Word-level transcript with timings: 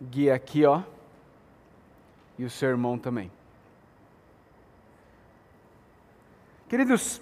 guia 0.00 0.34
aqui, 0.34 0.64
ó, 0.64 0.82
e 2.38 2.44
o 2.44 2.50
seu 2.50 2.68
irmão 2.68 2.98
também. 2.98 3.30
Queridos, 6.68 7.20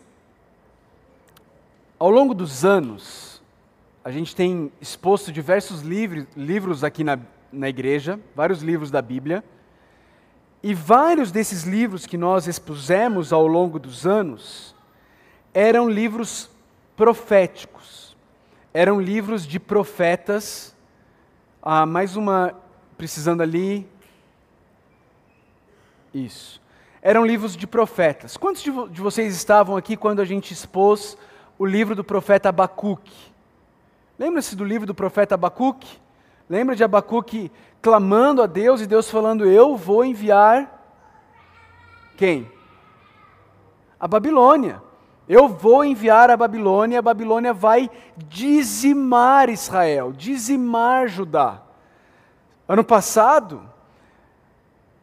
ao 1.98 2.10
longo 2.10 2.34
dos 2.34 2.64
anos, 2.64 3.40
a 4.04 4.10
gente 4.10 4.36
tem 4.36 4.70
exposto 4.80 5.32
diversos 5.32 5.80
livros, 5.80 6.26
livros 6.36 6.84
aqui 6.84 7.02
na, 7.02 7.18
na 7.52 7.68
igreja, 7.68 8.20
vários 8.34 8.62
livros 8.62 8.90
da 8.90 9.00
Bíblia, 9.00 9.42
e 10.62 10.74
vários 10.74 11.30
desses 11.30 11.62
livros 11.62 12.06
que 12.06 12.16
nós 12.16 12.46
expusemos 12.46 13.32
ao 13.32 13.46
longo 13.46 13.78
dos 13.78 14.06
anos 14.06 14.74
eram 15.54 15.88
livros 15.88 16.50
proféticos, 16.96 18.16
eram 18.74 19.00
livros 19.00 19.46
de 19.46 19.58
profetas. 19.58 20.74
Ah, 21.62 21.86
mais 21.86 22.16
uma, 22.16 22.54
precisando 22.96 23.42
ali. 23.42 23.88
Isso 26.14 26.60
eram 27.06 27.24
livros 27.24 27.56
de 27.56 27.68
profetas. 27.68 28.36
Quantos 28.36 28.60
de, 28.60 28.72
de 28.88 29.00
vocês 29.00 29.32
estavam 29.32 29.76
aqui 29.76 29.96
quando 29.96 30.18
a 30.18 30.24
gente 30.24 30.52
expôs 30.52 31.16
o 31.56 31.64
livro 31.64 31.94
do 31.94 32.02
profeta 32.02 32.48
Abacuque? 32.48 33.32
Lembra-se 34.18 34.56
do 34.56 34.64
livro 34.64 34.88
do 34.88 34.92
profeta 34.92 35.36
Abacuque? 35.36 36.00
Lembra 36.50 36.74
de 36.74 36.82
Abacuque 36.82 37.48
clamando 37.80 38.42
a 38.42 38.46
Deus 38.46 38.80
e 38.80 38.88
Deus 38.88 39.08
falando: 39.08 39.46
Eu 39.46 39.76
vou 39.76 40.04
enviar 40.04 40.98
quem? 42.16 42.50
A 44.00 44.08
Babilônia. 44.08 44.82
Eu 45.28 45.46
vou 45.46 45.84
enviar 45.84 46.28
a 46.28 46.36
Babilônia, 46.36 46.98
a 46.98 47.02
Babilônia 47.02 47.52
vai 47.52 47.88
dizimar 48.16 49.48
Israel, 49.48 50.12
dizimar 50.12 51.06
Judá. 51.06 51.62
Ano 52.68 52.84
passado, 52.84 53.62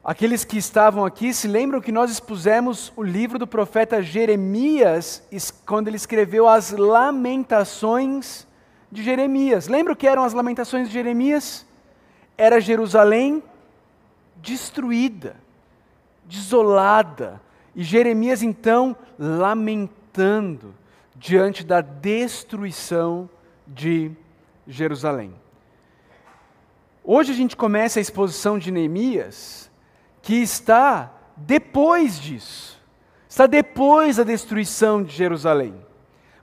Aqueles 0.03 0.44
que 0.44 0.58
estavam 0.58 1.06
aqui 1.06 1.33
se 1.33 1.47
lembram 1.47 1.80
que 1.80 1.92
nós 1.92 2.11
expusemos 2.11 2.92
o 2.94 3.02
livro 3.02 3.39
do 3.39 3.47
profeta 3.47 4.03
Jeremias, 4.03 5.23
quando 5.66 5.88
ele 5.88 5.95
escreveu 5.95 6.45
as 6.45 6.72
Lamentações 6.72 8.45
de 8.92 9.02
Jeremias. 9.02 9.70
Lembra 9.70 9.94
o 9.94 9.95
que 9.95 10.05
eram 10.05 10.25
as 10.25 10.33
Lamentações 10.33 10.89
de 10.89 10.94
Jeremias? 10.94 11.66
Era 12.38 12.59
Jerusalém 12.59 13.42
destruída, 14.42 15.38
desolada, 16.25 17.42
e 17.73 17.81
Jeremias 17.81 18.44
então 18.44 18.98
lamentando 19.17 20.75
diante 21.16 21.64
da 21.64 21.80
destruição 21.80 23.30
de 23.66 24.11
Jerusalém. 24.67 25.33
Hoje 27.04 27.34
a 27.34 27.36
gente 27.36 27.58
começa 27.58 28.00
a 28.00 28.02
exposição 28.02 28.58
de 28.58 28.72
Neemias 28.72 29.70
que 30.22 30.36
está 30.36 31.12
depois 31.36 32.18
disso, 32.18 32.80
está 33.28 33.45
depois 33.45 34.16
da 34.16 34.23
destruição 34.23 35.04
de 35.04 35.14
Jerusalém. 35.14 35.76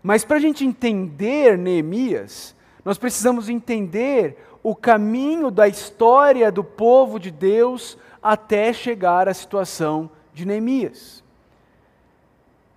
Mas 0.03 0.23
para 0.23 0.37
a 0.37 0.41
gente 0.41 0.65
entender 0.65 1.57
Neemias, 1.57 2.55
nós 2.85 2.99
precisamos 2.99 3.49
entender 3.49 4.37
o 4.63 4.77
caminho 4.77 5.51
da 5.51 5.67
história 5.67 6.53
do 6.53 6.63
povo 6.63 7.19
de 7.19 7.31
Deus 7.31 7.97
até 8.23 8.71
chegar 8.73 9.29
à 9.29 9.35
situação 9.35 10.11
de 10.35 10.45
Neemias. 10.45 11.25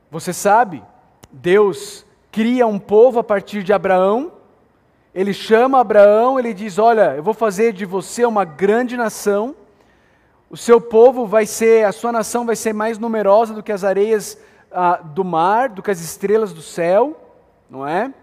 Você 0.10 0.32
sabe, 0.32 0.82
Deus 1.32 2.06
cria 2.32 2.66
um 2.66 2.80
povo 2.80 3.20
a 3.20 3.24
partir 3.24 3.62
de 3.62 3.74
Abraão, 3.74 4.32
ele 5.14 5.34
chama 5.34 5.80
Abraão, 5.80 6.40
ele 6.40 6.54
diz: 6.54 6.78
Olha, 6.78 7.16
eu 7.16 7.24
vou 7.24 7.34
fazer 7.34 7.74
de 7.74 7.86
você 7.86 8.26
uma 8.26 8.46
grande 8.46 8.98
nação 8.98 9.56
o 10.54 10.56
seu 10.56 10.80
povo 10.80 11.26
vai 11.26 11.48
ser, 11.48 11.84
a 11.84 11.92
sua 11.92 12.12
nação 12.12 12.46
vai 12.46 12.56
ser 12.56 12.74
mais 12.74 13.00
numerosa 13.00 13.56
do 13.56 13.64
que 13.64 13.72
as 13.72 13.84
areias 13.84 14.38
ah, 14.72 14.98
do 14.98 15.24
mar, 15.24 15.68
do 15.68 15.82
que 15.82 15.90
as 15.90 16.00
estrelas 16.00 16.54
do 16.54 16.62
céu, 16.62 17.20
não 17.68 17.88
é? 17.88 18.14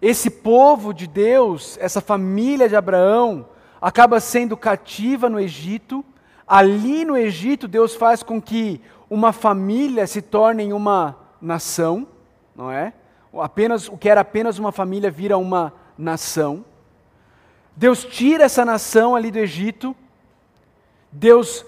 Esse 0.00 0.30
povo 0.30 0.94
de 0.94 1.06
Deus, 1.06 1.76
essa 1.78 2.00
família 2.00 2.70
de 2.70 2.74
Abraão, 2.74 3.46
acaba 3.78 4.18
sendo 4.18 4.56
cativa 4.56 5.28
no 5.28 5.38
Egito. 5.38 6.02
Ali 6.48 7.04
no 7.04 7.18
Egito, 7.18 7.68
Deus 7.68 7.94
faz 7.94 8.22
com 8.22 8.40
que 8.40 8.80
uma 9.10 9.34
família 9.34 10.06
se 10.06 10.22
torne 10.22 10.72
uma 10.72 11.18
nação, 11.38 12.08
não 12.54 12.72
é? 12.72 12.94
Apenas 13.40 13.88
o 13.88 13.96
que 13.96 14.08
era 14.08 14.20
apenas 14.20 14.58
uma 14.58 14.72
família 14.72 15.10
vira 15.10 15.36
uma 15.36 15.72
nação. 15.96 16.64
Deus 17.74 18.04
tira 18.04 18.44
essa 18.44 18.64
nação 18.64 19.14
ali 19.14 19.30
do 19.30 19.38
Egito 19.38 19.94
Deus, 21.16 21.64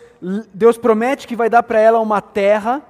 Deus 0.53 0.77
promete 0.77 1.27
que 1.27 1.35
vai 1.35 1.49
dar 1.49 1.63
para 1.63 1.81
ela 1.81 2.01
uma 2.01 2.21
terra. 2.21 2.83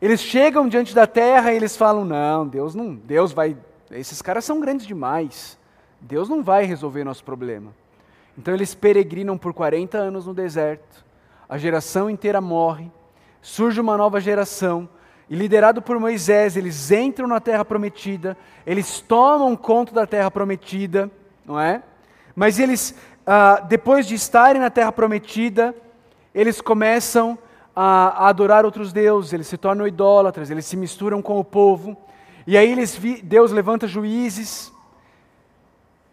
Eles 0.00 0.20
chegam 0.20 0.66
diante 0.66 0.94
da 0.94 1.06
terra 1.06 1.52
e 1.52 1.56
eles 1.56 1.76
falam: 1.76 2.04
"Não, 2.04 2.46
Deus 2.46 2.74
não, 2.74 2.94
Deus 2.94 3.32
vai, 3.32 3.56
esses 3.90 4.22
caras 4.22 4.44
são 4.44 4.60
grandes 4.60 4.86
demais. 4.86 5.58
Deus 6.00 6.28
não 6.28 6.42
vai 6.42 6.64
resolver 6.64 7.04
nosso 7.04 7.22
problema". 7.22 7.74
Então 8.36 8.54
eles 8.54 8.74
peregrinam 8.74 9.36
por 9.36 9.52
40 9.52 9.98
anos 9.98 10.26
no 10.26 10.34
deserto. 10.34 11.04
A 11.48 11.58
geração 11.58 12.08
inteira 12.08 12.40
morre. 12.40 12.90
Surge 13.42 13.80
uma 13.80 13.96
nova 13.96 14.18
geração. 14.20 14.88
E 15.28 15.34
liderado 15.34 15.80
por 15.80 15.98
Moisés, 15.98 16.56
eles 16.56 16.90
entram 16.90 17.26
na 17.26 17.40
terra 17.40 17.64
prometida, 17.64 18.36
eles 18.66 19.00
tomam 19.00 19.56
conta 19.56 19.92
da 19.92 20.06
terra 20.06 20.30
prometida, 20.30 21.10
não 21.46 21.58
é? 21.58 21.82
Mas 22.36 22.58
eles 22.58 22.94
ah, 23.26 23.60
depois 23.60 24.06
de 24.06 24.14
estarem 24.14 24.60
na 24.60 24.68
terra 24.68 24.92
prometida, 24.92 25.74
eles 26.34 26.60
começam 26.60 27.38
a, 27.74 28.24
a, 28.24 28.28
adorar 28.28 28.66
outros 28.66 28.92
deuses, 28.92 29.32
eles 29.32 29.46
se 29.46 29.56
tornam 29.56 29.86
idólatras, 29.86 30.50
eles 30.50 30.66
se 30.66 30.76
misturam 30.76 31.22
com 31.22 31.38
o 31.38 31.44
povo. 31.44 31.96
E 32.46 32.56
aí 32.58 32.70
eles, 32.70 33.00
Deus 33.22 33.50
levanta 33.50 33.88
juízes 33.88 34.70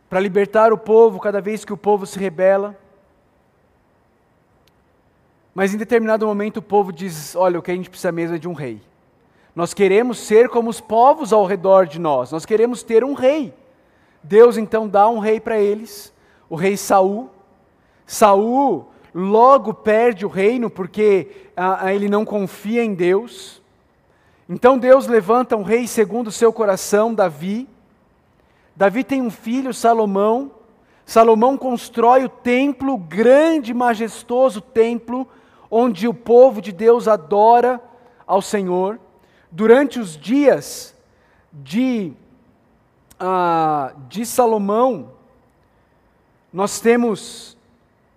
para 0.09 0.21
libertar 0.21 0.71
o 0.71 0.77
povo 0.77 1.19
cada 1.19 1.41
vez 1.41 1.65
que 1.65 1.73
o 1.73 1.77
povo 1.77 2.05
se 2.05 2.17
rebela. 2.17 2.77
Mas 5.53 5.73
em 5.73 5.77
determinado 5.77 6.25
momento 6.25 6.57
o 6.57 6.61
povo 6.61 6.93
diz: 6.93 7.35
Olha, 7.35 7.59
o 7.59 7.61
que 7.61 7.71
a 7.71 7.75
gente 7.75 7.89
precisa 7.89 8.11
mesmo 8.11 8.37
é 8.37 8.39
de 8.39 8.47
um 8.47 8.53
rei. 8.53 8.81
Nós 9.55 9.73
queremos 9.73 10.17
ser 10.19 10.49
como 10.49 10.69
os 10.69 10.79
povos 10.79 11.33
ao 11.33 11.45
redor 11.45 11.85
de 11.85 11.99
nós, 11.99 12.31
nós 12.31 12.45
queremos 12.45 12.83
ter 12.83 13.03
um 13.03 13.13
rei. 13.13 13.53
Deus 14.23 14.57
então 14.57 14.87
dá 14.87 15.09
um 15.09 15.19
rei 15.19 15.39
para 15.39 15.59
eles 15.59 16.13
o 16.49 16.55
rei 16.55 16.75
Saul. 16.75 17.29
Saul 18.05 18.87
logo 19.13 19.73
perde 19.73 20.25
o 20.25 20.29
reino 20.29 20.69
porque 20.69 21.27
ah, 21.55 21.93
ele 21.93 22.09
não 22.09 22.25
confia 22.25 22.83
em 22.83 22.93
Deus. 22.93 23.61
Então 24.49 24.77
Deus 24.77 25.07
levanta 25.07 25.55
um 25.55 25.63
rei 25.63 25.87
segundo 25.87 26.27
o 26.27 26.31
seu 26.31 26.51
coração, 26.51 27.13
Davi. 27.13 27.69
Davi 28.75 29.03
tem 29.03 29.21
um 29.21 29.31
filho, 29.31 29.73
Salomão. 29.73 30.51
Salomão 31.05 31.57
constrói 31.57 32.25
o 32.25 32.29
templo, 32.29 32.97
grande, 32.97 33.73
majestoso 33.73 34.59
templo, 34.59 35.27
onde 35.69 36.07
o 36.07 36.13
povo 36.13 36.61
de 36.61 36.71
Deus 36.71 37.07
adora 37.07 37.81
ao 38.27 38.41
Senhor. 38.41 38.99
Durante 39.51 39.99
os 39.99 40.15
dias 40.15 40.95
de, 41.51 42.13
ah, 43.19 43.93
de 44.07 44.25
Salomão, 44.25 45.11
nós 46.53 46.79
temos 46.79 47.57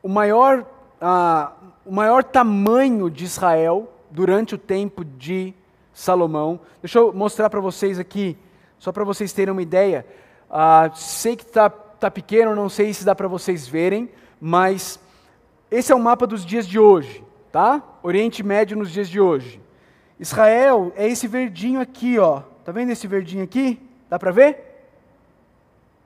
o 0.03 0.09
maior, 0.09 0.67
uh, 1.01 1.53
o 1.87 1.93
maior 1.93 2.23
tamanho 2.23 3.09
de 3.09 3.25
Israel 3.25 3.91
durante 4.11 4.55
o 4.55 4.59
tempo 4.59 5.05
de 5.05 5.55
Salomão. 5.93 6.61
Deixa 6.83 6.99
eu 6.99 7.13
mostrar 7.13 7.49
para 7.49 7.61
vocês 7.61 7.99
aqui, 7.99 8.37
só 8.79 8.93
para 8.93 9.03
vocês 9.03 9.33
terem 9.33 9.53
uma 9.53 9.63
ideia. 9.63 10.07
Uh, 10.51 10.95
sei 10.95 11.37
que 11.37 11.45
está 11.45 11.71
tá 11.71 12.11
pequeno, 12.11 12.55
não 12.55 12.69
sei 12.69 12.93
se 12.93 13.05
dá 13.05 13.15
para 13.15 13.29
vocês 13.29 13.67
verem, 13.67 14.11
mas 14.41 15.01
esse 15.71 15.91
é 15.91 15.95
o 15.95 16.01
mapa 16.01 16.27
dos 16.27 16.45
dias 16.45 16.67
de 16.67 16.79
hoje, 16.79 17.25
tá? 17.51 17.83
Oriente 18.03 18.43
Médio 18.43 18.77
nos 18.77 18.91
dias 18.91 19.09
de 19.09 19.21
hoje. 19.21 19.64
Israel 20.19 20.93
é 20.97 21.07
esse 21.09 21.27
verdinho 21.27 21.81
aqui, 21.81 22.19
ó. 22.19 22.43
Tá 22.65 22.73
vendo 22.73 22.91
esse 22.91 23.07
verdinho 23.07 23.45
aqui? 23.45 23.81
Dá 24.09 24.19
para 24.19 24.31
ver? 24.31 24.75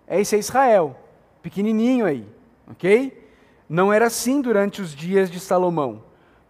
É 0.06 0.20
esse 0.20 0.34
é 0.34 0.38
Israel 0.38 0.96
pequenininho 1.42 2.04
aí, 2.04 2.26
ok? 2.70 3.26
Não 3.68 3.92
era 3.92 4.06
assim 4.06 4.40
durante 4.40 4.80
os 4.82 4.94
dias 4.94 5.30
de 5.30 5.40
Salomão. 5.40 6.02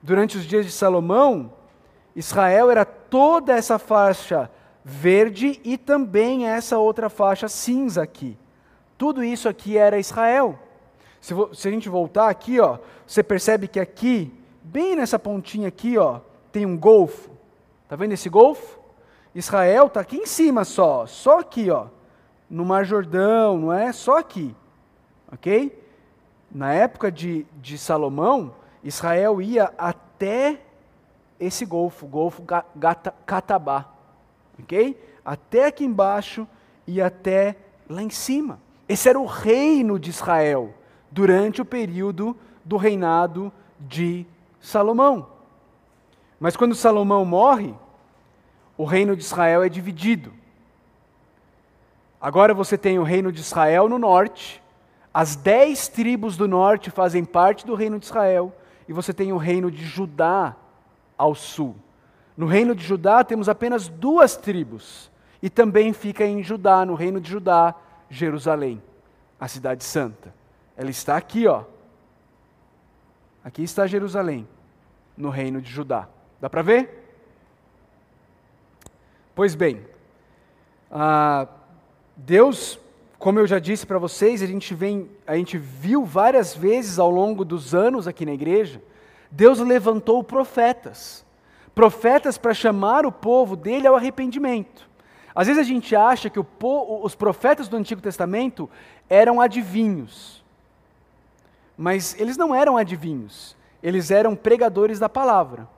Durante 0.02 0.36
os 0.36 0.44
dias 0.44 0.64
de 0.64 0.72
Salomão, 0.72 1.52
Israel 2.14 2.70
era 2.70 2.84
toda 2.84 3.52
essa 3.52 3.78
faixa 3.78 4.50
verde 4.84 5.60
e 5.64 5.76
também 5.76 6.46
essa 6.46 6.78
outra 6.78 7.08
faixa 7.08 7.48
cinza 7.48 8.02
aqui. 8.02 8.36
Tudo 8.96 9.22
isso 9.22 9.48
aqui 9.48 9.76
era 9.76 9.98
Israel. 9.98 10.58
Se, 11.20 11.34
se, 11.52 11.68
a 11.68 11.70
gente 11.70 11.88
voltar 11.88 12.28
aqui, 12.28 12.60
ó, 12.60 12.78
você 13.06 13.22
percebe 13.22 13.68
que 13.68 13.80
aqui, 13.80 14.32
bem 14.62 14.96
nessa 14.96 15.18
pontinha 15.18 15.68
aqui, 15.68 15.98
ó, 15.98 16.20
tem 16.52 16.64
um 16.64 16.76
golfo. 16.76 17.30
Tá 17.88 17.96
vendo 17.96 18.12
esse 18.12 18.28
golfo? 18.28 18.78
Israel 19.34 19.86
está 19.86 20.00
aqui 20.00 20.16
em 20.16 20.26
cima 20.26 20.64
só, 20.64 21.06
só 21.06 21.40
aqui, 21.40 21.70
ó, 21.70 21.86
no 22.48 22.64
Mar 22.64 22.84
Jordão, 22.84 23.58
não 23.58 23.72
é? 23.72 23.92
Só 23.92 24.18
aqui 24.18 24.54
ok? 25.30 25.78
Na 26.50 26.72
época 26.72 27.12
de, 27.12 27.46
de 27.60 27.76
Salomão, 27.76 28.54
Israel 28.82 29.40
ia 29.40 29.72
até 29.76 30.60
esse 31.38 31.64
golfo, 31.64 32.06
o 32.06 32.08
golfo 32.08 32.42
Catabá, 33.26 33.86
ok? 34.58 34.98
Até 35.24 35.66
aqui 35.66 35.84
embaixo 35.84 36.48
e 36.86 37.00
até 37.00 37.56
lá 37.88 38.02
em 38.02 38.10
cima. 38.10 38.58
Esse 38.88 39.08
era 39.08 39.20
o 39.20 39.26
reino 39.26 39.98
de 39.98 40.10
Israel 40.10 40.74
durante 41.10 41.60
o 41.60 41.64
período 41.64 42.34
do 42.64 42.76
reinado 42.76 43.52
de 43.78 44.26
Salomão. 44.60 45.37
Mas 46.38 46.56
quando 46.56 46.74
Salomão 46.74 47.24
morre, 47.24 47.74
o 48.76 48.84
reino 48.84 49.16
de 49.16 49.22
Israel 49.22 49.62
é 49.62 49.68
dividido. 49.68 50.32
Agora 52.20 52.54
você 52.54 52.78
tem 52.78 52.98
o 52.98 53.02
reino 53.02 53.32
de 53.32 53.40
Israel 53.40 53.88
no 53.88 53.98
norte, 53.98 54.62
as 55.12 55.34
dez 55.34 55.88
tribos 55.88 56.36
do 56.36 56.46
norte 56.46 56.90
fazem 56.90 57.24
parte 57.24 57.66
do 57.66 57.74
reino 57.74 57.98
de 57.98 58.06
Israel, 58.06 58.54
e 58.88 58.92
você 58.92 59.12
tem 59.12 59.32
o 59.32 59.36
reino 59.36 59.70
de 59.70 59.84
Judá 59.84 60.54
ao 61.16 61.34
sul. 61.34 61.74
No 62.36 62.46
reino 62.46 62.74
de 62.74 62.84
Judá 62.84 63.24
temos 63.24 63.48
apenas 63.48 63.88
duas 63.88 64.36
tribos, 64.36 65.10
e 65.42 65.50
também 65.50 65.92
fica 65.92 66.24
em 66.24 66.42
Judá, 66.42 66.84
no 66.84 66.94
reino 66.94 67.20
de 67.20 67.30
Judá, 67.30 67.74
Jerusalém, 68.08 68.82
a 69.40 69.48
cidade 69.48 69.82
santa. 69.84 70.32
Ela 70.76 70.90
está 70.90 71.16
aqui, 71.16 71.46
ó. 71.46 71.64
Aqui 73.44 73.62
está 73.62 73.86
Jerusalém, 73.86 74.46
no 75.16 75.30
reino 75.30 75.60
de 75.60 75.70
Judá. 75.70 76.08
Dá 76.40 76.48
para 76.48 76.62
ver? 76.62 76.98
Pois 79.34 79.54
bem, 79.54 79.84
ah, 80.90 81.46
Deus, 82.16 82.78
como 83.18 83.38
eu 83.38 83.46
já 83.46 83.58
disse 83.58 83.86
para 83.86 83.98
vocês, 83.98 84.42
a 84.42 84.46
gente, 84.46 84.74
vem, 84.74 85.08
a 85.26 85.36
gente 85.36 85.58
viu 85.58 86.04
várias 86.04 86.54
vezes 86.54 86.98
ao 86.98 87.10
longo 87.10 87.44
dos 87.44 87.74
anos 87.74 88.08
aqui 88.08 88.24
na 88.24 88.32
igreja, 88.32 88.82
Deus 89.30 89.58
levantou 89.58 90.24
profetas. 90.24 91.24
Profetas 91.74 92.36
para 92.38 92.54
chamar 92.54 93.06
o 93.06 93.12
povo 93.12 93.54
dele 93.54 93.86
ao 93.86 93.94
arrependimento. 93.94 94.88
Às 95.34 95.46
vezes 95.46 95.60
a 95.60 95.64
gente 95.64 95.94
acha 95.94 96.28
que 96.28 96.40
os 96.40 97.14
profetas 97.14 97.68
do 97.68 97.76
Antigo 97.76 98.00
Testamento 98.00 98.68
eram 99.08 99.40
adivinhos. 99.40 100.42
Mas 101.76 102.18
eles 102.18 102.36
não 102.36 102.52
eram 102.52 102.76
adivinhos, 102.76 103.56
eles 103.80 104.10
eram 104.10 104.34
pregadores 104.34 104.98
da 104.98 105.08
palavra. 105.08 105.68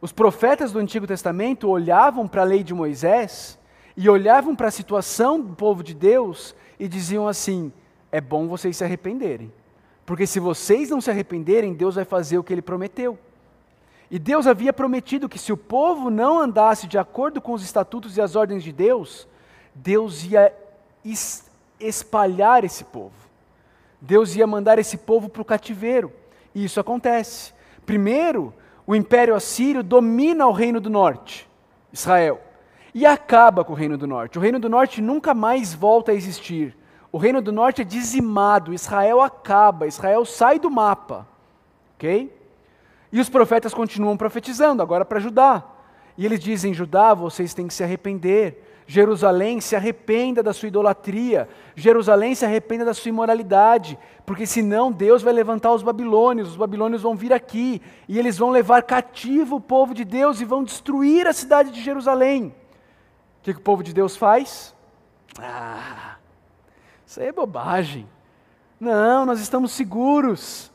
Os 0.00 0.12
profetas 0.12 0.72
do 0.72 0.78
Antigo 0.78 1.06
Testamento 1.06 1.68
olhavam 1.68 2.26
para 2.26 2.42
a 2.42 2.44
lei 2.44 2.62
de 2.62 2.72
Moisés 2.72 3.58
e 3.96 4.08
olhavam 4.08 4.56
para 4.56 4.68
a 4.68 4.70
situação 4.70 5.40
do 5.40 5.54
povo 5.54 5.82
de 5.82 5.94
Deus 5.94 6.54
e 6.78 6.88
diziam 6.88 7.28
assim: 7.28 7.70
é 8.10 8.20
bom 8.20 8.48
vocês 8.48 8.76
se 8.76 8.84
arrependerem. 8.84 9.52
Porque 10.06 10.26
se 10.26 10.40
vocês 10.40 10.90
não 10.90 11.00
se 11.00 11.10
arrependerem, 11.10 11.74
Deus 11.74 11.94
vai 11.94 12.04
fazer 12.04 12.38
o 12.38 12.42
que 12.42 12.52
ele 12.52 12.62
prometeu. 12.62 13.18
E 14.10 14.18
Deus 14.18 14.46
havia 14.46 14.72
prometido 14.72 15.28
que 15.28 15.38
se 15.38 15.52
o 15.52 15.56
povo 15.56 16.10
não 16.10 16.40
andasse 16.40 16.88
de 16.88 16.98
acordo 16.98 17.40
com 17.40 17.52
os 17.52 17.62
estatutos 17.62 18.16
e 18.16 18.20
as 18.20 18.34
ordens 18.34 18.64
de 18.64 18.72
Deus, 18.72 19.28
Deus 19.72 20.24
ia 20.24 20.52
espalhar 21.78 22.64
esse 22.64 22.82
povo. 22.84 23.14
Deus 24.00 24.34
ia 24.34 24.46
mandar 24.46 24.78
esse 24.78 24.96
povo 24.96 25.28
para 25.28 25.42
o 25.42 25.44
cativeiro. 25.44 26.12
E 26.52 26.64
isso 26.64 26.80
acontece. 26.80 27.52
Primeiro, 27.86 28.52
o 28.90 28.96
império 28.96 29.34
assírio 29.34 29.82
domina 29.82 30.46
o 30.46 30.52
reino 30.52 30.80
do 30.80 30.90
norte, 30.90 31.48
Israel 31.92 32.40
e 32.94 33.06
acaba 33.06 33.64
com 33.64 33.72
o 33.72 33.76
Reino 33.76 33.96
do 33.96 34.06
Norte. 34.06 34.38
O 34.38 34.40
Reino 34.40 34.58
do 34.58 34.68
Norte 34.68 35.00
nunca 35.00 35.32
mais 35.32 35.72
volta 35.72 36.12
a 36.12 36.14
existir. 36.14 36.76
O 37.12 37.18
Reino 37.18 37.40
do 37.40 37.52
Norte 37.52 37.82
é 37.82 37.84
dizimado, 37.84 38.74
Israel 38.74 39.20
acaba, 39.20 39.86
Israel 39.86 40.24
sai 40.24 40.58
do 40.58 40.70
mapa. 40.70 41.26
Ok? 41.94 42.36
E 43.12 43.20
os 43.20 43.28
profetas 43.28 43.74
continuam 43.74 44.16
profetizando, 44.16 44.82
agora 44.82 45.04
para 45.04 45.20
Judá. 45.20 45.64
E 46.16 46.24
eles 46.24 46.40
dizem: 46.40 46.74
Judá, 46.74 47.14
vocês 47.14 47.54
têm 47.54 47.66
que 47.66 47.74
se 47.74 47.82
arrepender. 47.82 48.69
Jerusalém, 48.90 49.60
se 49.60 49.76
arrependa 49.76 50.42
da 50.42 50.52
sua 50.52 50.66
idolatria. 50.66 51.48
Jerusalém, 51.76 52.34
se 52.34 52.44
arrependa 52.44 52.84
da 52.84 52.92
sua 52.92 53.10
imoralidade. 53.10 53.96
Porque 54.26 54.44
senão 54.44 54.90
Deus 54.90 55.22
vai 55.22 55.32
levantar 55.32 55.70
os 55.70 55.80
babilônios. 55.80 56.48
Os 56.48 56.56
babilônios 56.56 57.00
vão 57.00 57.14
vir 57.14 57.32
aqui. 57.32 57.80
E 58.08 58.18
eles 58.18 58.36
vão 58.36 58.50
levar 58.50 58.82
cativo 58.82 59.54
o 59.54 59.60
povo 59.60 59.94
de 59.94 60.04
Deus 60.04 60.40
e 60.40 60.44
vão 60.44 60.64
destruir 60.64 61.28
a 61.28 61.32
cidade 61.32 61.70
de 61.70 61.80
Jerusalém. 61.80 62.52
O 63.38 63.44
que, 63.44 63.54
que 63.54 63.60
o 63.60 63.62
povo 63.62 63.84
de 63.84 63.94
Deus 63.94 64.16
faz? 64.16 64.74
Ah, 65.38 66.16
isso 67.06 67.20
aí 67.20 67.28
é 67.28 67.32
bobagem. 67.32 68.08
Não, 68.80 69.24
nós 69.24 69.38
estamos 69.38 69.70
seguros. 69.70 70.72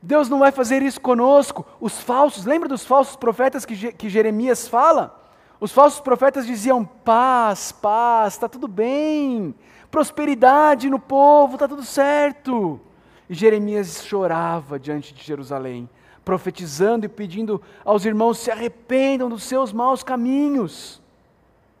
Deus 0.00 0.26
não 0.26 0.38
vai 0.38 0.52
fazer 0.52 0.80
isso 0.80 1.02
conosco. 1.02 1.66
Os 1.78 2.00
falsos, 2.00 2.46
lembra 2.46 2.66
dos 2.66 2.86
falsos 2.86 3.14
profetas 3.14 3.66
que, 3.66 3.92
que 3.92 4.08
Jeremias 4.08 4.66
fala? 4.66 5.21
Os 5.62 5.70
falsos 5.70 6.00
profetas 6.00 6.44
diziam: 6.44 6.84
paz, 6.84 7.70
paz, 7.70 8.32
está 8.34 8.48
tudo 8.48 8.66
bem, 8.66 9.54
prosperidade 9.92 10.90
no 10.90 10.98
povo, 10.98 11.54
está 11.54 11.68
tudo 11.68 11.84
certo. 11.84 12.80
E 13.30 13.34
Jeremias 13.34 14.04
chorava 14.04 14.76
diante 14.76 15.14
de 15.14 15.22
Jerusalém, 15.22 15.88
profetizando 16.24 17.06
e 17.06 17.08
pedindo 17.08 17.62
aos 17.84 18.04
irmãos: 18.04 18.38
se 18.38 18.50
arrependam 18.50 19.28
dos 19.28 19.44
seus 19.44 19.72
maus 19.72 20.02
caminhos 20.02 21.00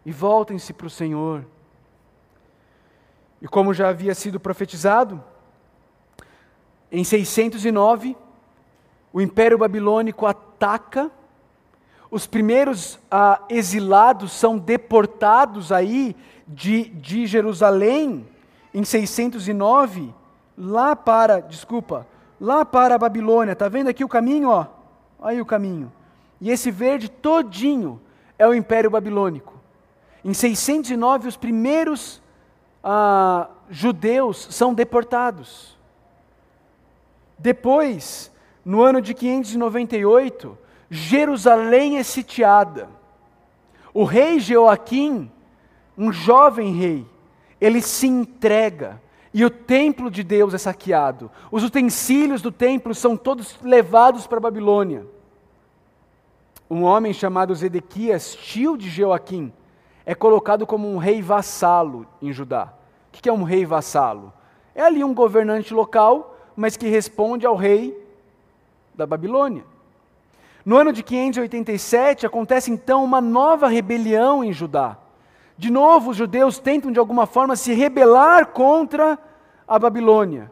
e 0.06 0.12
voltem-se 0.12 0.72
para 0.72 0.86
o 0.86 0.90
Senhor. 0.90 1.44
E 3.40 3.48
como 3.48 3.74
já 3.74 3.88
havia 3.88 4.14
sido 4.14 4.38
profetizado, 4.38 5.20
em 6.88 7.02
609, 7.02 8.16
o 9.12 9.20
Império 9.20 9.58
Babilônico 9.58 10.24
ataca, 10.24 11.10
os 12.12 12.26
primeiros 12.26 12.98
ah, 13.10 13.40
exilados 13.48 14.32
são 14.32 14.58
deportados 14.58 15.72
aí 15.72 16.14
de, 16.46 16.90
de 16.90 17.26
Jerusalém, 17.26 18.28
em 18.74 18.84
609, 18.84 20.12
lá 20.56 20.94
para, 20.94 21.40
desculpa, 21.40 22.06
lá 22.38 22.66
para 22.66 22.96
a 22.96 22.98
Babilônia. 22.98 23.52
Está 23.52 23.66
vendo 23.66 23.88
aqui 23.88 24.04
o 24.04 24.08
caminho? 24.08 24.50
Ó? 24.50 24.66
Aí 25.22 25.40
o 25.40 25.46
caminho. 25.46 25.90
E 26.38 26.50
esse 26.50 26.70
verde 26.70 27.08
todinho 27.08 27.98
é 28.38 28.46
o 28.46 28.52
Império 28.52 28.90
Babilônico. 28.90 29.58
Em 30.22 30.34
609, 30.34 31.28
os 31.28 31.36
primeiros 31.38 32.20
ah, 32.84 33.48
judeus 33.70 34.48
são 34.50 34.74
deportados. 34.74 35.78
Depois, 37.38 38.30
no 38.62 38.82
ano 38.82 39.00
de 39.00 39.14
598, 39.14 40.58
Jerusalém 40.94 41.96
é 41.96 42.02
sitiada. 42.02 42.86
O 43.94 44.04
rei 44.04 44.38
Joaquim, 44.38 45.32
um 45.96 46.12
jovem 46.12 46.74
rei, 46.74 47.06
ele 47.58 47.80
se 47.80 48.06
entrega 48.06 49.00
e 49.32 49.42
o 49.42 49.48
templo 49.48 50.10
de 50.10 50.22
Deus 50.22 50.52
é 50.52 50.58
saqueado. 50.58 51.30
Os 51.50 51.64
utensílios 51.64 52.42
do 52.42 52.52
templo 52.52 52.94
são 52.94 53.16
todos 53.16 53.58
levados 53.62 54.26
para 54.26 54.36
a 54.36 54.42
Babilônia. 54.42 55.06
Um 56.68 56.82
homem 56.82 57.14
chamado 57.14 57.54
Zedequias, 57.54 58.34
tio 58.34 58.76
de 58.76 58.90
Joaquim, 58.90 59.50
é 60.04 60.14
colocado 60.14 60.66
como 60.66 60.92
um 60.92 60.98
rei 60.98 61.22
vassalo 61.22 62.06
em 62.20 62.34
Judá. 62.34 62.70
O 63.08 63.12
que 63.12 63.30
é 63.30 63.32
um 63.32 63.44
rei 63.44 63.64
vassalo? 63.64 64.30
É 64.74 64.82
ali 64.82 65.02
um 65.02 65.14
governante 65.14 65.72
local, 65.72 66.36
mas 66.54 66.76
que 66.76 66.86
responde 66.86 67.46
ao 67.46 67.56
rei 67.56 67.98
da 68.94 69.06
Babilônia. 69.06 69.71
No 70.64 70.76
ano 70.76 70.92
de 70.92 71.02
587 71.02 72.26
acontece 72.26 72.70
então 72.70 73.04
uma 73.04 73.20
nova 73.20 73.68
rebelião 73.68 74.44
em 74.44 74.52
Judá. 74.52 74.96
De 75.56 75.70
novo, 75.70 76.10
os 76.10 76.16
judeus 76.16 76.58
tentam 76.58 76.90
de 76.90 76.98
alguma 76.98 77.26
forma 77.26 77.56
se 77.56 77.72
rebelar 77.72 78.46
contra 78.46 79.18
a 79.66 79.78
Babilônia. 79.78 80.50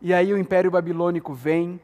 E 0.00 0.12
aí 0.12 0.32
o 0.32 0.38
Império 0.38 0.70
Babilônico 0.70 1.32
vem 1.32 1.80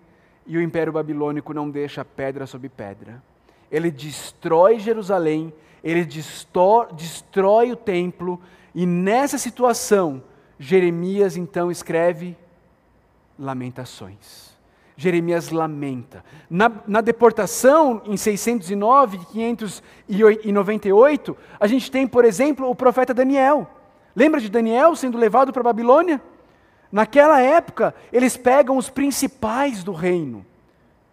e 0.47 0.57
o 0.57 0.63
Império 0.63 0.93
Babilônico 0.93 1.55
não 1.55 1.71
deixa 1.71 2.05
pedra 2.05 2.47
sobre 2.47 2.69
pedra. 2.69 3.23
Ele 3.71 3.91
destrói 3.91 4.79
Jerusalém 4.79 5.53
ele 5.83 6.05
destrói 6.05 7.73
o 7.73 7.77
templo, 7.77 8.41
e 8.75 8.85
nessa 8.85 9.39
situação, 9.39 10.23
Jeremias 10.59 11.37
então 11.37 11.71
escreve 11.71 12.37
Lamentações. 13.39 14.58
Jeremias 15.01 15.51
lamenta. 15.51 16.25
Na, 16.51 16.73
na, 16.85 17.01
deportação, 17.01 18.03
em 18.05 18.17
609, 18.17 19.21
598, 19.31 21.37
a 21.61 21.69
gente 21.69 21.89
tem, 21.89 22.05
por 22.05 22.25
exemplo, 22.25 22.69
o 22.69 22.75
profeta 22.75 23.15
Daniel. 23.15 23.71
Lembra 24.15 24.41
de 24.41 24.49
Daniel 24.49 24.97
sendo 24.97 25.17
levado 25.17 25.53
para 25.53 25.61
a 25.61 25.71
Babilônia? 25.71 26.21
Naquela 26.91 27.41
época, 27.41 27.95
eles 28.13 28.37
pegam 28.37 28.77
os 28.77 28.91
principais 28.91 29.85
do 29.85 29.93
reino. 29.93 30.45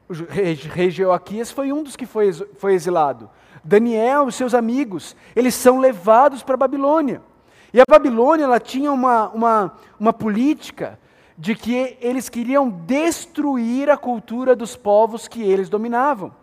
O 0.10 0.14
rei 0.14 0.90
Joaquias 0.90 1.52
foi 1.52 1.72
um 1.72 1.84
dos 1.84 1.96
que 1.96 2.08
foi, 2.08 2.34
foi 2.34 2.74
exilado. 2.74 3.30
Daniel 3.64 4.28
e 4.28 4.32
seus 4.32 4.56
amigos, 4.56 5.16
eles 5.36 5.54
são 5.54 5.78
levados 5.78 6.42
para 6.42 6.56
a 6.56 6.58
Babilônia. 6.58 7.22
E 7.72 7.80
a 7.80 7.86
Babilônia 7.88 8.46
ela 8.46 8.60
tinha 8.60 8.92
uma, 8.92 9.30
uma, 9.30 9.78
uma 10.00 10.12
política 10.12 10.98
de 11.38 11.54
que 11.54 11.98
eles 12.00 12.30
queriam 12.30 12.70
destruir 12.70 13.90
a 13.90 13.98
cultura 13.98 14.56
dos 14.56 14.76
povos 14.76 15.28
que 15.28 15.44
eles 15.44 15.68
dominavam. 15.68 16.34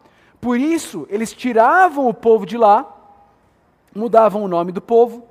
Por 0.41 0.59
isso, 0.59 1.07
eles 1.09 1.33
tiravam 1.33 2.09
o 2.09 2.15
povo 2.15 2.45
de 2.45 2.59
lá, 2.59 2.87
mudavam 3.95 4.43
o 4.43 4.49
nome 4.49 4.73
do 4.73 4.83
povo, 4.83 5.27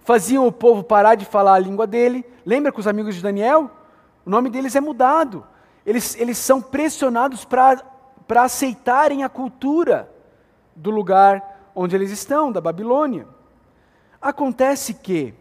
faziam 0.00 0.46
o 0.46 0.52
povo 0.52 0.82
parar 0.82 1.14
de 1.14 1.24
falar 1.24 1.54
a 1.54 1.58
língua 1.58 1.86
dele. 1.86 2.24
Lembra 2.46 2.72
com 2.72 2.80
os 2.80 2.86
amigos 2.86 3.14
de 3.14 3.22
Daniel? 3.22 3.70
O 4.24 4.30
nome 4.30 4.48
deles 4.48 4.74
é 4.76 4.80
mudado. 4.80 5.44
Eles, 5.84 6.16
eles 6.18 6.38
são 6.38 6.62
pressionados 6.62 7.44
para 7.44 7.82
aceitarem 8.36 9.24
a 9.24 9.28
cultura 9.28 10.10
do 10.74 10.90
lugar 10.90 11.70
onde 11.74 11.94
eles 11.94 12.10
estão, 12.10 12.50
da 12.50 12.60
Babilônia. 12.60 13.26
Acontece 14.20 14.94
que 14.94 15.34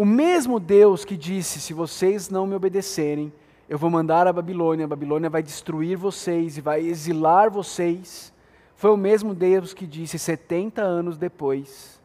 o 0.00 0.04
mesmo 0.06 0.58
Deus 0.58 1.04
que 1.04 1.14
disse: 1.14 1.60
se 1.60 1.74
vocês 1.74 2.30
não 2.30 2.46
me 2.46 2.54
obedecerem, 2.54 3.30
eu 3.68 3.76
vou 3.76 3.90
mandar 3.90 4.26
a 4.26 4.32
Babilônia, 4.32 4.86
a 4.86 4.88
Babilônia 4.88 5.28
vai 5.28 5.42
destruir 5.42 5.94
vocês 5.94 6.56
e 6.56 6.62
vai 6.62 6.80
exilar 6.80 7.50
vocês. 7.50 8.32
Foi 8.76 8.90
o 8.90 8.96
mesmo 8.96 9.34
Deus 9.34 9.74
que 9.74 9.86
disse 9.86 10.18
70 10.18 10.80
anos 10.80 11.18
depois: 11.18 12.00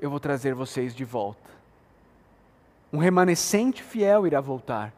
eu 0.00 0.10
vou 0.10 0.18
trazer 0.18 0.56
vocês 0.56 0.92
de 0.92 1.04
volta. 1.04 1.48
Um 2.92 2.98
remanescente 2.98 3.80
fiel 3.80 4.26
irá 4.26 4.40
voltar 4.40 4.92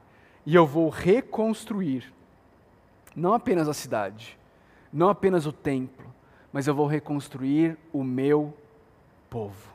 e 0.46 0.54
eu 0.54 0.66
vou 0.66 0.88
reconstruir 0.88 2.10
não 3.14 3.34
apenas 3.34 3.68
a 3.68 3.74
cidade, 3.74 4.38
não 4.90 5.10
apenas 5.10 5.44
o 5.44 5.52
templo, 5.52 6.06
mas 6.50 6.66
eu 6.66 6.74
vou 6.74 6.86
reconstruir 6.86 7.76
o 7.92 8.02
meu 8.02 8.56
povo. 9.28 9.68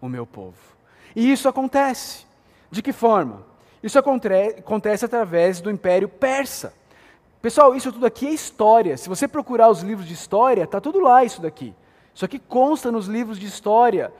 O 0.00 0.08
meu 0.08 0.26
povo. 0.26 0.79
E 1.14 1.30
isso 1.30 1.48
acontece. 1.48 2.24
De 2.70 2.82
que 2.82 2.92
forma? 2.92 3.44
Isso 3.82 3.98
acontece 3.98 5.04
através 5.04 5.60
do 5.60 5.70
Império 5.70 6.08
Persa. 6.08 6.72
Pessoal, 7.40 7.74
isso 7.74 7.90
tudo 7.90 8.04
aqui 8.04 8.26
é 8.26 8.32
história. 8.32 8.96
Se 8.96 9.08
você 9.08 9.26
procurar 9.26 9.70
os 9.70 9.80
livros 9.80 10.06
de 10.06 10.12
história, 10.12 10.64
está 10.64 10.80
tudo 10.80 11.00
lá 11.00 11.24
isso 11.24 11.40
daqui. 11.40 11.74
Isso 12.14 12.24
aqui 12.24 12.38
consta 12.38 12.92
nos 12.92 13.06
livros 13.06 13.38
de 13.38 13.46
história 13.46 14.12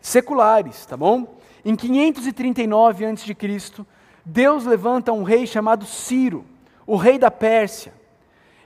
seculares, 0.00 0.86
tá 0.86 0.96
bom? 0.96 1.38
Em 1.64 1.74
539 1.74 3.04
a.C., 3.04 3.84
Deus 4.24 4.64
levanta 4.64 5.12
um 5.12 5.24
rei 5.24 5.46
chamado 5.46 5.84
Ciro, 5.84 6.44
o 6.86 6.96
rei 6.96 7.18
da 7.18 7.30
Pérsia. 7.30 7.92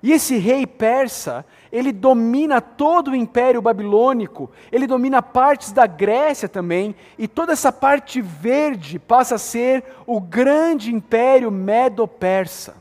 E 0.02 0.10
esse 0.10 0.36
rei 0.36 0.66
persa, 0.66 1.46
ele 1.70 1.92
domina 1.92 2.60
todo 2.60 3.12
o 3.12 3.16
império 3.16 3.62
babilônico, 3.62 4.50
ele 4.72 4.86
domina 4.86 5.22
partes 5.22 5.70
da 5.70 5.86
Grécia 5.86 6.48
também, 6.48 6.94
e 7.16 7.28
toda 7.28 7.52
essa 7.52 7.70
parte 7.70 8.20
verde 8.20 8.98
passa 8.98 9.36
a 9.36 9.38
ser 9.38 9.84
o 10.04 10.20
grande 10.20 10.92
império 10.92 11.52
medo-persa, 11.52 12.74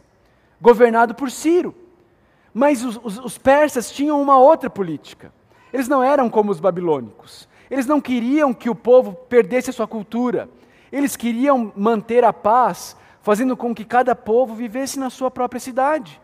governado 0.59 1.13
por 1.13 1.29
Ciro. 1.29 1.75
Mas 2.51 2.83
os, 2.83 2.99
os, 3.03 3.19
os 3.19 3.37
persas 3.37 3.91
tinham 3.91 4.19
uma 4.19 4.39
outra 4.39 4.69
política. 4.69 5.31
Eles 5.71 5.87
não 5.87 6.03
eram 6.03 6.27
como 6.27 6.51
os 6.51 6.59
babilônicos. 6.59 7.47
Eles 7.69 7.85
não 7.85 8.01
queriam 8.01 8.51
que 8.51 8.69
o 8.69 8.75
povo 8.75 9.13
perdesse 9.13 9.69
a 9.69 9.73
sua 9.73 9.87
cultura. 9.87 10.49
Eles 10.91 11.15
queriam 11.15 11.71
manter 11.77 12.25
a 12.25 12.33
paz, 12.33 12.97
fazendo 13.21 13.55
com 13.55 13.73
que 13.73 13.85
cada 13.85 14.13
povo 14.15 14.53
vivesse 14.55 14.99
na 14.99 15.09
sua 15.09 15.31
própria 15.31 15.59
cidade 15.59 16.19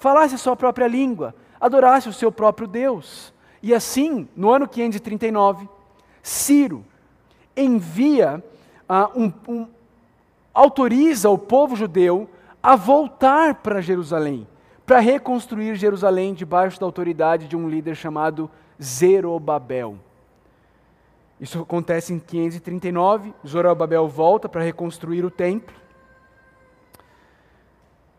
falasse 0.00 0.34
a 0.34 0.38
sua 0.38 0.56
própria 0.56 0.88
língua, 0.88 1.34
adorasse 1.60 2.08
o 2.08 2.12
seu 2.12 2.32
próprio 2.32 2.66
Deus. 2.66 3.32
E 3.62 3.72
assim, 3.74 4.28
no 4.34 4.50
ano 4.50 4.66
539, 4.66 5.68
Ciro 6.22 6.84
envia, 7.56 8.42
uh, 8.88 9.20
um, 9.20 9.32
um, 9.46 9.66
autoriza 10.52 11.28
o 11.30 11.38
povo 11.38 11.76
judeu 11.76 12.28
a 12.62 12.74
voltar 12.74 13.56
para 13.56 13.80
Jerusalém, 13.80 14.46
para 14.86 14.98
reconstruir 14.98 15.76
Jerusalém 15.76 16.34
debaixo 16.34 16.80
da 16.80 16.86
autoridade 16.86 17.46
de 17.46 17.56
um 17.56 17.68
líder 17.68 17.94
chamado 17.94 18.50
Zerobabel. 18.82 19.98
Isso 21.40 21.60
acontece 21.60 22.12
em 22.12 22.18
539, 22.18 23.32
Zorobabel 23.46 24.06
volta 24.06 24.48
para 24.48 24.62
reconstruir 24.62 25.24
o 25.24 25.30
templo. 25.30 25.79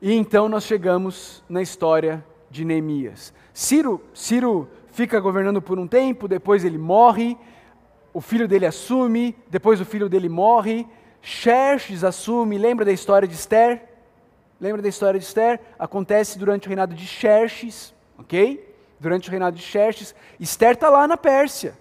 E 0.02 0.14
então 0.14 0.50
nós 0.50 0.64
chegamos 0.64 1.44
na 1.48 1.62
história 1.62 2.26
de 2.50 2.66
Neemias. 2.66 3.32
Ciro, 3.54 4.02
Ciro 4.16 4.68
fica 4.88 5.20
governando 5.20 5.62
por 5.62 5.78
um 5.78 5.88
tempo, 5.88 6.28
depois 6.28 6.66
ele 6.66 6.80
morre, 6.80 7.38
o 8.12 8.20
filho 8.20 8.48
dele 8.48 8.66
assume, 8.66 9.36
depois 9.48 9.80
o 9.80 9.86
filho 9.86 10.10
dele 10.10 10.28
morre, 10.28 10.88
Xerxes 11.22 12.04
assume, 12.04 12.58
lembra 12.58 12.84
da 12.84 12.92
história 12.92 13.28
de 13.28 13.36
Esther? 13.36 13.84
Lembra 14.60 14.82
da 14.82 14.90
história 14.90 15.20
de 15.20 15.26
Esther? 15.26 15.60
Acontece 15.78 16.40
durante 16.40 16.68
o 16.68 16.70
reinado 16.70 16.96
de 16.96 17.06
Xerxes, 17.06 17.94
ok? 18.18 18.68
Durante 19.00 19.30
o 19.30 19.32
reinado 19.32 19.56
de 19.56 19.62
Xerxes, 19.62 20.16
Esther 20.40 20.72
está 20.72 20.90
lá 20.90 21.08
na 21.08 21.16
Pérsia. 21.16 21.78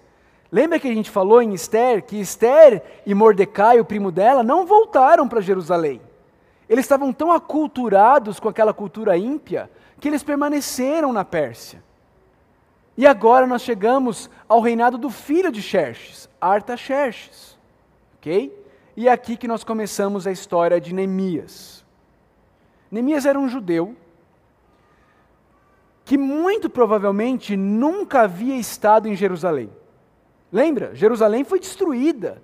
Lembra 0.52 0.78
que 0.78 0.88
a 0.88 0.94
gente 0.94 1.10
falou 1.10 1.40
em 1.40 1.54
Esther 1.54 2.02
que 2.02 2.20
Esther 2.20 2.82
e 3.06 3.14
Mordecai, 3.14 3.80
o 3.80 3.84
primo 3.84 4.12
dela, 4.12 4.42
não 4.42 4.66
voltaram 4.66 5.26
para 5.26 5.40
Jerusalém. 5.40 6.02
Eles 6.70 6.84
estavam 6.84 7.12
tão 7.12 7.32
aculturados 7.32 8.38
com 8.38 8.48
aquela 8.48 8.72
cultura 8.72 9.18
ímpia 9.18 9.68
que 9.98 10.06
eles 10.06 10.22
permaneceram 10.22 11.12
na 11.12 11.24
Pérsia. 11.24 11.82
E 12.96 13.08
agora 13.08 13.44
nós 13.44 13.62
chegamos 13.62 14.30
ao 14.48 14.60
reinado 14.60 14.96
do 14.96 15.10
filho 15.10 15.50
de 15.50 15.60
Xerxes, 15.60 16.30
Artaxerxes. 16.40 17.58
Ok? 18.16 18.56
E 18.96 19.08
é 19.08 19.10
aqui 19.10 19.36
que 19.36 19.48
nós 19.48 19.64
começamos 19.64 20.28
a 20.28 20.30
história 20.30 20.80
de 20.80 20.94
Neemias. 20.94 21.84
Neemias 22.88 23.26
era 23.26 23.38
um 23.38 23.48
judeu 23.48 23.96
que 26.04 26.16
muito 26.16 26.70
provavelmente 26.70 27.56
nunca 27.56 28.20
havia 28.20 28.56
estado 28.56 29.08
em 29.08 29.16
Jerusalém. 29.16 29.72
Lembra? 30.52 30.94
Jerusalém 30.94 31.42
foi 31.42 31.58
destruída 31.58 32.40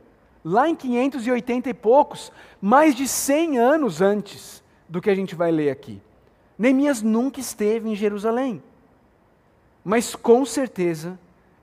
lá 0.49 0.69
em 0.69 0.77
580 0.77 1.71
e 1.71 1.75
poucos, 1.75 2.31
mais 2.63 2.95
de 2.95 3.09
100 3.09 3.59
anos 3.59 4.01
antes 4.01 4.63
do 4.89 5.01
que 5.01 5.11
a 5.11 5.15
gente 5.15 5.35
vai 5.35 5.51
ler 5.51 5.71
aqui. 5.71 6.01
Neemias 6.57 7.03
nunca 7.03 7.41
esteve 7.41 7.89
em 7.91 7.97
Jerusalém, 7.97 8.63
mas 9.85 10.15
com 10.15 10.45
certeza 10.45 11.19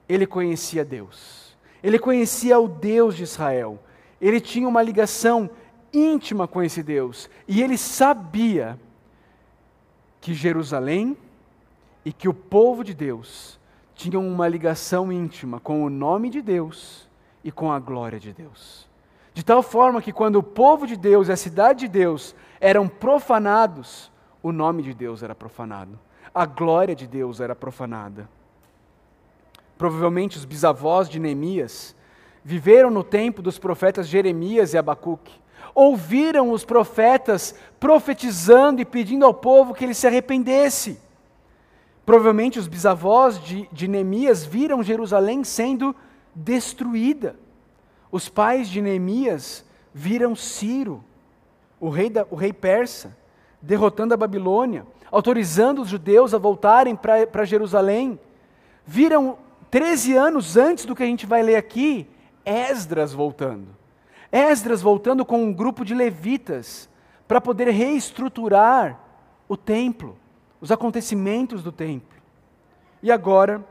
ele 0.07 0.27
conhecia 0.27 0.83
Deus. 0.83 1.55
Ele 1.81 1.97
conhecia 1.97 2.59
o 2.59 2.67
Deus 2.67 3.15
de 3.15 3.23
Israel. 3.23 3.79
Ele 4.19 4.41
tinha 4.41 4.67
uma 4.67 4.83
ligação 4.83 5.49
íntima 5.93 6.45
com 6.45 6.61
esse 6.61 6.83
Deus 6.83 7.29
e 7.47 7.63
ele 7.63 7.77
sabia 7.77 8.77
que 10.19 10.33
Jerusalém 10.33 11.15
e 12.03 12.11
que 12.11 12.27
o 12.27 12.33
povo 12.33 12.83
de 12.83 12.93
Deus 12.93 13.57
tinham 13.95 14.27
uma 14.27 14.45
ligação 14.45 15.09
íntima 15.09 15.57
com 15.61 15.85
o 15.85 15.89
nome 15.89 16.29
de 16.29 16.41
Deus 16.41 17.07
e 17.43 17.51
com 17.51 17.71
a 17.71 17.79
glória 17.79 18.19
de 18.19 18.31
Deus. 18.31 18.87
De 19.33 19.43
tal 19.43 19.63
forma 19.63 20.01
que 20.01 20.13
quando 20.13 20.37
o 20.37 20.43
povo 20.43 20.85
de 20.85 20.95
Deus 20.95 21.27
e 21.27 21.31
a 21.31 21.35
cidade 21.37 21.81
de 21.81 21.87
Deus 21.87 22.35
eram 22.61 22.87
profanados, 22.87 24.11
o 24.41 24.51
nome 24.51 24.83
de 24.83 24.93
Deus 24.93 25.23
era 25.23 25.33
profanado, 25.33 25.99
a 26.33 26.45
glória 26.45 26.95
de 26.95 27.07
Deus 27.07 27.39
era 27.39 27.55
profanada. 27.55 28.29
Provavelmente 29.77 30.37
os 30.37 30.45
bisavós 30.45 31.09
de 31.09 31.19
Neemias 31.19 31.95
viveram 32.43 32.91
no 32.91 33.03
tempo 33.03 33.41
dos 33.41 33.57
profetas 33.57 34.07
Jeremias 34.07 34.73
e 34.73 34.77
Abacuque, 34.77 35.41
ouviram 35.73 36.51
os 36.51 36.63
profetas 36.63 37.55
profetizando 37.79 38.81
e 38.81 38.85
pedindo 38.85 39.25
ao 39.25 39.33
povo 39.33 39.73
que 39.73 39.83
ele 39.83 39.93
se 39.93 40.05
arrependesse. 40.05 40.99
Provavelmente 42.05 42.59
os 42.59 42.67
bisavós 42.67 43.39
de, 43.39 43.67
de 43.71 43.87
Neemias 43.87 44.45
viram 44.45 44.83
Jerusalém 44.83 45.43
sendo 45.43 45.95
destruída. 46.35 47.35
Os 48.11 48.29
pais 48.29 48.69
de 48.69 48.81
Neemias 48.81 49.65
viram 49.93 50.35
Ciro, 50.35 51.03
o 51.79 51.89
rei, 51.89 52.09
da, 52.09 52.25
o 52.29 52.35
rei 52.35 52.53
persa, 52.53 53.15
derrotando 53.61 54.13
a 54.13 54.17
Babilônia, 54.17 54.85
autorizando 55.11 55.81
os 55.81 55.89
judeus 55.89 56.33
a 56.33 56.37
voltarem 56.37 56.95
para 56.95 57.45
Jerusalém. 57.45 58.19
Viram 58.85 59.37
13 59.69 60.15
anos 60.15 60.57
antes 60.57 60.85
do 60.85 60.95
que 60.95 61.03
a 61.03 61.05
gente 61.05 61.25
vai 61.25 61.41
ler 61.41 61.55
aqui, 61.55 62.07
Esdras 62.45 63.13
voltando. 63.13 63.67
Esdras 64.31 64.81
voltando 64.81 65.23
com 65.25 65.43
um 65.43 65.53
grupo 65.53 65.85
de 65.85 65.93
levitas 65.93 66.89
para 67.27 67.39
poder 67.39 67.69
reestruturar 67.69 68.99
o 69.47 69.55
templo, 69.55 70.17
os 70.59 70.71
acontecimentos 70.71 71.63
do 71.63 71.71
templo. 71.71 72.17
E 73.01 73.11
agora, 73.11 73.63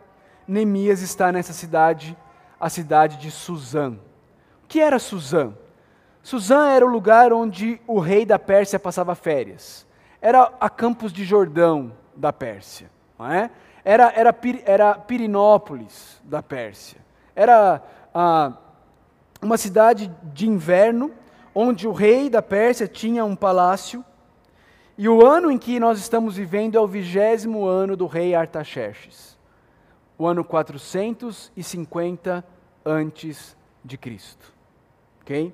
Neemias 0.47 1.01
está 1.03 1.33
nessa 1.33 1.53
cidade 1.53 2.17
a 2.63 2.71
cidade 2.71 3.19
de 3.19 3.31
Suzã. 3.31 3.91
O 4.65 4.69
que 4.69 4.81
era 4.81 4.99
Suzã? 4.99 5.53
Suzã 6.23 6.69
era 6.69 6.87
o 6.87 6.89
lugar 6.89 7.33
onde 7.33 7.81
o 7.87 7.99
rei 7.99 8.25
da 8.25 8.39
Pérsia 8.39 8.79
passava 8.79 9.15
férias. 9.15 9.85
Era 10.21 10.51
a 10.61 10.71
Campos 10.71 11.13
de 11.13 11.25
Jordão 11.25 11.93
da 12.17 12.33
Pérsia. 12.33 12.89
Não 13.19 13.31
é? 13.31 13.51
era, 13.85 14.13
era, 14.15 14.35
era 14.65 14.95
Pirinópolis 14.95 16.21
da 16.23 16.43
Pérsia. 16.43 16.99
Era 17.35 17.83
ah, 18.15 18.53
uma 19.41 19.57
cidade 19.57 20.11
de 20.23 20.49
inverno, 20.49 21.11
onde 21.55 21.89
o 21.89 21.93
rei 21.93 22.31
da 22.31 22.41
Pérsia 22.41 22.87
tinha 22.87 23.25
um 23.25 23.35
palácio, 23.35 24.05
e 24.97 25.09
o 25.09 25.27
ano 25.27 25.51
em 25.51 25.59
que 25.59 25.81
nós 25.81 25.99
estamos 25.99 26.37
vivendo 26.37 26.77
é 26.77 26.81
o 26.81 26.87
vigésimo 26.87 27.67
ano 27.67 27.97
do 27.97 28.07
rei 28.07 28.35
Artaxerxes, 28.35 29.37
o 30.23 30.27
ano 30.27 30.45
450 30.45 32.45
antes 32.85 33.57
de 33.85 33.99
Cristo. 33.99 34.55
Ok? 35.21 35.53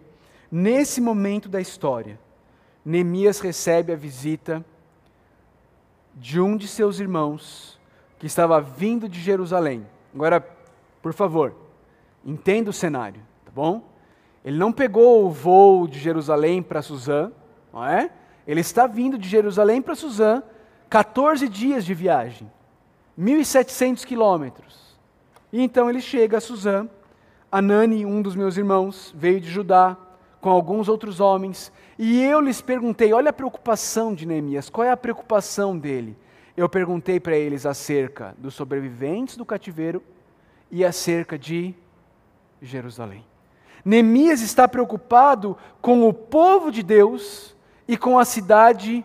Nesse 0.53 1.01
momento 1.01 1.49
da 1.49 1.59
história, 1.59 2.21
Neemias 2.85 3.41
recebe 3.41 3.95
a 3.95 3.97
visita 3.97 4.63
de 6.15 6.39
um 6.39 6.55
de 6.55 6.69
seus 6.69 7.01
irmãos 7.01 7.81
que 8.19 8.27
estava 8.27 8.61
vindo 8.61 9.09
de 9.09 9.19
Jerusalém. 9.19 9.87
Agora, 10.15 10.47
por 11.01 11.15
favor, 11.15 11.57
entenda 12.23 12.69
o 12.69 12.73
cenário, 12.73 13.23
tá 13.47 13.53
bom? 13.55 13.83
Ele 14.45 14.59
não 14.59 14.71
pegou 14.71 15.25
o 15.25 15.31
voo 15.31 15.89
de 15.89 15.99
Jerusalém 15.99 16.63
para 16.63 16.83
Suzã, 16.83 17.33
não 17.73 17.87
é? 17.87 18.11
Ele 18.47 18.61
está 18.61 18.87
vindo 18.87 19.17
de 19.17 19.31
Jerusalém 19.31 19.81
para 19.81 19.95
Suzã, 19.95 20.43
14 20.91 21.49
dias 21.49 21.87
de 21.87 21.95
viagem, 21.95 22.51
1.700 23.19 24.05
quilômetros. 24.05 24.97
E 25.53 25.61
então 25.61 25.89
ele 25.91 26.01
chega 26.01 26.39
a 26.39 26.41
Suzã. 26.41 26.89
Anani, 27.51 28.05
um 28.05 28.21
dos 28.21 28.37
meus 28.37 28.57
irmãos, 28.57 29.13
veio 29.17 29.41
de 29.41 29.51
Judá 29.51 29.97
com 30.41 30.51
alguns 30.51 30.89
outros 30.89 31.21
homens, 31.21 31.73
e 31.99 32.23
eu 32.23 32.41
lhes 32.41 32.61
perguntei: 32.61 33.13
olha 33.13 33.31
a 33.31 33.33
preocupação 33.33 34.15
de 34.15 34.25
Neemias, 34.25 34.71
qual 34.71 34.87
é 34.87 34.91
a 34.91 34.97
preocupação 34.97 35.77
dele? 35.77 36.17
Eu 36.57 36.69
perguntei 36.69 37.21
para 37.21 37.37
eles 37.37 37.67
acerca 37.67 38.35
dos 38.39 38.55
sobreviventes 38.55 39.37
do 39.37 39.45
cativeiro 39.45 40.03
e 40.71 40.85
acerca 40.85 41.39
de 41.39 41.75
Jerusalém. 42.61 43.25
Neemias 43.85 44.41
está 44.41 44.67
preocupado 44.67 45.57
com 45.81 46.07
o 46.09 46.13
povo 46.13 46.71
de 46.71 46.83
Deus 46.83 47.55
e 47.87 47.97
com 47.97 48.19
a 48.19 48.25
cidade 48.25 49.05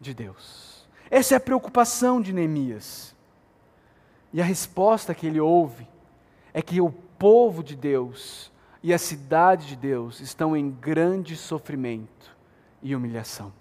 de 0.00 0.14
Deus. 0.14 0.86
Essa 1.10 1.34
é 1.34 1.36
a 1.36 1.40
preocupação 1.40 2.20
de 2.20 2.32
Neemias. 2.32 3.13
E 4.34 4.42
a 4.42 4.44
resposta 4.44 5.14
que 5.14 5.28
ele 5.28 5.38
ouve 5.38 5.86
é 6.52 6.60
que 6.60 6.80
o 6.80 6.90
povo 6.90 7.62
de 7.62 7.76
Deus 7.76 8.50
e 8.82 8.92
a 8.92 8.98
cidade 8.98 9.68
de 9.68 9.76
Deus 9.76 10.18
estão 10.18 10.56
em 10.56 10.72
grande 10.72 11.36
sofrimento 11.36 12.36
e 12.82 12.96
humilhação. 12.96 13.52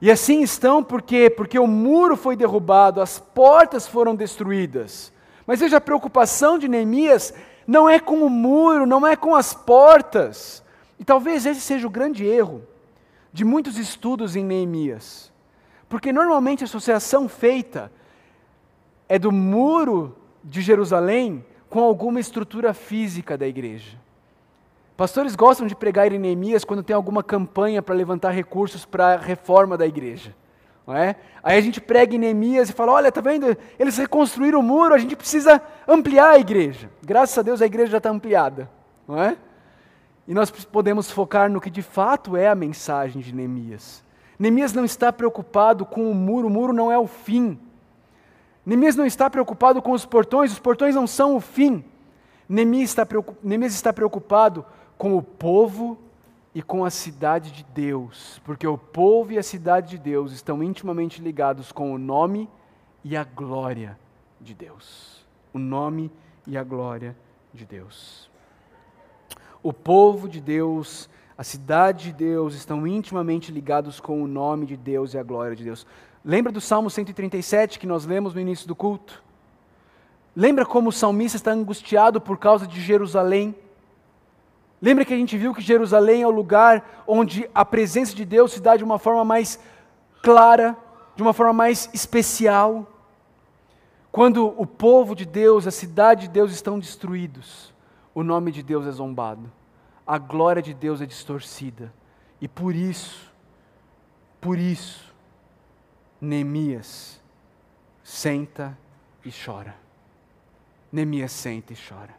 E 0.00 0.10
assim 0.10 0.40
estão 0.40 0.82
por 0.82 1.02
quê? 1.02 1.28
Porque 1.28 1.58
o 1.58 1.66
muro 1.66 2.16
foi 2.16 2.34
derrubado, 2.36 3.02
as 3.02 3.18
portas 3.18 3.86
foram 3.86 4.16
destruídas. 4.16 5.12
Mas 5.46 5.60
veja, 5.60 5.76
a 5.76 5.80
preocupação 5.80 6.58
de 6.58 6.68
Neemias 6.68 7.34
não 7.66 7.86
é 7.86 8.00
com 8.00 8.24
o 8.24 8.30
muro, 8.30 8.86
não 8.86 9.06
é 9.06 9.14
com 9.14 9.34
as 9.34 9.52
portas. 9.52 10.64
E 10.98 11.04
talvez 11.04 11.44
esse 11.44 11.60
seja 11.60 11.86
o 11.86 11.90
grande 11.90 12.24
erro 12.24 12.62
de 13.30 13.44
muitos 13.44 13.76
estudos 13.76 14.36
em 14.36 14.42
Neemias. 14.44 15.30
Porque 15.86 16.14
normalmente 16.14 16.64
a 16.64 16.66
associação 16.66 17.28
feita 17.28 17.92
é 19.12 19.18
do 19.18 19.30
muro 19.30 20.16
de 20.42 20.62
Jerusalém 20.62 21.44
com 21.68 21.80
alguma 21.80 22.18
estrutura 22.18 22.72
física 22.72 23.36
da 23.36 23.46
igreja. 23.46 23.98
Pastores 24.96 25.36
gostam 25.36 25.66
de 25.66 25.76
pregar 25.76 26.10
em 26.10 26.18
Neemias 26.18 26.64
quando 26.64 26.82
tem 26.82 26.96
alguma 26.96 27.22
campanha 27.22 27.82
para 27.82 27.94
levantar 27.94 28.30
recursos 28.30 28.86
para 28.86 29.08
a 29.08 29.16
reforma 29.18 29.76
da 29.76 29.86
igreja. 29.86 30.34
Não 30.86 30.96
é? 30.96 31.16
Aí 31.42 31.58
a 31.58 31.60
gente 31.60 31.78
prega 31.78 32.14
em 32.14 32.18
Neemias 32.18 32.70
e 32.70 32.72
fala: 32.72 32.92
olha, 32.92 33.12
tá 33.12 33.20
vendo? 33.20 33.54
Eles 33.78 33.98
reconstruíram 33.98 34.60
o 34.60 34.62
muro, 34.62 34.94
a 34.94 34.98
gente 34.98 35.14
precisa 35.14 35.60
ampliar 35.86 36.30
a 36.30 36.38
igreja. 36.38 36.88
Graças 37.04 37.36
a 37.36 37.42
Deus 37.42 37.60
a 37.60 37.66
igreja 37.66 37.92
já 37.92 37.98
está 37.98 38.08
ampliada. 38.08 38.70
Não 39.06 39.22
é? 39.22 39.36
E 40.26 40.32
nós 40.32 40.50
podemos 40.50 41.10
focar 41.10 41.50
no 41.50 41.60
que 41.60 41.68
de 41.68 41.82
fato 41.82 42.34
é 42.34 42.48
a 42.48 42.54
mensagem 42.54 43.20
de 43.20 43.34
Neemias. 43.34 44.02
Neemias 44.38 44.72
não 44.72 44.86
está 44.86 45.12
preocupado 45.12 45.84
com 45.84 46.10
o 46.10 46.14
muro, 46.14 46.48
o 46.48 46.50
muro 46.50 46.72
não 46.72 46.90
é 46.90 46.98
o 46.98 47.06
fim. 47.06 47.60
Neemias 48.64 48.96
não 48.96 49.04
está 49.04 49.28
preocupado 49.28 49.82
com 49.82 49.92
os 49.92 50.06
portões, 50.06 50.52
os 50.52 50.58
portões 50.58 50.94
não 50.94 51.06
são 51.06 51.36
o 51.36 51.40
fim. 51.40 51.84
Neemias 52.48 52.94
está 53.74 53.92
preocupado 53.92 54.64
com 54.96 55.16
o 55.16 55.22
povo 55.22 55.98
e 56.54 56.62
com 56.62 56.84
a 56.84 56.90
cidade 56.90 57.50
de 57.50 57.64
Deus, 57.64 58.40
porque 58.44 58.66
o 58.66 58.76
povo 58.76 59.32
e 59.32 59.38
a 59.38 59.42
cidade 59.42 59.90
de 59.90 59.98
Deus 59.98 60.32
estão 60.32 60.62
intimamente 60.62 61.20
ligados 61.20 61.72
com 61.72 61.92
o 61.92 61.98
nome 61.98 62.48
e 63.02 63.16
a 63.16 63.24
glória 63.24 63.98
de 64.40 64.54
Deus. 64.54 65.26
O 65.52 65.58
nome 65.58 66.10
e 66.46 66.56
a 66.56 66.62
glória 66.62 67.16
de 67.52 67.64
Deus. 67.64 68.30
O 69.62 69.72
povo 69.72 70.28
de 70.28 70.40
Deus, 70.40 71.08
a 71.38 71.44
cidade 71.44 72.06
de 72.06 72.12
Deus 72.12 72.54
estão 72.54 72.86
intimamente 72.86 73.50
ligados 73.50 74.00
com 74.00 74.22
o 74.22 74.26
nome 74.26 74.66
de 74.66 74.76
Deus 74.76 75.14
e 75.14 75.18
a 75.18 75.22
glória 75.22 75.56
de 75.56 75.64
Deus. 75.64 75.86
Lembra 76.24 76.52
do 76.52 76.60
Salmo 76.60 76.88
137 76.88 77.80
que 77.80 77.86
nós 77.86 78.06
lemos 78.06 78.32
no 78.32 78.40
início 78.40 78.68
do 78.68 78.76
culto? 78.76 79.22
Lembra 80.36 80.64
como 80.64 80.90
o 80.90 80.92
salmista 80.92 81.36
está 81.36 81.50
angustiado 81.50 82.20
por 82.20 82.38
causa 82.38 82.66
de 82.66 82.80
Jerusalém? 82.80 83.54
Lembra 84.80 85.04
que 85.04 85.12
a 85.12 85.16
gente 85.16 85.36
viu 85.36 85.52
que 85.52 85.60
Jerusalém 85.60 86.22
é 86.22 86.26
o 86.26 86.30
lugar 86.30 87.04
onde 87.06 87.48
a 87.54 87.64
presença 87.64 88.14
de 88.14 88.24
Deus 88.24 88.52
se 88.52 88.60
dá 88.60 88.76
de 88.76 88.84
uma 88.84 88.98
forma 88.98 89.24
mais 89.24 89.58
clara, 90.22 90.76
de 91.16 91.22
uma 91.22 91.32
forma 91.32 91.52
mais 91.52 91.90
especial? 91.92 92.86
Quando 94.12 94.46
o 94.60 94.66
povo 94.66 95.16
de 95.16 95.26
Deus, 95.26 95.66
a 95.66 95.70
cidade 95.70 96.22
de 96.22 96.28
Deus 96.28 96.52
estão 96.52 96.78
destruídos, 96.78 97.74
o 98.14 98.22
nome 98.22 98.52
de 98.52 98.62
Deus 98.62 98.86
é 98.86 98.90
zombado, 98.90 99.50
a 100.06 100.18
glória 100.18 100.62
de 100.62 100.72
Deus 100.72 101.00
é 101.00 101.06
distorcida. 101.06 101.92
E 102.40 102.46
por 102.46 102.74
isso, 102.74 103.32
por 104.40 104.58
isso, 104.58 105.11
Neemias 106.22 107.20
senta 108.04 108.78
e 109.24 109.32
chora. 109.32 109.74
Neemias 110.92 111.32
senta 111.32 111.72
e 111.72 111.76
chora. 111.76 112.14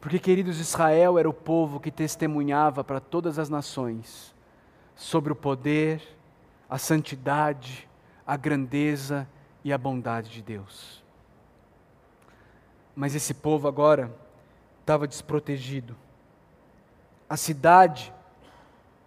Porque, 0.00 0.20
queridos, 0.20 0.60
Israel 0.60 1.18
era 1.18 1.28
o 1.28 1.32
povo 1.32 1.80
que 1.80 1.90
testemunhava 1.90 2.84
para 2.84 3.00
todas 3.00 3.36
as 3.40 3.48
nações 3.48 4.32
sobre 4.94 5.32
o 5.32 5.36
poder, 5.36 6.00
a 6.70 6.78
santidade, 6.78 7.88
a 8.24 8.36
grandeza 8.36 9.28
e 9.64 9.72
a 9.72 9.78
bondade 9.78 10.30
de 10.30 10.40
Deus. 10.40 11.02
Mas 12.94 13.16
esse 13.16 13.34
povo 13.34 13.66
agora 13.66 14.14
estava 14.82 15.04
desprotegido. 15.08 15.96
A 17.28 17.36
cidade, 17.36 18.14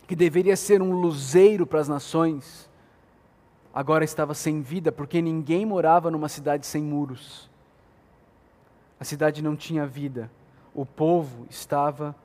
que 0.05 0.15
deveria 0.15 0.58
ser 0.58 0.82
um 0.82 0.91
luzeiro 0.99 1.65
para 1.65 1.79
as 1.79 1.88
nações, 1.88 2.68
agora 3.73 4.03
estava 4.03 4.34
sem 4.34 4.62
vida, 4.62 4.91
porque 4.91 5.21
ninguém 5.21 5.65
morava 5.65 6.12
numa 6.12 6.29
cidade 6.29 6.65
sem 6.65 6.82
muros. 6.82 7.49
A 8.99 9.03
cidade 9.03 9.41
não 9.41 9.55
tinha 9.55 9.86
vida 9.86 10.29
o 10.73 10.86
povo 10.86 11.45
estava 11.49 12.15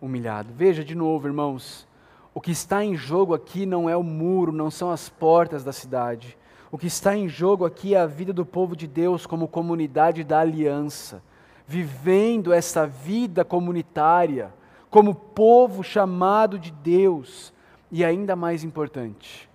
humilhado. 0.00 0.52
Veja 0.54 0.84
de 0.84 0.94
novo, 0.94 1.26
irmãos, 1.26 1.86
o 2.34 2.40
que 2.40 2.50
está 2.50 2.84
em 2.84 2.96
jogo 2.96 3.34
aqui 3.34 3.66
não 3.66 3.88
é 3.88 3.96
o 3.96 4.02
muro, 4.02 4.52
não 4.52 4.70
são 4.70 4.90
as 4.90 5.08
portas 5.08 5.62
da 5.62 5.72
cidade. 5.72 6.36
O 6.70 6.78
que 6.78 6.86
está 6.86 7.14
em 7.14 7.28
jogo 7.28 7.66
aqui 7.66 7.94
é 7.94 8.00
a 8.00 8.06
vida 8.06 8.32
do 8.32 8.46
povo 8.46 8.74
de 8.74 8.86
Deus 8.86 9.26
como 9.26 9.46
comunidade 9.46 10.24
da 10.24 10.40
aliança, 10.40 11.22
vivendo 11.66 12.52
essa 12.52 12.86
vida 12.86 13.44
comunitária, 13.44 14.52
como 14.88 15.14
povo 15.14 15.82
chamado 15.82 16.58
de 16.58 16.70
Deus. 16.70 17.52
E 17.90 18.02
ainda 18.02 18.34
mais 18.34 18.64
importante, 18.64 19.50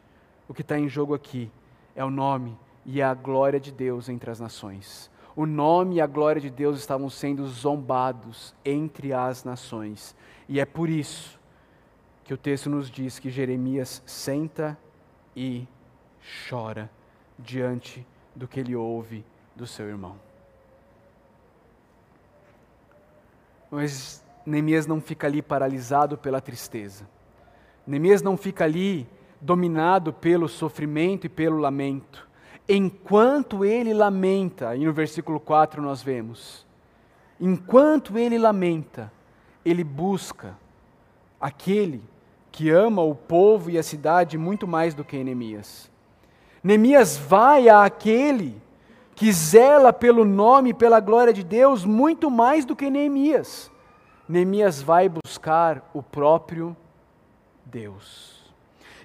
o 0.47 0.53
que 0.53 0.61
está 0.61 0.77
em 0.77 0.87
jogo 0.87 1.13
aqui 1.13 1.51
é 1.95 2.03
o 2.03 2.09
nome 2.09 2.57
e 2.85 3.01
a 3.01 3.13
glória 3.13 3.59
de 3.59 3.71
Deus 3.71 4.09
entre 4.09 4.29
as 4.29 4.39
nações 4.39 5.09
o 5.37 5.45
nome 5.45 5.97
e 5.97 6.01
a 6.01 6.07
glória 6.07 6.41
de 6.41 6.49
Deus 6.49 6.79
estavam 6.79 7.11
sendo 7.11 7.47
zombados 7.47 8.55
entre 8.65 9.13
as 9.13 9.43
nações. 9.43 10.15
E 10.49 10.59
é 10.59 10.65
por 10.65 10.89
isso 10.89 11.39
que 12.23 12.33
o 12.33 12.37
texto 12.37 12.71
nos 12.71 12.89
diz 12.89 13.19
que 13.19 13.29
Jeremias 13.29 14.01
senta 14.03 14.75
e 15.35 15.67
chora 16.49 16.89
diante 17.37 18.03
do 18.35 18.47
que 18.47 18.59
ele 18.59 18.75
ouve 18.75 19.23
do 19.55 19.67
seu 19.67 19.87
irmão. 19.87 20.15
Mas 23.69 24.25
Neemias 24.43 24.87
não 24.87 24.99
fica 24.99 25.27
ali 25.27 25.43
paralisado 25.43 26.17
pela 26.17 26.41
tristeza. 26.41 27.07
Neemias 27.85 28.23
não 28.23 28.35
fica 28.35 28.63
ali 28.63 29.07
dominado 29.39 30.11
pelo 30.11 30.47
sofrimento 30.47 31.25
e 31.25 31.29
pelo 31.29 31.57
lamento 31.57 32.27
enquanto 32.67 33.63
ele 33.63 33.93
lamenta, 33.93 34.75
e 34.75 34.85
no 34.85 34.91
versículo 34.91 35.39
4 35.39 35.81
nós 35.81 36.01
vemos, 36.01 36.65
enquanto 37.39 38.17
ele 38.17 38.37
lamenta, 38.37 39.11
ele 39.63 39.83
busca 39.83 40.57
aquele 41.39 42.03
que 42.51 42.69
ama 42.69 43.01
o 43.01 43.15
povo 43.15 43.69
e 43.69 43.77
a 43.77 43.83
cidade 43.83 44.37
muito 44.37 44.67
mais 44.67 44.93
do 44.93 45.03
que 45.03 45.23
Neemias. 45.23 45.89
Neemias 46.63 47.15
vai 47.15 47.69
àquele 47.69 48.59
que 49.15 49.31
zela 49.31 49.93
pelo 49.93 50.25
nome 50.25 50.71
e 50.71 50.73
pela 50.73 50.99
glória 50.99 51.31
de 51.31 51.43
Deus 51.43 51.85
muito 51.85 52.29
mais 52.29 52.65
do 52.65 52.75
que 52.75 52.89
Neemias. 52.89 53.71
Neemias 54.27 54.81
vai 54.81 55.07
buscar 55.07 55.89
o 55.93 56.03
próprio 56.03 56.75
Deus. 57.65 58.36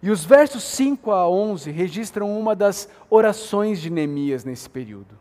E 0.02 0.10
os 0.10 0.24
versos 0.24 0.64
5 0.64 1.12
a 1.12 1.28
11 1.28 1.70
registram 1.70 2.36
uma 2.36 2.56
das 2.56 2.88
orações 3.08 3.80
de 3.80 3.88
Neemias 3.88 4.44
nesse 4.44 4.68
período. 4.68 5.18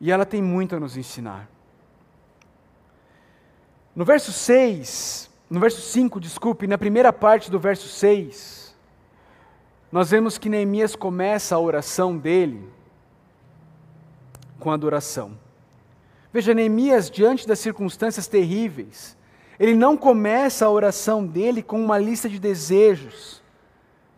E 0.00 0.10
ela 0.10 0.26
tem 0.26 0.42
muito 0.42 0.74
a 0.74 0.80
nos 0.80 0.96
ensinar. 0.96 1.48
No 3.94 4.04
verso 4.04 4.32
6, 4.32 5.30
no 5.48 5.60
verso 5.60 5.80
5, 5.80 6.18
desculpe, 6.18 6.66
na 6.66 6.78
primeira 6.78 7.12
parte 7.12 7.50
do 7.50 7.60
verso 7.60 7.86
6, 7.88 8.74
nós 9.92 10.10
vemos 10.10 10.36
que 10.36 10.48
Neemias 10.48 10.96
começa 10.96 11.54
a 11.54 11.60
oração 11.60 12.16
dele 12.16 12.68
com 14.58 14.70
adoração. 14.70 15.38
Veja, 16.32 16.54
Neemias, 16.54 17.10
diante 17.10 17.46
das 17.46 17.58
circunstâncias 17.58 18.26
terríveis, 18.26 19.16
ele 19.58 19.74
não 19.74 19.96
começa 19.96 20.64
a 20.64 20.70
oração 20.70 21.26
dele 21.26 21.62
com 21.62 21.80
uma 21.80 21.98
lista 21.98 22.28
de 22.28 22.38
desejos, 22.38 23.39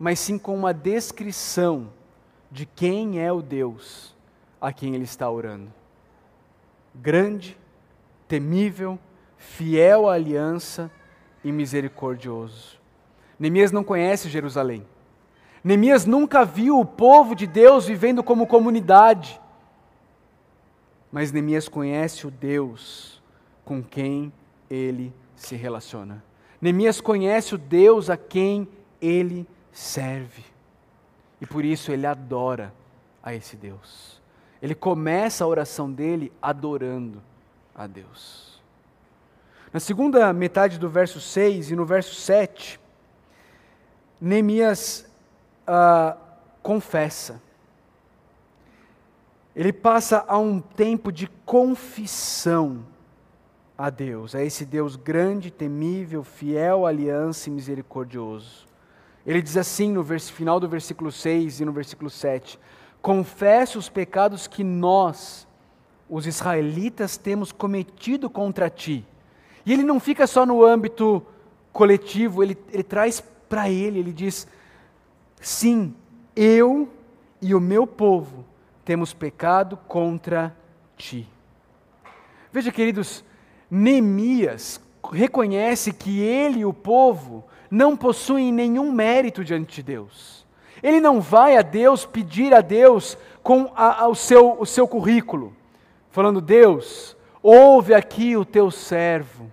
mas 0.03 0.19
sim 0.19 0.37
com 0.37 0.53
uma 0.53 0.73
descrição 0.73 1.87
de 2.51 2.65
quem 2.65 3.21
é 3.21 3.31
o 3.31 3.41
Deus 3.41 4.13
a 4.59 4.73
quem 4.73 4.93
ele 4.93 5.05
está 5.05 5.31
orando. 5.31 5.71
Grande, 6.93 7.57
temível, 8.27 8.99
fiel 9.37 10.09
à 10.09 10.15
aliança 10.15 10.91
e 11.41 11.53
misericordioso. 11.53 12.77
Neemias 13.39 13.71
não 13.71 13.81
conhece 13.81 14.27
Jerusalém. 14.27 14.85
Neemias 15.63 16.05
nunca 16.05 16.43
viu 16.43 16.81
o 16.81 16.85
povo 16.85 17.33
de 17.33 17.47
Deus 17.47 17.85
vivendo 17.85 18.21
como 18.21 18.45
comunidade. 18.45 19.39
Mas 21.13 21.31
Neemias 21.31 21.69
conhece 21.69 22.27
o 22.27 22.31
Deus 22.31 23.23
com 23.63 23.81
quem 23.81 24.33
ele 24.69 25.13
se 25.33 25.55
relaciona. 25.55 26.21
Neemias 26.59 26.99
conhece 26.99 27.55
o 27.55 27.57
Deus 27.57 28.09
a 28.09 28.17
quem 28.17 28.67
ele 29.01 29.47
serve. 29.73 30.45
E 31.41 31.45
por 31.45 31.65
isso 31.65 31.91
ele 31.91 32.05
adora 32.05 32.73
a 33.21 33.33
esse 33.33 33.57
Deus. 33.57 34.21
Ele 34.61 34.75
começa 34.75 35.43
a 35.43 35.47
oração 35.47 35.91
dele 35.91 36.31
adorando 36.41 37.21
a 37.75 37.85
Deus. 37.85 38.61
Na 39.73 39.79
segunda 39.79 40.31
metade 40.31 40.77
do 40.77 40.87
verso 40.87 41.19
6 41.19 41.71
e 41.71 41.75
no 41.75 41.85
verso 41.85 42.13
7, 42.13 42.79
Neemias 44.21 45.05
ah, 45.67 46.15
confessa. 46.61 47.41
Ele 49.55 49.73
passa 49.73 50.23
a 50.27 50.37
um 50.37 50.61
tempo 50.61 51.11
de 51.11 51.27
confissão 51.45 52.85
a 53.77 53.89
Deus, 53.89 54.33
a 54.35 54.43
esse 54.43 54.65
Deus 54.65 54.95
grande, 54.95 55.51
temível, 55.51 56.23
fiel, 56.23 56.85
aliança 56.85 57.49
e 57.49 57.51
misericordioso. 57.51 58.72
Ele 59.25 59.41
diz 59.41 59.55
assim 59.55 59.91
no 59.91 60.03
final 60.03 60.59
do 60.59 60.67
versículo 60.67 61.11
6 61.11 61.61
e 61.61 61.65
no 61.65 61.71
versículo 61.71 62.09
7: 62.09 62.59
Confesse 63.01 63.77
os 63.77 63.89
pecados 63.89 64.47
que 64.47 64.63
nós, 64.63 65.47
os 66.09 66.27
israelitas, 66.27 67.17
temos 67.17 67.51
cometido 67.51 68.29
contra 68.29 68.69
ti. 68.69 69.05
E 69.65 69.71
ele 69.71 69.83
não 69.83 69.99
fica 69.99 70.27
só 70.27 70.45
no 70.45 70.63
âmbito 70.63 71.25
coletivo, 71.71 72.43
ele, 72.43 72.57
ele 72.71 72.83
traz 72.83 73.23
para 73.47 73.69
ele, 73.69 73.99
ele 73.99 74.11
diz: 74.11 74.47
Sim, 75.39 75.95
eu 76.35 76.89
e 77.41 77.55
o 77.55 77.59
meu 77.59 77.87
povo 77.87 78.45
temos 78.83 79.13
pecado 79.13 79.77
contra 79.87 80.55
ti. 80.97 81.27
Veja, 82.51 82.71
queridos, 82.71 83.23
Neemias 83.69 84.79
reconhece 85.11 85.91
que 85.91 86.19
ele 86.19 86.59
e 86.59 86.65
o 86.65 86.73
povo 86.73 87.43
não 87.73 87.97
possuem 87.97 88.51
nenhum 88.51 88.91
mérito 88.91 89.43
diante 89.43 89.77
de 89.77 89.81
Deus. 89.81 90.45
Ele 90.83 91.01
não 91.01 91.19
vai 91.19 91.57
a 91.57 91.63
Deus 91.63 92.05
pedir 92.05 92.53
a 92.53 92.61
Deus 92.61 93.17
com 93.41 93.71
a, 93.75 94.03
a, 94.03 94.07
o, 94.07 94.13
seu, 94.13 94.61
o 94.61 94.65
seu 94.65 94.87
currículo, 94.87 95.55
falando: 96.11 96.39
Deus, 96.39 97.17
ouve 97.41 97.95
aqui 97.95 98.37
o 98.37 98.45
teu 98.45 98.69
servo, 98.69 99.49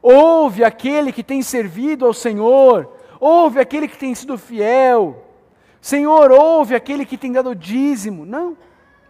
ouve 0.00 0.62
aquele 0.62 1.10
que 1.10 1.24
tem 1.24 1.42
servido 1.42 2.06
ao 2.06 2.14
Senhor, 2.14 2.88
ouve 3.18 3.58
aquele 3.58 3.88
que 3.88 3.98
tem 3.98 4.14
sido 4.14 4.38
fiel, 4.38 5.24
Senhor, 5.80 6.30
ouve 6.30 6.76
aquele 6.76 7.04
que 7.04 7.18
tem 7.18 7.32
dado 7.32 7.52
dízimo. 7.52 8.24
Não, 8.24 8.56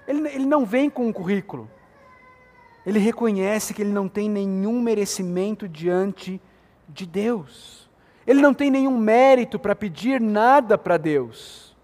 ele, 0.08 0.28
ele 0.28 0.46
não 0.46 0.64
vem 0.64 0.88
com 0.88 1.06
um 1.06 1.12
currículo. 1.12 1.70
Ele 2.86 2.98
reconhece 2.98 3.74
que 3.74 3.82
ele 3.82 3.92
não 3.92 4.08
tem 4.08 4.30
nenhum 4.30 4.80
merecimento 4.80 5.68
diante 5.68 6.40
de 6.88 7.04
Deus. 7.04 7.85
Ele 8.26 8.42
não 8.42 8.52
tem 8.52 8.70
nenhum 8.70 8.96
mérito 8.98 9.58
para 9.58 9.74
pedir 9.74 10.20
nada 10.20 10.76
para 10.76 10.96
Deus. 10.96 11.76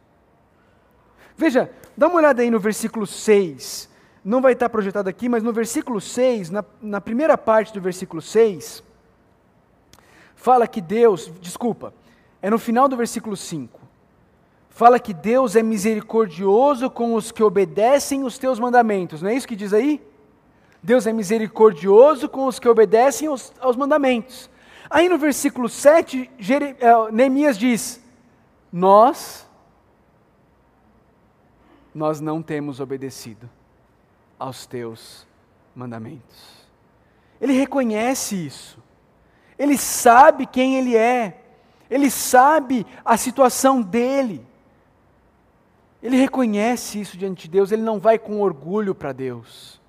Veja, 1.37 1.71
dá 1.97 2.09
uma 2.09 2.17
olhada 2.17 2.43
aí 2.43 2.51
no 2.51 2.59
versículo 2.59 3.07
6. 3.07 3.89
Não 4.25 4.41
vai 4.41 4.53
estar 4.53 4.69
projetado 4.69 5.09
aqui, 5.09 5.29
mas 5.29 5.43
no 5.43 5.53
versículo 5.53 6.01
6, 6.01 6.51
na, 6.51 6.65
na 6.81 7.01
primeira 7.01 7.37
parte 7.37 7.73
do 7.73 7.81
versículo 7.81 8.23
6, 8.23 8.83
fala 10.35 10.67
que 10.67 10.81
Deus, 10.81 11.33
desculpa, 11.41 11.93
é 12.41 12.51
no 12.51 12.59
final 12.59 12.89
do 12.89 12.97
versículo 12.97 13.37
5. 13.37 13.81
Fala 14.69 14.99
que 14.99 15.13
Deus 15.13 15.55
é 15.55 15.63
misericordioso 15.63 16.89
com 16.89 17.15
os 17.15 17.31
que 17.31 17.43
obedecem 17.43 18.25
os 18.25 18.39
teus 18.39 18.59
mandamentos. 18.59 19.21
Não 19.21 19.29
é 19.29 19.35
isso 19.35 19.47
que 19.47 19.55
diz 19.55 19.73
aí? 19.73 20.01
Deus 20.83 21.07
é 21.07 21.13
misericordioso 21.13 22.29
com 22.29 22.47
os 22.47 22.59
que 22.59 22.69
obedecem 22.69 23.29
aos, 23.29 23.53
aos 23.61 23.77
mandamentos. 23.77 24.51
Aí 24.93 25.09
no 25.09 25.17
versículo 25.17 25.71
7, 25.71 26.31
Jere, 26.39 26.77
uh, 26.83 27.11
Neemias 27.11 27.57
diz: 27.57 27.99
Nós, 28.71 29.49
nós 31.95 32.21
não 32.21 32.43
temos 32.43 32.79
obedecido 32.79 33.49
aos 34.39 34.67
teus 34.67 35.27
mandamentos. 35.75 36.69
Ele 37.41 37.55
reconhece 37.55 38.35
isso. 38.37 38.79
Ele 39.59 39.79
sabe 39.79 40.45
quem 40.45 40.77
ele 40.77 40.95
é. 40.95 41.41
Ele 41.89 42.11
sabe 42.11 42.87
a 43.03 43.17
situação 43.17 43.81
dele. 43.81 44.47
Ele 46.03 46.19
reconhece 46.19 47.01
isso 47.01 47.17
diante 47.17 47.45
de 47.45 47.49
Deus, 47.49 47.73
ele 47.73 47.83
não 47.83 47.99
vai 47.99 48.19
com 48.19 48.43
orgulho 48.43 48.95
para 48.95 49.13
Deus. 49.13 49.81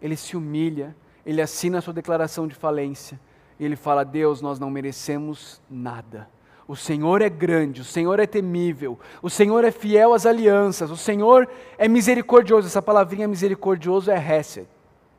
Ele 0.00 0.14
se 0.14 0.36
humilha, 0.36 0.94
ele 1.26 1.42
assina 1.42 1.78
a 1.78 1.80
sua 1.80 1.92
declaração 1.92 2.46
de 2.46 2.54
falência 2.54 3.18
e 3.58 3.64
ele 3.64 3.76
fala: 3.76 4.04
Deus, 4.04 4.40
nós 4.40 4.58
não 4.58 4.70
merecemos 4.70 5.60
nada. 5.70 6.28
O 6.66 6.76
Senhor 6.76 7.22
é 7.22 7.30
grande, 7.30 7.80
o 7.80 7.84
Senhor 7.84 8.20
é 8.20 8.26
temível, 8.26 8.98
o 9.22 9.30
Senhor 9.30 9.64
é 9.64 9.70
fiel 9.70 10.12
às 10.12 10.26
alianças, 10.26 10.90
o 10.90 10.96
Senhor 10.98 11.48
é 11.78 11.88
misericordioso. 11.88 12.66
Essa 12.66 12.82
palavrinha 12.82 13.26
misericordioso 13.26 14.10
é 14.10 14.16
Hesed. 14.16 14.68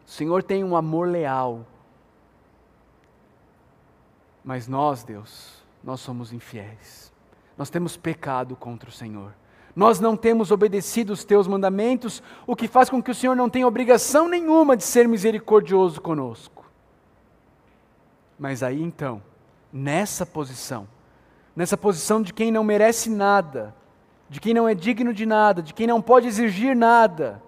O 0.05 0.11
Senhor 0.11 0.43
tem 0.43 0.63
um 0.63 0.75
amor 0.75 1.07
leal. 1.07 1.65
Mas 4.43 4.67
nós, 4.67 5.03
Deus, 5.03 5.63
nós 5.83 5.99
somos 6.01 6.31
infiéis. 6.31 7.11
Nós 7.57 7.69
temos 7.69 7.97
pecado 7.97 8.55
contra 8.55 8.89
o 8.89 8.93
Senhor. 8.93 9.33
Nós 9.75 9.99
não 9.99 10.15
temos 10.15 10.51
obedecido 10.51 11.13
os 11.13 11.23
teus 11.23 11.47
mandamentos, 11.47 12.21
o 12.45 12.55
que 12.55 12.67
faz 12.67 12.89
com 12.89 13.01
que 13.01 13.11
o 13.11 13.15
Senhor 13.15 13.35
não 13.35 13.49
tenha 13.49 13.67
obrigação 13.67 14.27
nenhuma 14.27 14.77
de 14.77 14.83
ser 14.83 15.07
misericordioso 15.07 16.01
conosco. 16.01 16.58
Mas 18.39 18.63
aí 18.63 18.81
então, 18.81 19.21
nessa 19.71 20.25
posição, 20.25 20.87
nessa 21.53 21.75
posição 21.75 22.21
de 22.21 22.33
quem 22.33 22.51
não 22.51 22.63
merece 22.63 23.09
nada, 23.09 23.75
de 24.29 24.39
quem 24.39 24.53
não 24.53 24.67
é 24.67 24.73
digno 24.73 25.13
de 25.13 25.25
nada, 25.25 25.61
de 25.61 25.73
quem 25.73 25.85
não 25.85 26.01
pode 26.01 26.27
exigir 26.27 26.73
nada, 26.73 27.43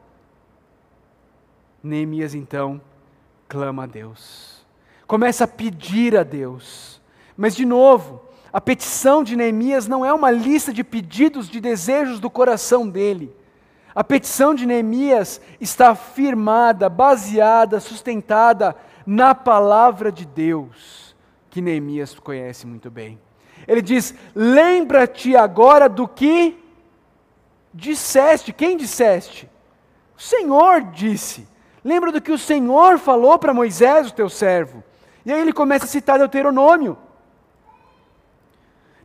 Neemias 1.82 2.36
então 2.36 2.82
clama 3.47 3.84
a 3.84 3.86
Deus, 3.88 4.65
começa 5.08 5.45
a 5.45 5.47
pedir 5.47 6.17
a 6.17 6.23
Deus, 6.23 7.01
mas 7.38 7.56
de 7.56 7.65
novo, 7.65 8.21
a 8.51 8.60
petição 8.60 9.23
de 9.23 9.38
Neemias 9.38 9.88
não 9.88 10.06
é 10.06 10.12
uma 10.12 10.30
lista 10.30 10.73
de 10.73 10.84
pedidos, 10.84 11.47
de 11.47 11.62
desejos 11.62 12.19
do 12.19 12.30
coração 12.30 12.88
dele. 12.88 13.34
A 13.95 14.04
petição 14.04 14.54
de 14.54 14.65
Neemias 14.65 15.41
está 15.60 15.95
firmada, 15.95 16.89
baseada, 16.89 17.80
sustentada 17.80 18.75
na 19.05 19.33
palavra 19.35 20.11
de 20.11 20.25
Deus, 20.25 21.15
que 21.49 21.61
Neemias 21.61 22.17
conhece 22.17 22.65
muito 22.67 22.89
bem. 22.89 23.19
Ele 23.67 23.81
diz: 23.81 24.13
Lembra-te 24.33 25.35
agora 25.35 25.87
do 25.87 26.07
que 26.07 26.57
disseste. 27.73 28.53
Quem 28.53 28.77
disseste? 28.77 29.49
O 30.17 30.21
Senhor 30.21 30.81
disse. 30.81 31.47
Lembra 31.83 32.11
do 32.11 32.21
que 32.21 32.31
o 32.31 32.37
Senhor 32.37 32.99
falou 32.99 33.39
para 33.39 33.53
Moisés, 33.53 34.09
o 34.09 34.13
teu 34.13 34.29
servo. 34.29 34.83
E 35.25 35.31
aí 35.31 35.39
ele 35.39 35.53
começa 35.53 35.85
a 35.85 35.87
citar 35.87 36.19
Deuteronômio. 36.19 36.97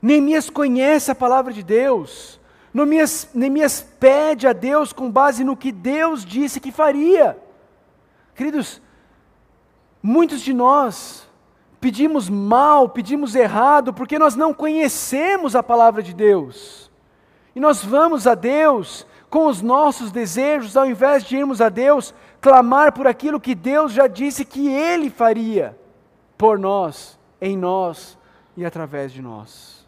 Neemias 0.00 0.50
conhece 0.50 1.11
a 1.11 1.14
palavra 1.14 1.52
de 1.52 1.62
Deus. 1.62 2.38
Neemias, 2.72 3.30
Neemias 3.35 3.80
pede 3.98 4.46
a 4.46 4.52
Deus 4.52 4.92
com 4.92 5.11
base 5.11 5.42
no 5.42 5.56
que 5.56 5.72
Deus 5.72 6.24
disse 6.24 6.61
que 6.61 6.70
faria. 6.70 7.38
Queridos, 8.35 8.80
Muitos 10.09 10.40
de 10.40 10.55
nós 10.55 11.29
pedimos 11.81 12.31
mal, 12.31 12.88
pedimos 12.88 13.35
errado, 13.35 13.92
porque 13.92 14.21
nós 14.21 14.37
não 14.37 14.55
conhecemos 14.55 15.57
a 15.57 15.64
palavra 15.64 16.01
de 16.01 16.14
Deus. 16.14 16.92
E 17.57 17.59
nós 17.59 17.85
vamos 17.85 18.25
a 18.25 18.37
Deus 18.37 19.05
com 19.29 19.49
os 19.49 19.61
nossos 19.61 20.12
desejos, 20.12 20.77
ao 20.77 20.87
invés 20.87 21.25
de 21.25 21.37
irmos 21.37 21.61
a 21.61 21.69
Deus 21.69 22.14
clamar 22.40 22.92
por 22.92 23.09
aquilo 23.09 23.40
que 23.40 23.53
Deus 23.53 23.90
já 23.90 24.07
disse 24.07 24.45
que 24.45 24.69
Ele 24.69 25.11
faria 25.11 25.77
por 26.38 26.57
nós, 26.57 27.19
em 27.40 27.57
nós 27.57 28.16
e 28.57 28.64
através 28.64 29.11
de 29.11 29.21
nós. 29.21 29.85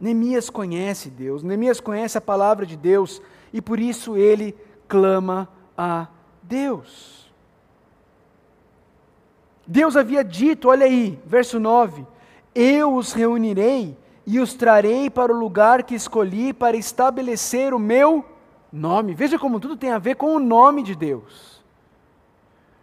Neemias 0.00 0.50
conhece 0.50 1.08
Deus, 1.08 1.44
Neemias 1.44 1.78
conhece 1.78 2.18
a 2.18 2.20
palavra 2.20 2.66
de 2.66 2.76
Deus 2.76 3.22
e 3.52 3.62
por 3.62 3.78
isso 3.78 4.16
ele 4.16 4.56
clama 4.88 5.48
a 5.76 6.08
Deus. 6.42 7.17
Deus 9.70 9.98
havia 9.98 10.24
dito, 10.24 10.70
olha 10.70 10.86
aí, 10.86 11.20
verso 11.26 11.60
9: 11.60 12.06
Eu 12.54 12.94
os 12.94 13.12
reunirei 13.12 13.94
e 14.26 14.40
os 14.40 14.54
trarei 14.54 15.10
para 15.10 15.30
o 15.30 15.38
lugar 15.38 15.82
que 15.82 15.94
escolhi 15.94 16.54
para 16.54 16.74
estabelecer 16.74 17.74
o 17.74 17.78
meu 17.78 18.24
nome. 18.72 19.12
Veja 19.12 19.38
como 19.38 19.60
tudo 19.60 19.76
tem 19.76 19.90
a 19.90 19.98
ver 19.98 20.16
com 20.16 20.34
o 20.34 20.38
nome 20.38 20.82
de 20.82 20.94
Deus. 20.94 21.62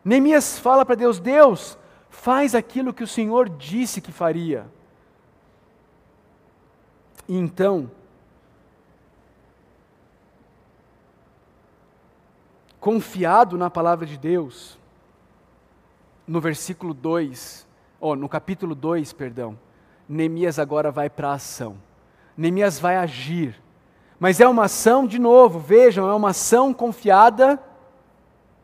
Neemias 0.03 0.59
fala 0.59 0.85
para 0.85 0.93
Deus: 0.93 1.19
Deus, 1.19 1.75
faz 2.07 2.53
aquilo 2.53 2.93
que 2.93 3.03
o 3.03 3.07
Senhor 3.07 3.49
disse 3.49 3.99
que 3.99 4.11
faria. 4.11 4.67
E 7.27 7.35
então, 7.35 7.89
confiado 12.79 13.57
na 13.57 13.71
palavra 13.71 14.05
de 14.05 14.19
Deus, 14.19 14.77
no 16.27 16.41
versículo 16.41 16.93
2, 16.93 17.67
ou 17.99 18.15
no 18.15 18.27
capítulo 18.27 18.73
2, 18.73 19.13
perdão, 19.13 19.57
Neemias 20.07 20.59
agora 20.59 20.91
vai 20.91 21.09
para 21.09 21.29
a 21.29 21.33
ação. 21.33 21.77
Neemias 22.37 22.79
vai 22.79 22.97
agir. 22.97 23.61
Mas 24.19 24.39
é 24.39 24.47
uma 24.47 24.65
ação, 24.65 25.05
de 25.05 25.19
novo, 25.19 25.59
vejam, 25.59 26.09
é 26.09 26.13
uma 26.13 26.29
ação 26.29 26.73
confiada 26.73 27.61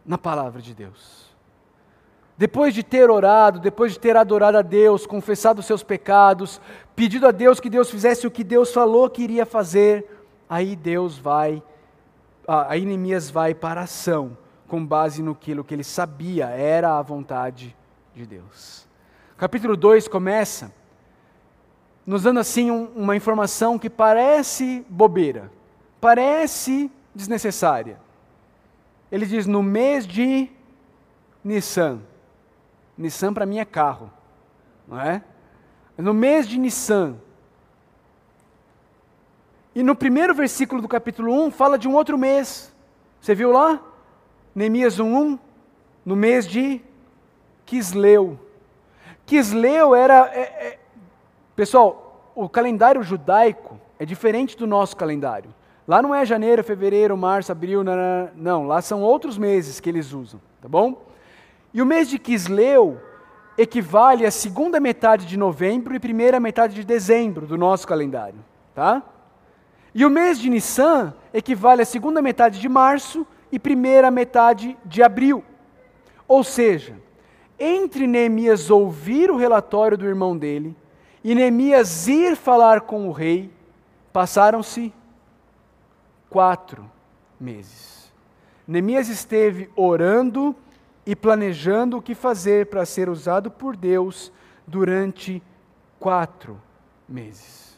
na 0.06 0.18
palavra 0.18 0.62
de 0.62 0.74
Deus. 0.74 1.30
Depois 2.38 2.74
de 2.74 2.82
ter 2.82 3.10
orado, 3.10 3.60
depois 3.60 3.94
de 3.94 4.00
ter 4.00 4.18
adorado 4.18 4.58
a 4.58 4.62
Deus, 4.62 5.06
confessado 5.06 5.60
os 5.60 5.66
seus 5.66 5.84
pecados, 5.84 6.60
pedido 6.96 7.28
a 7.28 7.32
Deus 7.32 7.60
que 7.60 7.70
Deus 7.70 7.90
fizesse 7.90 8.26
o 8.26 8.32
que 8.32 8.44
Deus 8.44 8.74
falou 8.74 9.10
que 9.10 9.22
iria 9.22 9.46
fazer, 9.46 10.26
aí 10.50 10.76
Deus 10.76 11.18
vai, 11.18 11.62
aí 12.48 12.86
Neemias 12.86 13.30
vai 13.30 13.54
para 13.54 13.82
a 13.82 13.84
ação 13.84 14.38
com 14.72 14.86
base 14.86 15.22
no 15.22 15.36
que 15.36 15.52
ele 15.52 15.84
sabia 15.84 16.46
era 16.46 16.98
a 16.98 17.02
vontade 17.02 17.76
de 18.16 18.26
Deus. 18.26 18.88
Capítulo 19.38 19.76
2 19.76 20.08
começa 20.08 20.72
nos 22.08 22.24
dando 22.24 22.40
assim 22.40 22.72
um, 22.72 22.86
uma 22.96 23.14
informação 23.14 23.78
que 23.78 23.90
parece 23.90 24.86
bobeira, 24.88 25.52
parece 26.00 26.90
desnecessária. 27.14 28.00
Ele 29.12 29.26
diz: 29.26 29.46
no 29.46 29.62
mês 29.62 30.08
de 30.08 30.50
Nissan. 31.44 32.00
Nissan 32.98 33.34
para 33.34 33.46
mim 33.46 33.60
é 33.60 33.66
carro, 33.66 34.10
não 34.88 35.02
é? 35.02 35.22
No 35.98 36.14
mês 36.14 36.48
de 36.48 36.58
Nissan. 36.58 37.18
E 39.76 39.84
no 39.84 39.96
primeiro 39.96 40.34
versículo 40.34 40.82
do 40.82 40.88
capítulo 40.88 41.34
1 41.44 41.52
fala 41.52 41.78
de 41.78 41.90
um 41.90 41.94
outro 41.94 42.18
mês. 42.18 42.74
Você 43.20 43.36
viu 43.36 43.52
lá? 43.52 43.91
Neemias 44.54 45.00
1:1, 45.00 45.40
no 46.06 46.16
mês 46.16 46.48
de 46.48 46.82
Quisleu. 47.66 48.40
Quisleu 49.26 49.96
era. 49.96 50.30
É, 50.34 50.40
é, 50.40 50.80
pessoal, 51.56 52.32
o 52.36 52.50
calendário 52.50 53.02
judaico 53.04 53.80
é 54.00 54.06
diferente 54.06 54.58
do 54.58 54.68
nosso 54.68 54.96
calendário. 54.98 55.54
Lá 55.88 56.02
não 56.02 56.14
é 56.14 56.26
janeiro, 56.26 56.64
fevereiro, 56.64 57.18
março, 57.18 57.52
abril, 57.52 57.84
não, 57.84 57.94
não, 58.36 58.68
lá 58.68 58.82
são 58.82 59.02
outros 59.02 59.38
meses 59.38 59.80
que 59.80 59.90
eles 59.90 60.14
usam, 60.14 60.40
tá 60.62 60.68
bom? 60.68 61.02
E 61.74 61.82
o 61.82 61.86
mês 61.86 62.10
de 62.10 62.20
Quisleu 62.20 63.00
equivale 63.58 64.26
à 64.26 64.32
segunda 64.32 64.80
metade 64.80 65.26
de 65.26 65.38
novembro 65.38 65.94
e 65.96 66.00
primeira 66.00 66.40
metade 66.40 66.76
de 66.76 66.84
dezembro 66.84 67.46
do 67.46 67.58
nosso 67.58 67.88
calendário, 67.88 68.40
tá? 68.74 69.04
E 69.94 70.06
o 70.06 70.10
mês 70.10 70.40
de 70.40 70.50
Nissan 70.50 71.14
equivale 71.34 71.82
à 71.82 71.86
segunda 71.86 72.22
metade 72.22 72.60
de 72.60 72.70
março 72.70 73.28
e 73.52 73.60
primeira 73.60 74.10
metade 74.10 74.78
de 74.86 75.04
abril. 75.04 75.44
Ou 76.28 76.44
seja, 76.44 76.98
entre 77.60 78.08
Neemias 78.08 78.70
ouvir 78.70 79.30
o 79.30 79.36
relatório 79.36 79.98
do 79.98 80.08
irmão 80.08 80.38
dele 80.38 80.76
e 81.24 81.36
Neemias 81.36 82.08
ir 82.08 82.36
falar 82.36 82.82
com 82.82 83.08
o 83.08 83.12
rei, 83.12 83.52
passaram-se 84.12 84.94
quatro 86.30 86.90
meses. 87.40 88.12
Neemias 88.68 89.10
esteve 89.10 89.70
orando 89.76 90.56
e 91.06 91.16
planejando 91.16 91.98
o 91.98 92.02
que 92.02 92.16
fazer 92.16 92.68
para 92.68 92.86
ser 92.86 93.10
usado 93.10 93.52
por 93.52 93.76
Deus 93.76 94.32
durante 94.66 95.44
quatro 96.00 96.60
meses. 97.08 97.78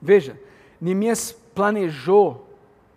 Veja, 0.00 0.40
Neemias 0.80 1.32
planejou, 1.54 2.48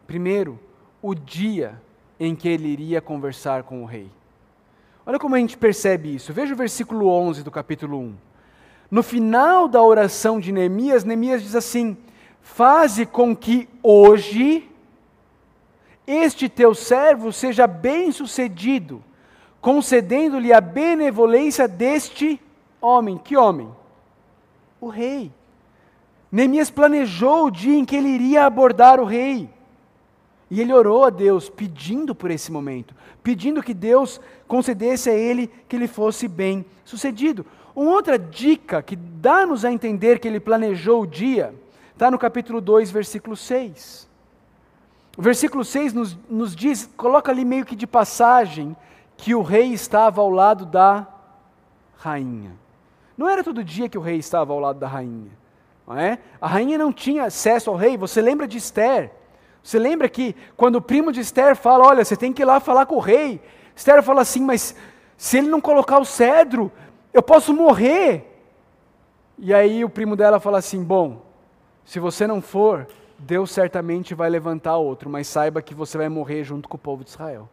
primeiro, 0.05 0.59
o 1.01 1.13
dia 1.13 1.81
em 2.19 2.35
que 2.35 2.49
ele 2.49 2.67
iria 2.67 3.01
conversar 3.01 3.63
com 3.63 3.81
o 3.81 3.85
rei. 3.85 4.09
Olha 5.05 5.17
como 5.17 5.35
a 5.35 5.39
gente 5.39 5.57
percebe 5.57 6.13
isso. 6.13 6.33
Veja 6.33 6.53
o 6.53 6.57
versículo 6.57 7.07
11 7.07 7.43
do 7.43 7.49
capítulo 7.49 7.97
1. 7.97 8.15
No 8.91 9.01
final 9.03 9.67
da 9.67 9.81
oração 9.81 10.39
de 10.39 10.51
Neemias, 10.51 11.03
Neemias 11.03 11.41
diz 11.41 11.55
assim: 11.55 11.97
Faze 12.41 13.05
com 13.05 13.35
que 13.35 13.69
hoje 13.81 14.69
este 16.05 16.49
teu 16.49 16.73
servo 16.73 17.31
seja 17.31 17.67
bem-sucedido, 17.67 19.03
concedendo-lhe 19.61 20.51
a 20.51 20.59
benevolência 20.59 21.67
deste 21.67 22.41
homem. 22.81 23.17
Que 23.17 23.37
homem? 23.37 23.69
O 24.81 24.87
rei. 24.87 25.31
Neemias 26.31 26.69
planejou 26.69 27.45
o 27.45 27.51
dia 27.51 27.77
em 27.77 27.85
que 27.85 27.95
ele 27.95 28.09
iria 28.09 28.45
abordar 28.45 28.99
o 28.99 29.05
rei. 29.05 29.49
E 30.49 30.59
ele 30.59 30.73
orou 30.73 31.05
a 31.05 31.09
Deus 31.09 31.49
pedindo 31.49 32.15
por 32.15 32.31
esse 32.31 32.51
momento, 32.51 32.95
pedindo 33.21 33.61
que 33.61 33.73
Deus 33.73 34.19
concedesse 34.47 35.09
a 35.09 35.13
ele 35.13 35.47
que 35.67 35.75
ele 35.75 35.87
fosse 35.87 36.27
bem 36.27 36.65
sucedido. 36.83 37.45
Uma 37.75 37.91
outra 37.91 38.17
dica 38.17 38.81
que 38.81 38.95
dá-nos 38.95 39.63
a 39.63 39.71
entender 39.71 40.19
que 40.19 40.27
ele 40.27 40.39
planejou 40.39 41.03
o 41.03 41.07
dia, 41.07 41.53
está 41.93 42.09
no 42.09 42.17
capítulo 42.17 42.59
2, 42.59 42.89
versículo 42.89 43.35
6. 43.35 44.09
O 45.17 45.21
versículo 45.21 45.63
6 45.63 45.93
nos, 45.93 46.17
nos 46.29 46.55
diz, 46.55 46.89
coloca 46.97 47.31
ali 47.31 47.45
meio 47.45 47.65
que 47.65 47.75
de 47.75 47.85
passagem, 47.85 48.75
que 49.15 49.35
o 49.35 49.41
rei 49.41 49.73
estava 49.73 50.21
ao 50.21 50.29
lado 50.29 50.65
da 50.65 51.07
rainha. 51.97 52.53
Não 53.17 53.27
era 53.27 53.43
todo 53.43 53.63
dia 53.63 53.89
que 53.89 53.97
o 53.97 54.01
rei 54.01 54.17
estava 54.17 54.53
ao 54.53 54.59
lado 54.59 54.79
da 54.79 54.87
rainha. 54.87 55.31
Não 55.85 55.97
é? 55.97 56.19
A 56.39 56.47
rainha 56.47 56.77
não 56.77 56.93
tinha 56.93 57.25
acesso 57.25 57.69
ao 57.69 57.75
rei. 57.75 57.97
Você 57.97 58.21
lembra 58.21 58.47
de 58.47 58.57
Esther? 58.57 59.11
Você 59.63 59.77
lembra 59.77 60.07
que 60.09 60.35
quando 60.55 60.75
o 60.75 60.81
primo 60.81 61.11
de 61.11 61.19
Esther 61.19 61.55
fala, 61.55 61.85
olha, 61.85 62.05
você 62.05 62.15
tem 62.15 62.31
que 62.33 62.41
ir 62.41 62.45
lá 62.45 62.59
falar 62.59 62.85
com 62.85 62.95
o 62.95 62.99
rei. 62.99 63.41
Esther 63.75 64.01
fala 64.01 64.21
assim, 64.21 64.41
mas 64.41 64.75
se 65.17 65.37
ele 65.37 65.49
não 65.49 65.59
colocar 65.59 65.99
o 65.99 66.05
cedro, 66.05 66.71
eu 67.13 67.21
posso 67.21 67.53
morrer. 67.53 68.25
E 69.37 69.53
aí 69.53 69.83
o 69.83 69.89
primo 69.89 70.15
dela 70.15 70.39
fala 70.39 70.57
assim: 70.57 70.83
bom, 70.83 71.21
se 71.85 71.99
você 71.99 72.27
não 72.27 72.41
for, 72.41 72.87
Deus 73.17 73.51
certamente 73.51 74.13
vai 74.13 74.29
levantar 74.29 74.77
outro, 74.77 75.09
mas 75.09 75.27
saiba 75.27 75.61
que 75.61 75.73
você 75.73 75.97
vai 75.97 76.09
morrer 76.09 76.43
junto 76.43 76.67
com 76.67 76.75
o 76.77 76.79
povo 76.79 77.03
de 77.03 77.09
Israel. 77.09 77.49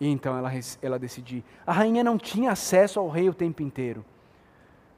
E 0.00 0.08
então 0.08 0.36
ela, 0.36 0.50
ela 0.82 0.98
decidiu. 0.98 1.42
A 1.66 1.72
rainha 1.72 2.04
não 2.04 2.18
tinha 2.18 2.52
acesso 2.52 3.00
ao 3.00 3.08
rei 3.08 3.28
o 3.28 3.34
tempo 3.34 3.62
inteiro. 3.62 4.04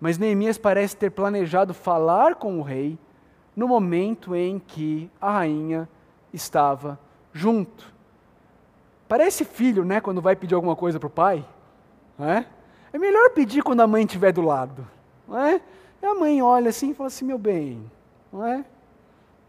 Mas 0.01 0.18
Neemias 0.18 0.59
parece 0.59 0.96
ter 0.96 1.11
planejado 1.11 1.74
falar 1.74 2.35
com 2.35 2.59
o 2.59 2.62
rei 2.62 2.98
no 3.59 3.66
momento 3.66 4.37
em 4.37 4.57
que 4.57 5.11
a 5.21 5.33
rainha 5.33 5.88
estava 6.33 6.97
junto. 7.33 7.92
Parece 9.09 9.44
filho, 9.44 9.85
né, 9.85 10.01
quando 10.01 10.23
vai 10.23 10.37
pedir 10.37 10.55
alguma 10.55 10.77
coisa 10.77 11.01
para 11.01 11.09
o 11.09 11.11
pai. 11.11 11.44
É? 12.21 12.44
é 12.92 12.99
melhor 12.99 13.31
pedir 13.31 13.64
quando 13.64 13.81
a 13.81 13.87
mãe 13.87 14.05
estiver 14.05 14.31
do 14.31 14.42
lado. 14.42 14.87
Não 15.27 15.37
é? 15.37 15.61
E 16.01 16.07
a 16.07 16.14
mãe 16.14 16.40
olha 16.40 16.68
assim 16.68 16.90
e 16.90 16.94
fala 16.94 17.09
assim, 17.09 17.25
meu 17.25 17.37
bem, 17.37 17.90
não 18.33 18.47
é? 18.47 18.64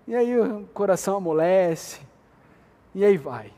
E 0.08 0.16
aí 0.16 0.40
o 0.40 0.68
coração 0.74 1.18
amolece, 1.18 2.02
e 2.96 3.06
aí 3.06 3.16
vai. 3.16 3.54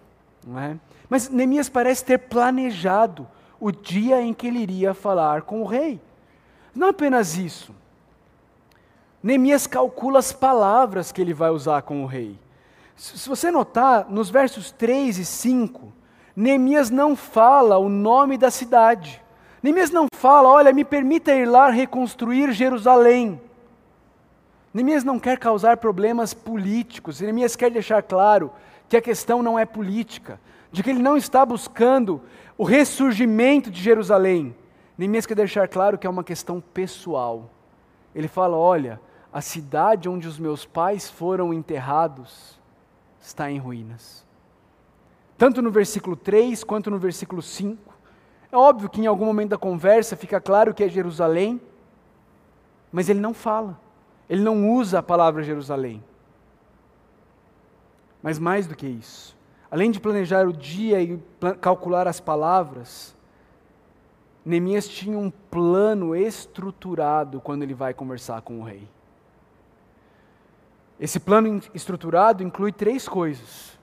Não 0.46 0.60
é? 0.60 0.78
Mas 1.10 1.30
Neemias 1.30 1.70
parece 1.70 2.04
ter 2.04 2.18
planejado 2.18 3.26
o 3.58 3.72
dia 3.72 4.22
em 4.22 4.34
que 4.34 4.48
ele 4.48 4.60
iria 4.60 4.94
falar 4.94 5.44
com 5.44 5.62
o 5.62 5.66
rei. 5.66 6.02
Não 6.76 6.90
apenas 6.90 7.38
isso, 7.38 7.74
Neemias 9.24 9.68
calcula 9.68 10.20
as 10.20 10.32
palavras 10.32 11.12
que 11.12 11.22
ele 11.22 11.34
vai 11.34 11.52
usar 11.52 11.84
com 11.84 12.04
o 12.04 12.08
rei. 12.08 12.40
Se 12.96 13.28
você 13.28 13.52
notar, 13.52 14.10
nos 14.10 14.30
versos 14.30 14.72
3 14.72 15.20
e 15.20 15.26
5, 15.26 15.94
Neemias 16.36 16.90
não 16.90 17.16
fala 17.16 17.78
o 17.78 17.90
nome 17.90 18.38
da 18.38 18.50
cidade, 18.50 19.22
Neemias 19.62 19.92
não 19.92 20.08
fala, 20.16 20.50
olha, 20.50 20.74
me 20.74 20.84
permita 20.84 21.34
ir 21.34 21.46
lá 21.46 21.70
reconstruir 21.70 22.52
Jerusalém. 22.52 23.40
Neemias 24.74 25.04
não 25.04 25.20
quer 25.20 25.38
causar 25.38 25.78
problemas 25.78 26.34
políticos. 26.34 27.22
Neemias 27.22 27.56
quer 27.56 27.70
deixar 27.70 28.02
claro 28.02 28.52
que 28.90 28.98
a 28.98 29.02
questão 29.02 29.44
não 29.44 29.60
é 29.60 29.66
política, 29.66 30.40
de 30.72 30.82
que 30.82 30.90
ele 30.90 31.02
não 31.02 31.16
está 31.16 31.46
buscando 31.46 32.22
o 32.58 32.64
ressurgimento 32.64 33.70
de 33.70 33.82
Jerusalém. 33.82 34.56
Neemias 34.98 35.28
quer 35.28 35.36
deixar 35.36 35.68
claro 35.68 35.98
que 35.98 36.08
é 36.08 36.10
uma 36.10 36.24
questão 36.24 36.60
pessoal. 36.60 37.50
Ele 38.16 38.28
fala: 38.28 38.58
olha, 38.58 39.00
a 39.32 39.42
cidade 39.42 40.10
onde 40.10 40.28
os 40.28 40.38
meus 40.38 40.66
pais 40.66 41.10
foram 41.10 41.54
enterrados 41.54 42.60
está 43.20 43.50
em 43.50 43.58
ruínas. 43.58 44.26
Tanto 45.38 45.62
no 45.62 45.72
versículo 45.72 46.16
3 46.16 46.64
quanto 46.64 46.92
no 46.92 47.00
versículo 47.00 47.42
5. 47.42 47.94
É 48.52 48.58
óbvio 48.58 48.90
que 48.90 49.00
em 49.00 49.08
algum 49.08 49.26
momento 49.26 49.52
da 49.52 49.58
conversa 49.58 50.16
fica 50.16 50.42
claro 50.42 50.74
que 50.74 50.84
é 50.84 50.90
Jerusalém, 50.90 51.62
mas 52.92 53.08
ele 53.08 53.22
não 53.22 53.34
fala. 53.34 53.80
Ele 54.30 54.44
não 54.44 54.70
usa 54.72 55.00
a 55.00 55.04
palavra 55.04 55.44
Jerusalém. 55.44 56.04
Mas 58.22 58.38
mais 58.38 58.68
do 58.68 58.76
que 58.76 58.86
isso, 58.86 59.36
além 59.70 59.90
de 59.90 60.00
planejar 60.00 60.48
o 60.48 60.54
dia 60.54 61.02
e 61.02 61.20
calcular 61.60 62.08
as 62.08 62.20
palavras, 62.20 63.16
Neemias 64.46 64.88
tinha 64.88 65.18
um 65.18 65.30
plano 65.30 66.16
estruturado 66.16 67.40
quando 67.40 67.64
ele 67.64 67.74
vai 67.74 67.94
conversar 67.94 68.42
com 68.42 68.60
o 68.60 68.64
rei. 68.64 68.88
Esse 71.02 71.20
plano 71.20 71.60
estruturado 71.74 72.44
inclui 72.44 72.72
três 72.72 73.10
coisas: 73.10 73.80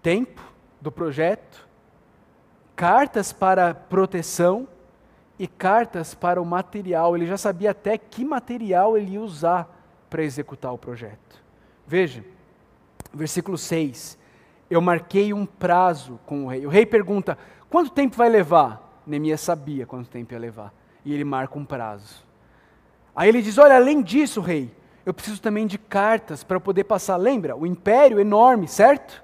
tempo 0.00 0.40
do 0.80 0.92
projeto, 0.92 1.68
cartas 2.76 3.32
para 3.32 3.74
proteção 3.74 4.68
e 5.36 5.48
cartas 5.48 6.14
para 6.14 6.40
o 6.40 6.46
material. 6.46 7.16
Ele 7.16 7.26
já 7.26 7.36
sabia 7.36 7.72
até 7.72 7.98
que 7.98 8.24
material 8.24 8.96
ele 8.96 9.14
ia 9.14 9.20
usar 9.20 9.68
para 10.08 10.22
executar 10.22 10.72
o 10.72 10.78
projeto. 10.78 11.42
Veja, 11.84 12.24
versículo 13.12 13.58
6. 13.58 14.16
Eu 14.70 14.80
marquei 14.80 15.34
um 15.34 15.44
prazo 15.44 16.20
com 16.26 16.44
o 16.44 16.48
rei. 16.48 16.64
O 16.64 16.70
rei 16.70 16.86
pergunta: 16.86 17.36
quanto 17.68 17.90
tempo 17.90 18.16
vai 18.16 18.28
levar? 18.28 19.02
Neemias 19.04 19.40
sabia 19.40 19.84
quanto 19.84 20.08
tempo 20.08 20.32
ia 20.32 20.38
levar. 20.38 20.72
E 21.04 21.12
ele 21.12 21.24
marca 21.24 21.58
um 21.58 21.64
prazo. 21.64 22.24
Aí 23.16 23.28
ele 23.28 23.42
diz: 23.42 23.58
Olha, 23.58 23.74
além 23.74 24.00
disso, 24.00 24.40
rei, 24.40 24.70
eu 25.04 25.14
preciso 25.14 25.40
também 25.40 25.66
de 25.66 25.78
cartas 25.78 26.44
para 26.44 26.60
poder 26.60 26.84
passar. 26.84 27.16
Lembra? 27.16 27.56
O 27.56 27.66
império 27.66 28.20
enorme, 28.20 28.68
certo? 28.68 29.22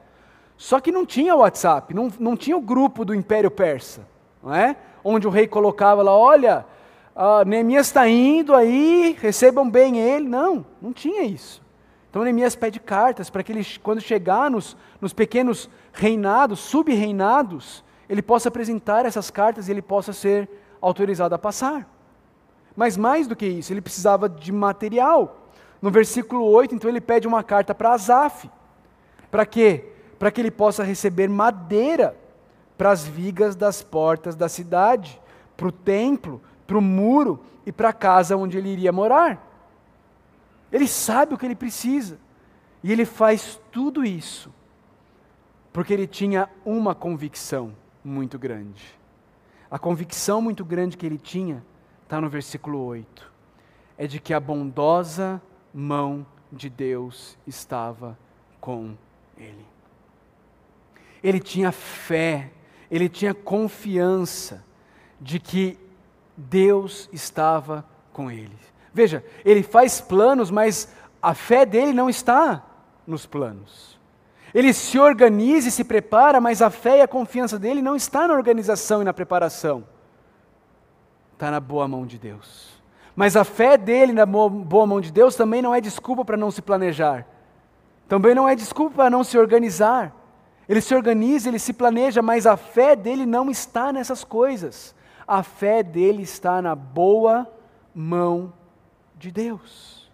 Só 0.56 0.80
que 0.80 0.90
não 0.90 1.04
tinha 1.04 1.36
WhatsApp, 1.36 1.92
não, 1.92 2.10
não 2.18 2.36
tinha 2.36 2.56
o 2.56 2.62
grupo 2.62 3.04
do 3.04 3.14
Império 3.14 3.50
Persa, 3.50 4.06
não 4.42 4.54
é? 4.54 4.76
Onde 5.04 5.26
o 5.26 5.30
rei 5.30 5.46
colocava 5.46 6.02
lá, 6.02 6.16
olha, 6.16 6.64
Neemias 7.46 7.88
está 7.88 8.08
indo 8.08 8.54
aí, 8.54 9.16
recebam 9.20 9.68
bem 9.68 9.98
ele. 9.98 10.26
Não, 10.26 10.64
não 10.80 10.92
tinha 10.92 11.22
isso. 11.22 11.62
Então 12.08 12.24
Neemias 12.24 12.56
pede 12.56 12.80
cartas 12.80 13.28
para 13.28 13.42
que 13.42 13.52
ele, 13.52 13.66
quando 13.82 14.00
chegar 14.00 14.50
nos, 14.50 14.76
nos 15.00 15.12
pequenos 15.12 15.68
reinados, 15.92 16.60
sub-reinados, 16.60 17.84
ele 18.08 18.22
possa 18.22 18.48
apresentar 18.48 19.04
essas 19.04 19.30
cartas 19.30 19.68
e 19.68 19.72
ele 19.72 19.82
possa 19.82 20.12
ser 20.12 20.48
autorizado 20.80 21.34
a 21.34 21.38
passar. 21.38 21.86
Mas 22.74 22.96
mais 22.96 23.26
do 23.26 23.36
que 23.36 23.46
isso, 23.46 23.72
ele 23.72 23.80
precisava 23.80 24.28
de 24.28 24.52
material. 24.52 25.45
No 25.86 25.92
versículo 25.92 26.42
8, 26.42 26.74
então 26.74 26.90
ele 26.90 27.00
pede 27.00 27.28
uma 27.28 27.44
carta 27.44 27.72
para 27.72 27.92
Asaf. 27.92 28.50
Para 29.30 29.46
quê? 29.46 29.84
Para 30.18 30.32
que 30.32 30.40
ele 30.40 30.50
possa 30.50 30.82
receber 30.82 31.28
madeira 31.28 32.16
para 32.76 32.90
as 32.90 33.06
vigas 33.06 33.54
das 33.54 33.84
portas 33.84 34.34
da 34.34 34.48
cidade, 34.48 35.22
para 35.56 35.68
o 35.68 35.70
templo, 35.70 36.42
para 36.66 36.76
o 36.76 36.82
muro 36.82 37.38
e 37.64 37.70
para 37.70 37.90
a 37.90 37.92
casa 37.92 38.36
onde 38.36 38.58
ele 38.58 38.68
iria 38.68 38.90
morar. 38.90 39.48
Ele 40.72 40.88
sabe 40.88 41.34
o 41.34 41.38
que 41.38 41.46
ele 41.46 41.54
precisa. 41.54 42.18
E 42.82 42.90
ele 42.90 43.04
faz 43.04 43.60
tudo 43.70 44.04
isso 44.04 44.52
porque 45.72 45.94
ele 45.94 46.08
tinha 46.08 46.50
uma 46.64 46.96
convicção 46.96 47.72
muito 48.02 48.40
grande. 48.40 48.82
A 49.70 49.78
convicção 49.78 50.42
muito 50.42 50.64
grande 50.64 50.96
que 50.96 51.06
ele 51.06 51.16
tinha 51.16 51.64
está 52.02 52.20
no 52.20 52.28
versículo 52.28 52.84
8. 52.84 53.32
É 53.96 54.08
de 54.08 54.18
que 54.18 54.34
a 54.34 54.40
bondosa 54.40 55.40
mão 55.76 56.24
de 56.50 56.70
Deus 56.70 57.36
estava 57.46 58.18
com 58.58 58.96
ele. 59.36 59.66
Ele 61.22 61.38
tinha 61.38 61.70
fé, 61.70 62.50
ele 62.90 63.10
tinha 63.10 63.34
confiança 63.34 64.64
de 65.20 65.38
que 65.38 65.78
Deus 66.34 67.10
estava 67.12 67.84
com 68.10 68.30
ele. 68.30 68.56
Veja, 68.94 69.22
ele 69.44 69.62
faz 69.62 70.00
planos, 70.00 70.50
mas 70.50 70.90
a 71.20 71.34
fé 71.34 71.66
dele 71.66 71.92
não 71.92 72.08
está 72.08 72.64
nos 73.06 73.26
planos. 73.26 74.00
Ele 74.54 74.72
se 74.72 74.98
organiza 74.98 75.68
e 75.68 75.72
se 75.72 75.84
prepara, 75.84 76.40
mas 76.40 76.62
a 76.62 76.70
fé 76.70 76.98
e 76.98 77.02
a 77.02 77.08
confiança 77.08 77.58
dele 77.58 77.82
não 77.82 77.94
está 77.94 78.26
na 78.26 78.32
organização 78.32 79.02
e 79.02 79.04
na 79.04 79.12
preparação. 79.12 79.86
Está 81.34 81.50
na 81.50 81.60
boa 81.60 81.86
mão 81.86 82.06
de 82.06 82.18
Deus. 82.18 82.75
Mas 83.16 83.34
a 83.34 83.44
fé 83.44 83.78
dele 83.78 84.12
na 84.12 84.26
boa 84.26 84.86
mão 84.86 85.00
de 85.00 85.10
Deus 85.10 85.34
também 85.34 85.62
não 85.62 85.74
é 85.74 85.80
desculpa 85.80 86.22
para 86.22 86.36
não 86.36 86.50
se 86.50 86.60
planejar. 86.60 87.26
Também 88.06 88.34
não 88.34 88.46
é 88.46 88.54
desculpa 88.54 88.96
para 88.96 89.10
não 89.10 89.24
se 89.24 89.38
organizar. 89.38 90.14
Ele 90.68 90.82
se 90.82 90.94
organiza, 90.94 91.48
ele 91.48 91.58
se 91.58 91.72
planeja, 91.72 92.20
mas 92.20 92.46
a 92.46 92.58
fé 92.58 92.94
dele 92.94 93.24
não 93.24 93.50
está 93.50 93.90
nessas 93.90 94.22
coisas. 94.22 94.94
A 95.26 95.42
fé 95.42 95.82
dele 95.82 96.22
está 96.22 96.60
na 96.60 96.74
boa 96.74 97.50
mão 97.94 98.52
de 99.16 99.30
Deus. 99.30 100.10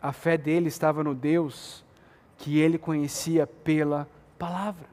A 0.00 0.12
fé 0.12 0.36
dele 0.36 0.66
estava 0.66 1.04
no 1.04 1.14
Deus 1.14 1.84
que 2.36 2.58
ele 2.58 2.78
conhecia 2.78 3.46
pela 3.46 4.08
palavra. 4.36 4.86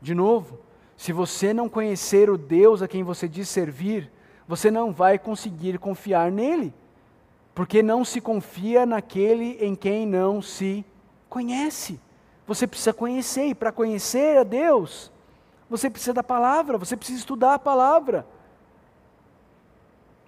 De 0.00 0.14
novo, 0.14 0.60
se 0.96 1.12
você 1.12 1.52
não 1.52 1.68
conhecer 1.68 2.30
o 2.30 2.38
Deus 2.38 2.82
a 2.82 2.86
quem 2.86 3.02
você 3.02 3.26
diz 3.26 3.48
servir, 3.48 4.10
você 4.50 4.68
não 4.68 4.90
vai 4.90 5.16
conseguir 5.16 5.78
confiar 5.78 6.28
nele, 6.32 6.74
porque 7.54 7.84
não 7.84 8.04
se 8.04 8.20
confia 8.20 8.84
naquele 8.84 9.56
em 9.64 9.76
quem 9.76 10.04
não 10.04 10.42
se 10.42 10.84
conhece. 11.28 12.00
Você 12.48 12.66
precisa 12.66 12.92
conhecer, 12.92 13.46
e 13.46 13.54
para 13.54 13.70
conhecer 13.70 14.38
a 14.38 14.42
Deus, 14.42 15.12
você 15.68 15.88
precisa 15.88 16.12
da 16.14 16.24
palavra, 16.24 16.76
você 16.76 16.96
precisa 16.96 17.20
estudar 17.20 17.54
a 17.54 17.58
palavra. 17.60 18.26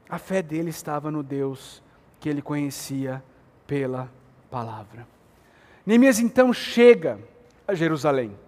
A 0.08 0.18
fé 0.18 0.40
dele 0.40 0.70
estava 0.70 1.11
no 1.11 1.24
Deus 1.24 1.82
que 2.20 2.28
ele 2.28 2.40
conhecia 2.40 3.20
pela 3.66 4.08
palavra. 4.48 5.04
Neemias 5.85 6.20
então 6.20 6.52
chega 6.52 7.18
a 7.66 7.74
Jerusalém. 7.74 8.38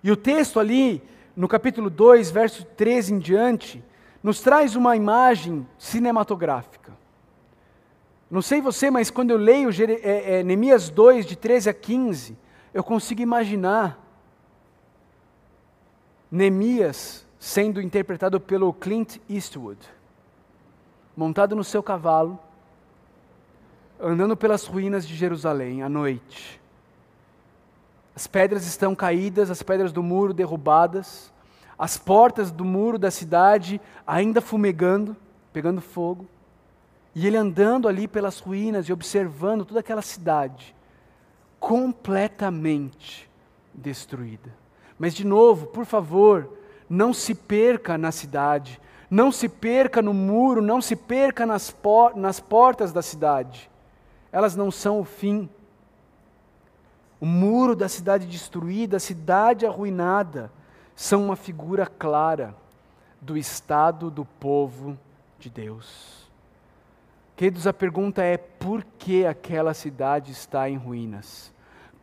E 0.00 0.12
o 0.12 0.16
texto 0.16 0.60
ali, 0.60 1.02
no 1.34 1.48
capítulo 1.48 1.90
2, 1.90 2.30
verso 2.30 2.64
13 2.64 3.14
em 3.14 3.18
diante, 3.18 3.82
nos 4.26 4.40
traz 4.40 4.74
uma 4.74 4.96
imagem 4.96 5.64
cinematográfica. 5.78 6.92
Não 8.28 8.42
sei 8.42 8.60
você, 8.60 8.90
mas 8.90 9.08
quando 9.08 9.30
eu 9.30 9.36
leio 9.36 9.70
é, 9.70 10.40
é, 10.40 10.42
Neemias 10.42 10.90
2, 10.90 11.24
de 11.24 11.36
13 11.36 11.70
a 11.70 11.72
15, 11.72 12.36
eu 12.74 12.82
consigo 12.82 13.22
imaginar 13.22 14.04
Neemias 16.28 17.24
sendo 17.38 17.80
interpretado 17.80 18.40
pelo 18.40 18.72
Clint 18.72 19.18
Eastwood, 19.30 19.78
montado 21.16 21.54
no 21.54 21.62
seu 21.62 21.80
cavalo, 21.80 22.36
andando 24.00 24.36
pelas 24.36 24.66
ruínas 24.66 25.06
de 25.06 25.14
Jerusalém 25.14 25.84
à 25.84 25.88
noite. 25.88 26.60
As 28.12 28.26
pedras 28.26 28.66
estão 28.66 28.92
caídas, 28.92 29.52
as 29.52 29.62
pedras 29.62 29.92
do 29.92 30.02
muro 30.02 30.34
derrubadas, 30.34 31.32
as 31.78 31.96
portas 31.98 32.50
do 32.50 32.64
muro 32.64 32.98
da 32.98 33.10
cidade 33.10 33.80
ainda 34.06 34.40
fumegando, 34.40 35.16
pegando 35.52 35.80
fogo, 35.80 36.26
e 37.14 37.26
ele 37.26 37.36
andando 37.36 37.88
ali 37.88 38.06
pelas 38.06 38.38
ruínas 38.38 38.86
e 38.88 38.92
observando 38.92 39.64
toda 39.64 39.80
aquela 39.80 40.02
cidade 40.02 40.74
completamente 41.58 43.28
destruída. 43.72 44.52
Mas 44.98 45.14
de 45.14 45.26
novo, 45.26 45.66
por 45.66 45.84
favor, 45.84 46.58
não 46.88 47.12
se 47.12 47.34
perca 47.34 47.98
na 47.98 48.12
cidade, 48.12 48.80
não 49.10 49.30
se 49.30 49.48
perca 49.48 50.00
no 50.02 50.12
muro, 50.12 50.60
não 50.62 50.80
se 50.80 50.96
perca 50.96 51.46
nas, 51.46 51.70
por 51.70 52.16
nas 52.16 52.40
portas 52.40 52.92
da 52.92 53.02
cidade. 53.02 53.70
Elas 54.32 54.56
não 54.56 54.70
são 54.70 55.00
o 55.00 55.04
fim. 55.04 55.48
O 57.20 57.26
muro 57.26 57.74
da 57.74 57.88
cidade 57.88 58.26
destruída, 58.26 58.98
a 58.98 59.00
cidade 59.00 59.64
arruinada, 59.64 60.52
são 60.96 61.22
uma 61.26 61.36
figura 61.36 61.86
clara 61.86 62.56
do 63.20 63.36
estado 63.36 64.10
do 64.10 64.24
povo 64.24 64.98
de 65.38 65.50
Deus. 65.50 66.26
Queridos, 67.36 67.66
a 67.66 67.72
pergunta 67.72 68.22
é: 68.22 68.38
por 68.38 68.82
que 68.82 69.26
aquela 69.26 69.74
cidade 69.74 70.32
está 70.32 70.70
em 70.70 70.76
ruínas? 70.76 71.52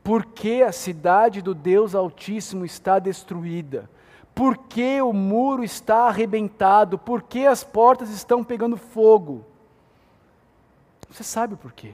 Por 0.04 0.26
que 0.26 0.62
a 0.62 0.72
cidade 0.72 1.42
do 1.42 1.56
Deus 1.56 1.96
Altíssimo 1.96 2.64
está 2.64 3.00
destruída? 3.00 3.90
Por 4.36 4.58
que 4.58 5.02
o 5.02 5.12
muro 5.12 5.64
está 5.64 6.08
arrebentado? 6.08 6.98
Por 6.98 7.24
que 7.24 7.48
as 7.48 7.64
portas 7.64 8.10
estão 8.10 8.44
pegando 8.44 8.78
fogo? 8.78 9.46
Você 11.10 11.24
sabe 11.24 11.56
por 11.56 11.72
quê. 11.72 11.94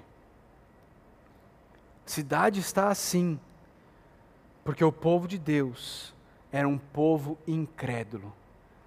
A 2.06 2.10
cidade 2.10 2.60
está 2.60 2.90
assim, 2.90 3.40
porque 4.64 4.84
o 4.84 4.92
povo 4.92 5.28
de 5.28 5.38
Deus 5.38 6.14
era 6.52 6.68
um 6.68 6.78
povo 6.78 7.38
incrédulo, 7.48 8.34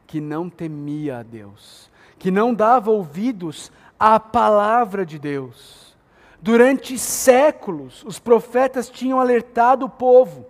que 0.06 0.20
não 0.20 0.50
temia 0.50 1.18
a 1.18 1.22
Deus, 1.22 1.90
que 2.18 2.30
não 2.30 2.52
dava 2.52 2.90
ouvidos 2.90 3.70
à 3.98 4.18
palavra 4.18 5.06
de 5.06 5.18
Deus. 5.18 5.96
Durante 6.40 6.98
séculos, 6.98 8.04
os 8.04 8.18
profetas 8.18 8.90
tinham 8.90 9.20
alertado 9.20 9.86
o 9.86 9.88
povo. 9.88 10.44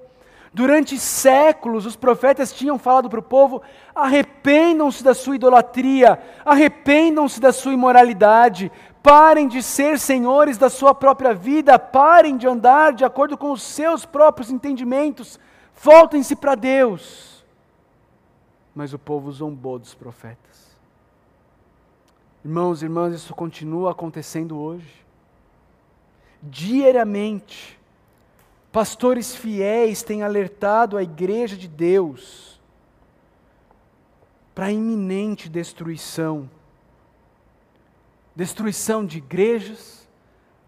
Durante 0.54 0.98
séculos, 0.98 1.86
os 1.86 1.96
profetas 1.96 2.52
tinham 2.52 2.78
falado 2.78 3.08
para 3.08 3.20
o 3.20 3.22
povo: 3.22 3.62
arrependam-se 3.94 5.04
da 5.04 5.14
sua 5.14 5.36
idolatria, 5.36 6.18
arrependam-se 6.44 7.40
da 7.40 7.52
sua 7.52 7.72
imoralidade, 7.72 8.72
parem 9.02 9.48
de 9.48 9.62
ser 9.62 9.98
senhores 9.98 10.56
da 10.56 10.70
sua 10.70 10.94
própria 10.94 11.34
vida, 11.34 11.78
parem 11.78 12.36
de 12.36 12.46
andar 12.46 12.92
de 12.92 13.04
acordo 13.04 13.36
com 13.36 13.50
os 13.50 13.62
seus 13.62 14.04
próprios 14.06 14.50
entendimentos, 14.50 15.38
voltem-se 15.76 16.36
para 16.36 16.54
Deus. 16.54 17.44
Mas 18.74 18.92
o 18.92 18.98
povo 18.98 19.30
zombou 19.30 19.78
dos 19.78 19.94
profetas. 19.94 20.76
Irmãos 22.44 22.82
e 22.82 22.86
irmãs, 22.86 23.14
isso 23.14 23.34
continua 23.34 23.92
acontecendo 23.92 24.58
hoje. 24.58 25.04
Diariamente, 26.42 27.78
Pastores 28.72 29.36
fiéis 29.36 30.02
têm 30.02 30.22
alertado 30.22 30.96
a 30.96 31.02
igreja 31.02 31.58
de 31.58 31.68
Deus 31.68 32.58
para 34.54 34.66
a 34.66 34.72
iminente 34.72 35.46
destruição 35.46 36.48
destruição 38.34 39.04
de 39.04 39.18
igrejas, 39.18 40.08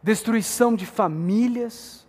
destruição 0.03 0.75
de 0.75 0.87
famílias, 0.87 2.04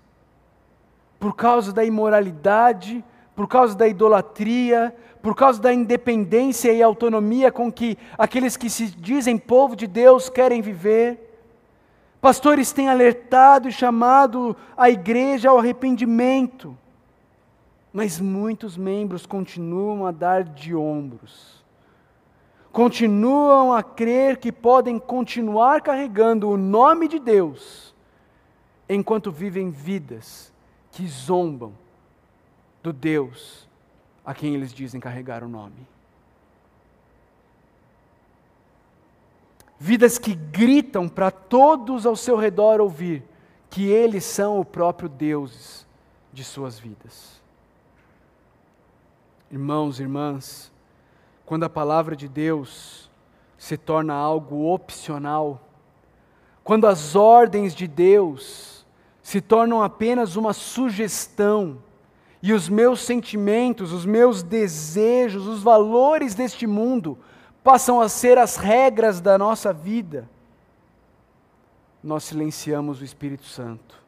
por 1.20 1.36
causa 1.36 1.72
da 1.72 1.84
imoralidade, 1.84 3.03
por 3.36 3.47
causa 3.47 3.76
da 3.76 3.88
idolatria, 3.88 4.95
por 5.22 5.36
causa 5.36 5.59
da 5.59 5.74
independência 5.74 6.72
e 6.72 6.84
autonomia 6.84 7.51
com 7.51 7.72
que 7.72 7.97
aqueles 8.18 8.55
que 8.55 8.70
se 8.70 8.86
dizem 8.88 9.38
povo 9.38 9.76
de 9.76 9.88
Deus 9.88 10.30
querem 10.30 10.61
viver. 10.61 11.20
Pastores 12.22 12.72
têm 12.72 12.89
alertado 12.89 13.68
e 13.68 13.72
chamado 13.72 14.55
a 14.78 14.89
igreja 14.89 15.49
ao 15.49 15.57
arrependimento, 15.57 16.78
mas 17.91 18.20
muitos 18.20 18.78
membros 18.78 19.26
continuam 19.26 20.05
a 20.05 20.11
dar 20.11 20.43
de 20.43 20.76
ombros, 20.76 21.63
continuam 22.72 23.74
a 23.74 23.82
crer 23.82 24.38
que 24.38 24.51
podem 24.51 24.99
continuar 24.99 25.82
carregando 25.82 26.49
o 26.49 26.57
nome 26.57 27.07
de 27.07 27.20
Deus, 27.20 27.95
enquanto 28.88 29.32
vivem 29.32 29.70
vidas 29.72 30.53
que 30.96 31.06
zombam 31.06 31.74
do 32.82 32.93
Deus 32.93 33.68
a 34.26 34.34
quem 34.34 34.56
eles 34.56 34.74
dizem 34.74 34.98
carregar 34.98 35.43
o 35.43 35.50
nome. 35.50 35.86
Vidas 39.78 40.18
que 40.18 40.34
gritam 40.34 41.10
para 41.10 41.30
todos 41.30 42.06
ao 42.06 42.16
seu 42.16 42.38
redor 42.38 42.80
ouvir 42.80 43.24
que 43.70 43.89
eles 43.89 44.24
são 44.24 44.58
o 44.58 44.64
próprio 44.64 45.10
Deus 45.10 45.86
de 46.32 46.46
suas 46.46 46.80
vidas. 46.80 47.41
Irmãos 49.52 50.00
e 50.00 50.04
irmãs, 50.04 50.72
quando 51.46 51.66
a 51.66 51.70
palavra 51.70 52.16
de 52.16 52.30
Deus 52.30 53.12
se 53.58 53.76
torna 53.76 54.14
algo 54.14 54.72
opcional, 54.74 55.62
quando 56.64 56.88
as 56.88 57.18
ordens 57.18 57.76
de 57.76 57.86
Deus 57.86 58.74
se 59.26 59.41
tornam 59.41 59.82
apenas 59.82 60.36
uma 60.36 60.53
sugestão, 60.53 61.82
e 62.43 62.53
os 62.53 62.69
meus 62.69 63.01
sentimentos, 63.01 63.91
os 63.91 64.05
meus 64.05 64.43
desejos, 64.43 65.47
os 65.47 65.63
valores 65.63 66.36
deste 66.36 66.67
mundo 66.67 67.17
passam 67.63 67.99
a 67.99 68.07
ser 68.07 68.38
as 68.38 68.55
regras 68.55 69.19
da 69.19 69.36
nossa 69.36 69.73
vida, 69.73 70.30
nós 72.03 72.23
silenciamos 72.23 73.01
o 73.01 73.03
Espírito 73.03 73.45
Santo 73.45 73.99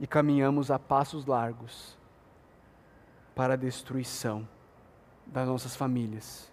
e 0.00 0.06
caminhamos 0.06 0.68
a 0.68 0.80
passos 0.80 1.26
largos 1.26 1.96
para 3.36 3.54
a 3.54 3.56
destruição 3.56 4.48
das 5.24 5.46
nossas 5.46 5.76
famílias, 5.76 6.50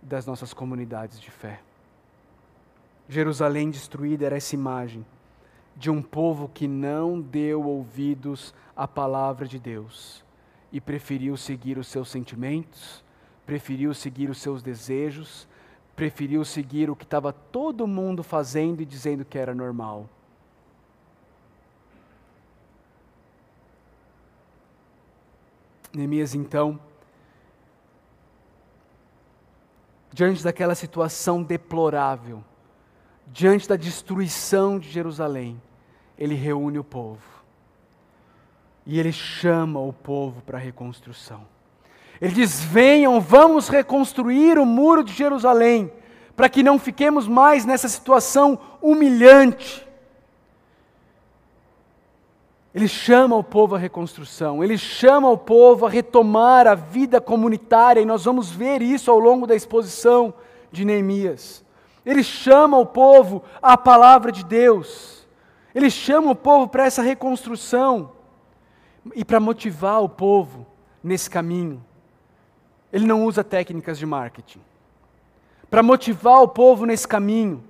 das 0.00 0.24
nossas 0.24 0.54
comunidades 0.54 1.18
de 1.18 1.32
fé. 1.32 1.62
Jerusalém 3.08 3.70
destruída 3.70 4.26
era 4.26 4.36
essa 4.36 4.54
imagem 4.54 5.04
de 5.76 5.90
um 5.90 6.02
povo 6.02 6.48
que 6.48 6.68
não 6.68 7.20
deu 7.20 7.64
ouvidos 7.66 8.54
à 8.76 8.86
palavra 8.86 9.46
de 9.46 9.58
Deus 9.58 10.24
e 10.70 10.80
preferiu 10.80 11.36
seguir 11.36 11.78
os 11.78 11.86
seus 11.86 12.08
sentimentos, 12.08 13.04
preferiu 13.44 13.92
seguir 13.92 14.30
os 14.30 14.38
seus 14.38 14.62
desejos, 14.62 15.46
preferiu 15.94 16.44
seguir 16.44 16.88
o 16.88 16.96
que 16.96 17.04
estava 17.04 17.32
todo 17.32 17.86
mundo 17.86 18.22
fazendo 18.22 18.80
e 18.80 18.86
dizendo 18.86 19.24
que 19.24 19.38
era 19.38 19.54
normal. 19.54 20.08
Neemias, 25.94 26.34
então, 26.34 26.80
diante 30.10 30.42
daquela 30.42 30.74
situação 30.74 31.42
deplorável, 31.42 32.42
diante 33.32 33.66
da 33.66 33.76
destruição 33.76 34.78
de 34.78 34.90
Jerusalém, 34.90 35.60
ele 36.18 36.34
reúne 36.34 36.78
o 36.78 36.84
povo. 36.84 37.22
E 38.86 39.00
ele 39.00 39.12
chama 39.12 39.80
o 39.80 39.92
povo 39.92 40.42
para 40.42 40.58
a 40.58 40.60
reconstrução. 40.60 41.40
Ele 42.20 42.34
diz: 42.34 42.60
venham, 42.62 43.20
vamos 43.20 43.68
reconstruir 43.68 44.58
o 44.58 44.66
muro 44.66 45.02
de 45.02 45.12
Jerusalém, 45.12 45.90
para 46.36 46.48
que 46.48 46.62
não 46.62 46.78
fiquemos 46.78 47.26
mais 47.26 47.64
nessa 47.64 47.88
situação 47.88 48.58
humilhante. 48.80 49.86
Ele 52.74 52.88
chama 52.88 53.36
o 53.36 53.44
povo 53.44 53.74
à 53.74 53.78
reconstrução, 53.78 54.64
ele 54.64 54.78
chama 54.78 55.28
o 55.30 55.36
povo 55.36 55.86
a 55.86 55.90
retomar 55.90 56.66
a 56.66 56.74
vida 56.74 57.20
comunitária, 57.20 58.00
e 58.00 58.06
nós 58.06 58.24
vamos 58.24 58.50
ver 58.50 58.80
isso 58.82 59.10
ao 59.10 59.18
longo 59.18 59.46
da 59.46 59.54
exposição 59.54 60.32
de 60.70 60.84
Neemias. 60.84 61.62
Ele 62.04 62.22
chama 62.22 62.78
o 62.78 62.86
povo 62.86 63.42
à 63.60 63.76
palavra 63.76 64.32
de 64.32 64.44
Deus, 64.44 65.26
ele 65.74 65.88
chama 65.88 66.32
o 66.32 66.36
povo 66.36 66.68
para 66.68 66.84
essa 66.84 67.00
reconstrução 67.00 68.12
e 69.14 69.24
para 69.24 69.40
motivar 69.40 70.02
o 70.02 70.08
povo 70.08 70.66
nesse 71.02 71.30
caminho. 71.30 71.82
Ele 72.92 73.06
não 73.06 73.24
usa 73.24 73.42
técnicas 73.42 73.98
de 73.98 74.04
marketing. 74.04 74.60
Para 75.70 75.82
motivar 75.82 76.42
o 76.42 76.48
povo 76.48 76.84
nesse 76.84 77.08
caminho, 77.08 77.64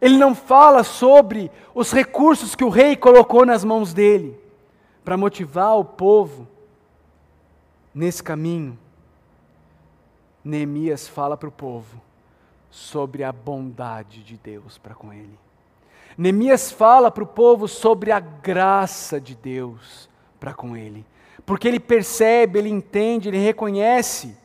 ele 0.00 0.16
não 0.16 0.34
fala 0.34 0.84
sobre 0.84 1.50
os 1.74 1.90
recursos 1.90 2.54
que 2.54 2.64
o 2.64 2.68
rei 2.68 2.96
colocou 2.96 3.44
nas 3.44 3.64
mãos 3.64 3.92
dele. 3.92 4.38
Para 5.04 5.16
motivar 5.16 5.76
o 5.76 5.84
povo 5.84 6.46
nesse 7.92 8.22
caminho, 8.22 8.78
Neemias 10.44 11.08
fala 11.08 11.36
para 11.36 11.48
o 11.48 11.52
povo 11.52 12.00
sobre 12.70 13.24
a 13.24 13.32
bondade 13.32 14.22
de 14.22 14.36
Deus 14.36 14.78
para 14.78 14.94
com 14.94 15.12
ele. 15.12 15.38
Neemias 16.16 16.70
fala 16.70 17.10
para 17.10 17.24
o 17.24 17.26
povo 17.26 17.66
sobre 17.66 18.12
a 18.12 18.20
graça 18.20 19.20
de 19.20 19.34
Deus 19.34 20.08
para 20.38 20.54
com 20.54 20.76
ele. 20.76 21.04
Porque 21.46 21.66
ele 21.66 21.80
percebe, 21.80 22.58
ele 22.58 22.68
entende, 22.68 23.28
ele 23.28 23.38
reconhece 23.38 24.36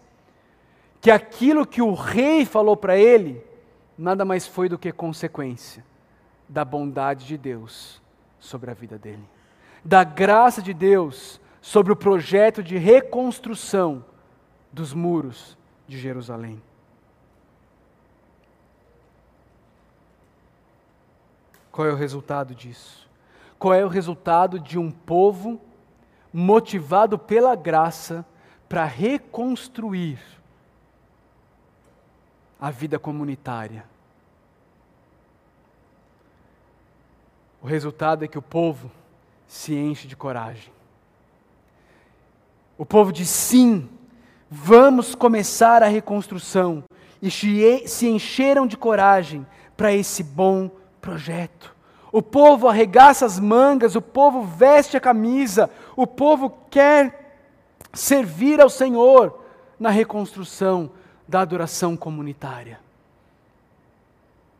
que 1.02 1.12
aquilo 1.12 1.66
que 1.66 1.82
o 1.82 1.94
rei 1.94 2.46
falou 2.46 2.76
para 2.76 2.98
ele 2.98 3.44
nada 3.98 4.26
mais 4.26 4.48
foi 4.48 4.68
do 4.68 4.78
que 4.78 4.92
consequência 4.92 5.86
da 6.48 6.66
bondade 6.66 7.26
de 7.26 7.38
Deus 7.38 8.02
sobre 8.40 8.72
a 8.72 8.74
vida 8.74 8.98
dele, 8.98 9.24
da 9.84 10.04
graça 10.04 10.62
de 10.62 10.74
Deus 10.74 11.40
sobre 11.62 11.92
o 11.92 11.96
projeto 11.96 12.62
de 12.62 12.78
reconstrução 12.78 14.06
dos 14.72 14.94
muros 14.94 15.58
de 15.88 15.98
Jerusalém. 15.98 16.62
Qual 21.76 21.86
é 21.86 21.92
o 21.92 21.96
resultado 21.98 22.56
disso? 22.56 23.06
Qual 23.60 23.74
é 23.74 23.84
o 23.84 23.90
resultado 23.90 24.58
de 24.58 24.80
um 24.80 24.90
povo 24.90 25.60
motivado 26.32 27.20
pela 27.20 27.54
graça 27.54 28.26
para 28.70 28.86
reconstruir 28.86 30.18
a 32.58 32.72
vida 32.72 32.98
comunitária. 32.98 33.84
O 37.62 37.68
resultado 37.68 38.24
é 38.24 38.28
que 38.30 38.38
o 38.38 38.42
povo 38.42 38.90
se 39.46 39.76
enche 39.76 40.08
de 40.08 40.16
coragem. 40.16 40.72
O 42.78 42.86
povo 42.86 43.12
diz 43.12 43.30
sim, 43.30 43.90
Vamos 44.50 45.14
começar 45.14 45.84
a 45.84 45.88
reconstrução. 45.88 46.86
E 47.22 47.30
se 47.30 48.08
encheram 48.08 48.66
de 48.66 48.78
coragem 48.78 49.46
para 49.76 49.92
esse 49.92 50.24
bom 50.24 50.72
projeto. 51.06 51.76
O 52.12 52.22
povo 52.22 52.68
arregaça 52.68 53.26
as 53.26 53.40
mangas, 53.40 53.96
o 53.96 54.02
povo 54.02 54.42
veste 54.42 54.98
a 54.98 55.00
camisa, 55.00 55.70
o 55.96 56.08
povo 56.08 56.50
quer 56.72 57.44
servir 57.94 58.60
ao 58.60 58.70
Senhor 58.70 59.40
na 59.80 59.92
reconstrução 59.92 60.90
da 61.28 61.42
adoração 61.42 61.96
comunitária. 61.96 62.80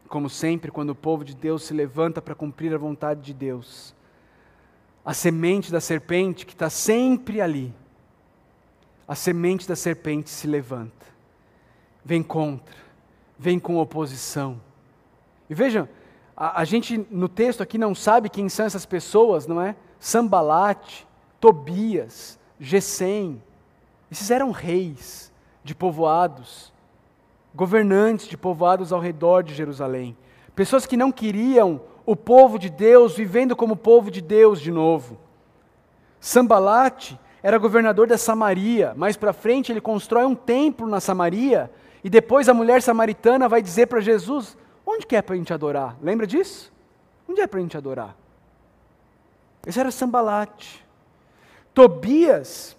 Como 0.08 0.30
sempre, 0.30 0.70
quando 0.70 0.92
o 0.92 0.96
povo 0.96 1.26
de 1.26 1.34
Deus 1.34 1.64
se 1.64 1.74
levanta 1.74 2.22
para 2.22 2.36
cumprir 2.36 2.74
a 2.74 2.78
vontade 2.78 3.22
de 3.22 3.34
Deus, 3.34 3.96
a 5.04 5.14
semente 5.14 5.72
da 5.72 5.82
serpente 5.82 6.46
que 6.46 6.54
está 6.54 6.70
sempre 6.70 7.42
ali, 7.42 7.74
a 9.08 9.16
semente 9.16 9.68
da 9.68 9.76
serpente 9.76 10.30
se 10.30 10.46
levanta, 10.46 11.06
vem 12.04 12.22
contra, 12.22 12.76
vem 13.38 13.60
com 13.60 13.78
oposição. 13.78 14.60
E 15.50 15.54
vejam, 15.54 15.88
a, 16.36 16.62
a, 16.62 16.66
gente 16.66 17.06
no 17.10 17.30
texto 17.30 17.64
aqui 17.64 17.78
não 17.78 17.96
sabe 17.96 18.30
quem 18.30 18.50
são 18.50 18.66
essas 18.66 18.86
pessoas, 18.86 19.48
não 19.48 19.62
é? 19.62 19.76
Sambalate, 20.00 21.08
Tobias, 21.40 22.38
Gesem. 22.60 23.42
Esses 24.12 24.32
eram 24.32 24.52
reis 24.52 25.32
de 25.64 25.74
povoados, 25.74 26.74
governantes 27.54 28.28
de 28.28 28.38
povoados 28.38 28.92
ao 28.92 29.00
redor 29.00 29.44
de 29.44 29.54
Jerusalém. 29.54 30.16
Pessoas 30.56 30.86
que 30.86 30.98
não 30.98 31.12
queriam 31.12 31.82
o 32.06 32.16
povo 32.16 32.60
de 32.60 32.70
Deus 32.70 33.16
vivendo 33.16 33.56
como 33.56 33.76
povo 33.76 34.12
de 34.12 34.22
Deus 34.22 34.60
de 34.62 34.72
novo. 34.72 35.18
Sambalate 36.20 37.20
era 37.42 37.58
governador 37.58 38.08
da 38.08 38.18
Samaria. 38.18 38.94
Mais 38.96 39.16
para 39.16 39.34
frente 39.34 39.72
ele 39.72 39.82
constrói 39.82 40.26
um 40.26 40.36
templo 40.36 40.88
na 40.88 41.00
Samaria 41.00 41.72
e 42.04 42.10
depois 42.10 42.48
a 42.48 42.54
mulher 42.54 42.82
samaritana 42.82 43.50
vai 43.50 43.62
dizer 43.62 43.88
para 43.88 44.00
Jesus: 44.00 44.58
Onde 44.96 45.06
que 45.06 45.16
é 45.16 45.22
para 45.22 45.36
a 45.36 45.38
gente 45.38 45.54
adorar? 45.54 45.98
Lembra 46.02 46.26
disso? 46.26 46.72
Onde 47.28 47.42
é 47.42 47.48
para 47.48 47.60
a 47.60 47.62
gente 47.62 47.76
adorar? 47.76 48.16
Esse 49.68 49.78
era 49.78 49.92
Sambalate. 49.92 50.86
Tobias, 51.74 52.78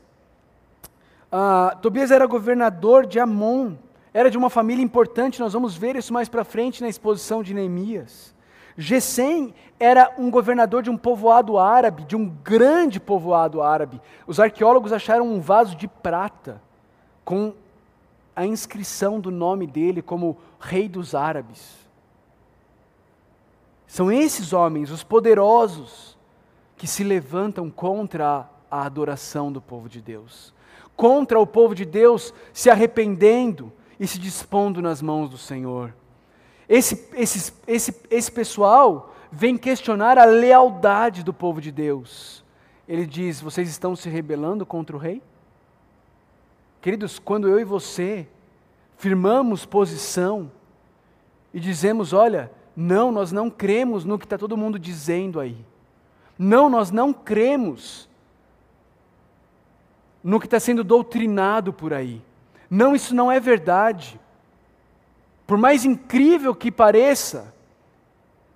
ah, 1.31 1.77
Tobias 1.83 2.11
era 2.11 2.25
governador 2.25 3.05
de 3.05 3.21
Amon, 3.21 3.75
era 4.14 4.31
de 4.31 4.39
uma 4.39 4.49
família 4.49 4.83
importante, 4.83 5.41
nós 5.41 5.53
vamos 5.53 5.77
ver 5.77 5.95
isso 5.97 6.11
mais 6.11 6.27
para 6.27 6.43
frente 6.43 6.81
na 6.81 6.89
exposição 6.89 7.43
de 7.43 7.53
Neemias. 7.53 8.35
Gesem 8.79 9.55
era 9.79 10.14
um 10.17 10.31
governador 10.31 10.83
de 10.83 10.89
um 10.89 10.97
povoado 10.97 11.59
árabe, 11.59 12.05
de 12.05 12.17
um 12.17 12.27
grande 12.43 12.99
povoado 12.99 13.61
árabe. 13.62 14.01
Os 14.27 14.41
arqueólogos 14.41 14.93
acharam 14.93 15.27
um 15.29 15.41
vaso 15.41 15.77
de 15.77 15.87
prata 15.87 16.62
com 17.23 17.53
a 18.35 18.47
inscrição 18.47 19.21
do 19.21 19.31
nome 19.31 19.67
dele 19.67 20.01
como 20.01 20.39
rei 20.59 20.89
dos 20.89 21.14
árabes. 21.14 21.86
São 23.87 24.11
esses 24.11 24.53
homens, 24.53 24.91
os 24.91 25.03
poderosos, 25.03 26.16
que 26.76 26.87
se 26.87 27.03
levantam 27.05 27.70
contra 27.70 28.49
a 28.70 28.82
adoração 28.84 29.51
do 29.51 29.61
povo 29.61 29.89
de 29.89 30.01
Deus, 30.01 30.53
contra 30.97 31.39
o 31.39 31.47
povo 31.47 31.74
de 31.74 31.84
Deus 31.84 32.34
se 32.53 32.68
arrependendo 32.68 33.72
e 33.99 34.07
se 34.07 34.18
dispondo 34.18 34.82
nas 34.82 35.01
mãos 35.01 35.30
do 35.30 35.39
Senhor. 35.39 35.95
Esse, 36.68 37.09
esse, 37.14 37.53
esse, 37.66 38.03
esse 38.11 38.32
pessoal 38.32 39.14
vem 39.30 39.57
questionar 39.57 40.18
a 40.18 40.24
lealdade 40.24 41.22
do 41.22 41.32
povo 41.32 41.61
de 41.61 41.70
Deus. 41.70 42.45
Ele 42.89 43.07
diz: 43.07 43.41
Vocês 43.41 43.68
estão 43.68 43.95
se 43.95 44.09
rebelando 44.09 44.66
contra 44.66 44.97
o 44.97 44.99
rei? 44.99 45.22
Queridos, 46.80 47.18
quando 47.18 47.49
eu 47.49 47.59
e 47.59 47.64
você 47.64 48.28
firmamos 48.97 49.64
posição 49.64 50.51
e 51.55 51.61
dizemos: 51.61 52.12
Olha, 52.12 52.51
não, 52.77 53.11
nós 53.11 53.33
não 53.33 53.49
cremos 53.49 54.05
no 54.05 54.18
que 54.18 54.27
está 54.27 54.37
todo 54.37 54.57
mundo 54.57 54.79
dizendo 54.79 55.41
aí. 55.41 55.57
Não, 56.39 56.68
nós 56.68 56.91
não 56.91 57.12
cremos 57.12 58.07
no 60.22 60.39
que 60.39 60.47
está 60.47 60.61
sendo 60.61 60.85
doutrinado 60.85 61.72
por 61.72 61.95
aí. 61.95 62.20
Não, 62.68 62.95
isso 62.95 63.14
não 63.14 63.33
é 63.33 63.41
verdade. 63.41 64.20
Por 65.47 65.57
mais 65.57 65.85
incrível 65.85 66.55
que 66.55 66.70
pareça, 66.70 67.55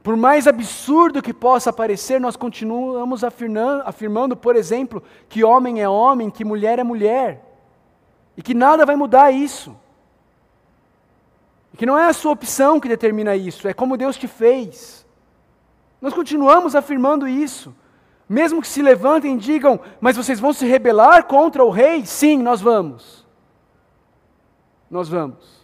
por 0.03 0.17
mais 0.17 0.47
absurdo 0.47 1.23
que 1.23 1.33
possa 1.33 1.73
parecer, 1.73 2.21
nós 2.21 2.37
continuamos 2.37 3.25
afirmando, 3.25 3.83
afirmando, 3.87 4.37
por 4.37 4.57
exemplo, 4.57 5.03
que 5.29 5.45
homem 5.45 5.81
é 5.81 5.89
homem, 5.89 6.29
que 6.29 6.45
mulher 6.45 6.79
é 6.79 6.85
mulher, 6.85 7.45
e 8.37 8.43
que 8.43 8.53
nada 8.53 8.85
vai 8.85 8.97
mudar 8.97 9.31
isso. 9.31 9.75
Que 11.77 11.87
não 11.87 11.99
é 11.99 12.07
a 12.07 12.13
sua 12.13 12.33
opção 12.33 12.79
que 12.79 12.89
determina 12.89 13.37
isso, 13.37 13.67
é 13.67 13.73
como 13.73 13.97
Deus 13.97 14.17
te 14.17 14.29
fez. 14.29 15.07
Nós 16.01 16.13
continuamos 16.13 16.75
afirmando 16.75 17.29
isso. 17.29 17.75
Mesmo 18.29 18.63
que 18.63 18.69
se 18.69 18.81
levantem 18.81 19.35
e 19.35 19.39
digam, 19.39 19.81
mas 20.01 20.17
vocês 20.17 20.39
vão 20.39 20.53
se 20.53 20.65
rebelar 20.65 21.25
contra 21.25 21.65
o 21.65 21.71
rei? 21.71 22.07
Sim, 22.07 22.39
nós 22.39 22.61
vamos. 22.61 23.27
Nós 24.89 25.09
vamos. 25.09 25.61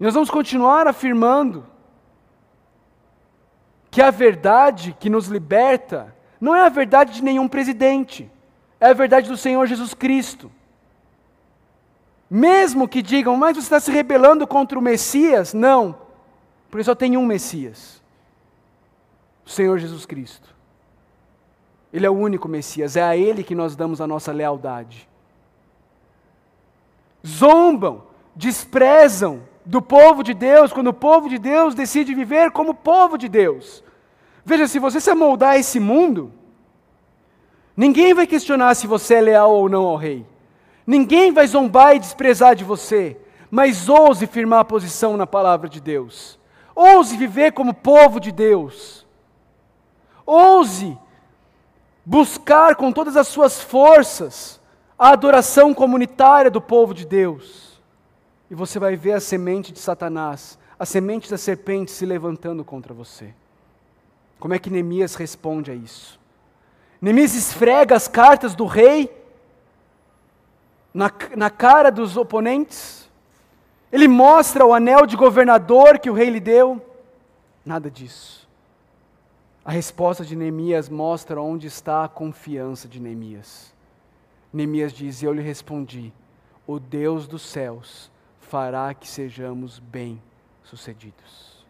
E 0.00 0.04
nós 0.04 0.14
vamos 0.14 0.30
continuar 0.30 0.88
afirmando 0.88 1.64
que 3.92 4.02
a 4.02 4.10
verdade 4.10 4.96
que 4.98 5.08
nos 5.08 5.28
liberta 5.28 6.14
não 6.40 6.56
é 6.56 6.66
a 6.66 6.68
verdade 6.68 7.12
de 7.12 7.22
nenhum 7.22 7.46
presidente, 7.46 8.28
é 8.80 8.88
a 8.88 8.94
verdade 8.94 9.28
do 9.28 9.36
Senhor 9.36 9.64
Jesus 9.66 9.94
Cristo. 9.94 10.50
Mesmo 12.34 12.88
que 12.88 13.02
digam, 13.02 13.36
mas 13.36 13.58
você 13.58 13.64
está 13.64 13.78
se 13.78 13.90
rebelando 13.90 14.46
contra 14.46 14.78
o 14.78 14.80
Messias? 14.80 15.52
Não, 15.52 15.94
porque 16.70 16.82
só 16.82 16.94
tem 16.94 17.14
um 17.14 17.26
Messias: 17.26 18.02
o 19.44 19.50
Senhor 19.50 19.78
Jesus 19.78 20.06
Cristo. 20.06 20.48
Ele 21.92 22.06
é 22.06 22.10
o 22.10 22.14
único 22.14 22.48
Messias, 22.48 22.96
é 22.96 23.02
a 23.02 23.14
Ele 23.14 23.44
que 23.44 23.54
nós 23.54 23.76
damos 23.76 24.00
a 24.00 24.06
nossa 24.06 24.32
lealdade. 24.32 25.06
Zombam, 27.26 28.04
desprezam 28.34 29.42
do 29.62 29.82
povo 29.82 30.22
de 30.22 30.32
Deus, 30.32 30.72
quando 30.72 30.86
o 30.86 30.94
povo 30.94 31.28
de 31.28 31.36
Deus 31.36 31.74
decide 31.74 32.14
viver 32.14 32.50
como 32.50 32.72
povo 32.72 33.18
de 33.18 33.28
Deus. 33.28 33.84
Veja, 34.42 34.66
se 34.66 34.78
você 34.78 35.02
se 35.02 35.10
amoldar 35.10 35.50
a 35.50 35.58
esse 35.58 35.78
mundo, 35.78 36.32
ninguém 37.76 38.14
vai 38.14 38.26
questionar 38.26 38.74
se 38.74 38.86
você 38.86 39.16
é 39.16 39.20
leal 39.20 39.52
ou 39.52 39.68
não 39.68 39.84
ao 39.84 39.96
rei. 39.96 40.31
Ninguém 40.86 41.32
vai 41.32 41.46
zombar 41.46 41.94
e 41.94 42.00
desprezar 42.00 42.54
de 42.54 42.64
você, 42.64 43.16
mas 43.50 43.88
ouse 43.88 44.26
firmar 44.26 44.60
a 44.60 44.64
posição 44.64 45.16
na 45.16 45.26
palavra 45.26 45.68
de 45.68 45.80
Deus. 45.80 46.38
Ouse 46.74 47.16
viver 47.16 47.52
como 47.52 47.74
povo 47.74 48.18
de 48.18 48.32
Deus. 48.32 49.06
Ouse 50.24 50.96
buscar 52.04 52.74
com 52.74 52.90
todas 52.90 53.16
as 53.16 53.28
suas 53.28 53.60
forças 53.60 54.60
a 54.98 55.10
adoração 55.10 55.74
comunitária 55.74 56.50
do 56.50 56.60
povo 56.60 56.94
de 56.94 57.06
Deus. 57.06 57.80
E 58.50 58.54
você 58.54 58.78
vai 58.78 58.96
ver 58.96 59.12
a 59.12 59.20
semente 59.20 59.72
de 59.72 59.78
Satanás, 59.78 60.58
a 60.78 60.84
semente 60.84 61.30
da 61.30 61.38
serpente 61.38 61.90
se 61.90 62.04
levantando 62.04 62.64
contra 62.64 62.92
você. 62.92 63.34
Como 64.38 64.54
é 64.54 64.58
que 64.58 64.70
Neemias 64.70 65.14
responde 65.14 65.70
a 65.70 65.74
isso? 65.74 66.18
Neemias 67.00 67.34
esfrega 67.34 67.94
as 67.94 68.08
cartas 68.08 68.54
do 68.54 68.66
rei 68.66 69.21
na, 70.92 71.10
na 71.36 71.50
cara 71.50 71.90
dos 71.90 72.16
oponentes. 72.16 73.10
Ele 73.90 74.08
mostra 74.08 74.64
o 74.64 74.72
anel 74.72 75.06
de 75.06 75.16
governador 75.16 75.98
que 75.98 76.10
o 76.10 76.14
rei 76.14 76.30
lhe 76.30 76.40
deu. 76.40 76.80
Nada 77.64 77.90
disso. 77.90 78.48
A 79.64 79.70
resposta 79.70 80.24
de 80.24 80.34
Neemias 80.34 80.88
mostra 80.88 81.40
onde 81.40 81.66
está 81.66 82.04
a 82.04 82.08
confiança 82.08 82.88
de 82.88 82.98
Neemias. 82.98 83.72
Neemias 84.52 84.92
diz: 84.92 85.22
Eu 85.22 85.32
lhe 85.32 85.42
respondi: 85.42 86.12
O 86.66 86.80
Deus 86.80 87.28
dos 87.28 87.42
céus 87.42 88.10
fará 88.40 88.92
que 88.92 89.08
sejamos 89.08 89.78
bem-sucedidos. 89.78 91.64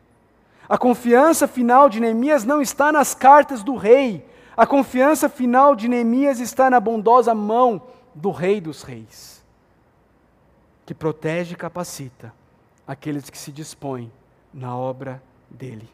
A 0.68 0.78
confiança 0.78 1.46
final 1.46 1.88
de 1.88 2.00
Neemias 2.00 2.44
não 2.44 2.62
está 2.62 2.90
nas 2.90 3.14
cartas 3.14 3.62
do 3.62 3.76
rei, 3.76 4.24
a 4.56 4.66
confiança 4.66 5.28
final 5.28 5.76
de 5.76 5.86
Neemias 5.86 6.40
está 6.40 6.70
na 6.70 6.80
bondosa 6.80 7.34
mão 7.34 7.82
do 8.14 8.30
Rei 8.30 8.60
dos 8.60 8.82
Reis, 8.82 9.44
que 10.84 10.94
protege 10.94 11.54
e 11.54 11.56
capacita 11.56 12.32
aqueles 12.86 13.30
que 13.30 13.38
se 13.38 13.52
dispõem 13.52 14.12
na 14.52 14.76
obra 14.76 15.22
dele. 15.48 15.88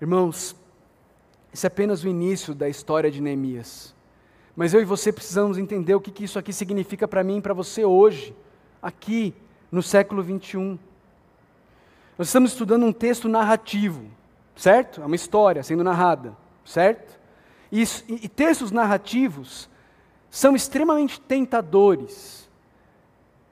Irmãos, 0.00 0.56
isso 1.52 1.66
é 1.66 1.68
apenas 1.68 2.04
o 2.04 2.08
início 2.08 2.54
da 2.54 2.68
história 2.68 3.10
de 3.10 3.20
Neemias. 3.20 3.94
Mas 4.54 4.74
eu 4.74 4.80
e 4.80 4.84
você 4.84 5.12
precisamos 5.12 5.58
entender 5.58 5.94
o 5.94 6.00
que, 6.00 6.10
que 6.10 6.24
isso 6.24 6.38
aqui 6.38 6.52
significa 6.52 7.06
para 7.06 7.22
mim 7.22 7.38
e 7.38 7.40
para 7.40 7.54
você 7.54 7.84
hoje, 7.84 8.34
aqui 8.82 9.34
no 9.70 9.82
século 9.82 10.22
21. 10.22 10.78
Nós 12.16 12.28
estamos 12.28 12.52
estudando 12.52 12.84
um 12.84 12.92
texto 12.92 13.28
narrativo, 13.28 14.04
certo? 14.56 15.00
É 15.00 15.06
uma 15.06 15.14
história 15.14 15.62
sendo 15.62 15.84
narrada, 15.84 16.36
certo? 16.64 17.18
E, 17.70 17.84
e 18.08 18.28
textos 18.28 18.72
narrativos 18.72 19.68
são 20.30 20.54
extremamente 20.54 21.20
tentadores 21.20 22.48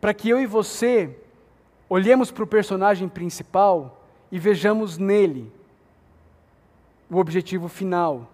para 0.00 0.12
que 0.12 0.28
eu 0.28 0.40
e 0.40 0.46
você 0.46 1.16
olhemos 1.88 2.30
para 2.30 2.44
o 2.44 2.46
personagem 2.46 3.08
principal 3.08 4.04
e 4.30 4.38
vejamos 4.38 4.98
nele 4.98 5.52
o 7.10 7.16
objetivo 7.16 7.68
final 7.68 8.28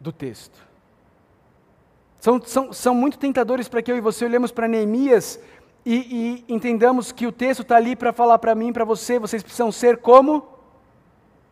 do 0.00 0.10
texto. 0.10 0.66
São, 2.18 2.40
são, 2.42 2.72
são 2.72 2.94
muito 2.94 3.18
tentadores 3.18 3.68
para 3.68 3.82
que 3.82 3.90
eu 3.90 3.96
e 3.96 4.00
você 4.00 4.24
olhemos 4.24 4.50
para 4.50 4.68
Neemias 4.68 5.38
e, 5.84 6.44
e 6.46 6.52
entendamos 6.52 7.10
que 7.12 7.26
o 7.26 7.32
texto 7.32 7.62
está 7.62 7.76
ali 7.76 7.96
para 7.96 8.12
falar 8.12 8.38
para 8.38 8.54
mim 8.54 8.72
para 8.72 8.84
você, 8.84 9.18
vocês 9.18 9.42
precisam 9.42 9.72
ser 9.72 9.98
como 9.98 10.46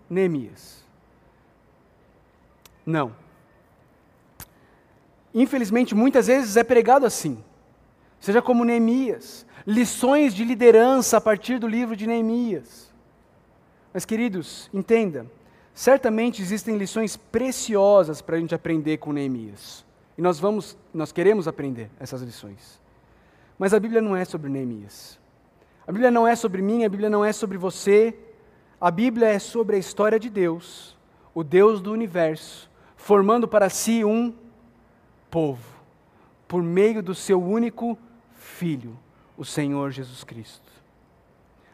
Neemias. 0.09 0.85
Não. 2.87 3.15
Infelizmente, 5.35 5.95
muitas 5.95 6.27
vezes 6.27 6.57
é 6.57 6.65
pregado 6.65 7.07
assim. 7.07 7.43
Seja 8.19 8.43
como 8.43 8.65
Neemias. 8.65 9.47
Lições 9.67 10.35
de 10.35 10.45
liderança 10.45 11.17
a 11.17 11.21
partir 11.21 11.59
do 11.59 11.69
livro 11.69 11.95
de 11.95 12.07
Neemias. 12.07 12.93
Mas, 13.93 14.05
queridos, 14.05 14.71
entenda: 14.73 15.27
certamente 15.75 16.43
existem 16.43 16.77
lições 16.77 17.17
preciosas 17.17 18.21
para 18.21 18.37
a 18.37 18.41
gente 18.41 18.55
aprender 18.55 18.99
com 18.99 19.13
Neemias. 19.13 19.85
E 20.17 20.23
nós 20.23 20.39
vamos, 20.39 20.77
nós 20.93 21.13
queremos 21.13 21.47
aprender 21.47 21.91
essas 21.99 22.23
lições. 22.23 22.81
Mas 23.59 23.73
a 23.73 23.81
Bíblia 23.81 24.01
não 24.01 24.17
é 24.17 24.25
sobre 24.25 24.51
Neemias. 24.51 25.19
A 25.87 25.93
Bíblia 25.93 26.11
não 26.11 26.27
é 26.27 26.37
sobre 26.37 26.63
mim, 26.63 26.85
a 26.85 26.89
Bíblia 26.89 27.11
não 27.11 27.25
é 27.25 27.33
sobre 27.33 27.59
você. 27.59 28.15
A 28.81 28.91
Bíblia 28.91 29.29
é 29.29 29.39
sobre 29.39 29.77
a 29.77 29.79
história 29.79 30.19
de 30.19 30.31
Deus, 30.31 30.97
o 31.35 31.45
Deus 31.45 31.83
do 31.83 31.93
universo, 31.93 32.71
formando 32.97 33.47
para 33.47 33.69
si 33.69 34.05
um 34.05 34.33
povo, 35.31 35.65
por 36.49 36.63
meio 36.63 37.03
do 37.03 37.15
seu 37.15 37.43
único 37.43 37.99
Filho, 38.35 38.99
o 39.37 39.45
Senhor 39.45 39.91
Jesus 39.91 40.25
Cristo. 40.25 40.71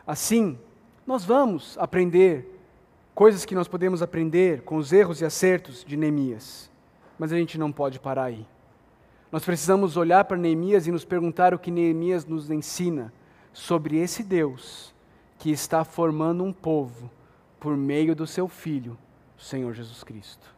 Assim, 0.07 0.59
nós 1.07 1.25
vamos 1.25 1.77
aprender 1.79 2.61
coisas 3.15 3.45
que 3.45 3.55
nós 3.55 3.67
podemos 3.67 4.03
aprender 4.03 4.63
com 4.63 4.77
os 4.77 4.93
erros 4.93 5.21
e 5.21 5.25
acertos 5.25 5.85
de 5.85 5.97
Neemias, 5.97 6.71
mas 7.19 7.33
a 7.33 7.37
gente 7.37 7.57
não 7.57 7.73
pode 7.73 7.99
parar 7.99 8.25
aí. 8.25 8.47
Nós 9.33 9.45
precisamos 9.45 9.97
olhar 9.97 10.25
para 10.25 10.37
Neemias 10.37 10.87
e 10.87 10.93
nos 10.93 11.05
perguntar 11.05 11.55
o 11.55 11.59
que 11.59 11.71
Neemias 11.71 12.25
nos 12.25 12.51
ensina 12.51 13.13
sobre 13.53 13.97
esse 13.97 14.23
Deus 14.23 14.95
que 15.39 15.51
está 15.51 15.85
formando 15.85 16.45
um 16.45 16.53
povo 16.53 17.11
por 17.59 17.77
meio 17.77 18.15
do 18.15 18.27
seu 18.27 18.49
Filho, 18.49 18.99
o 19.39 19.43
Senhor 19.43 19.73
Jesus 19.73 20.05
Cristo. 20.05 20.56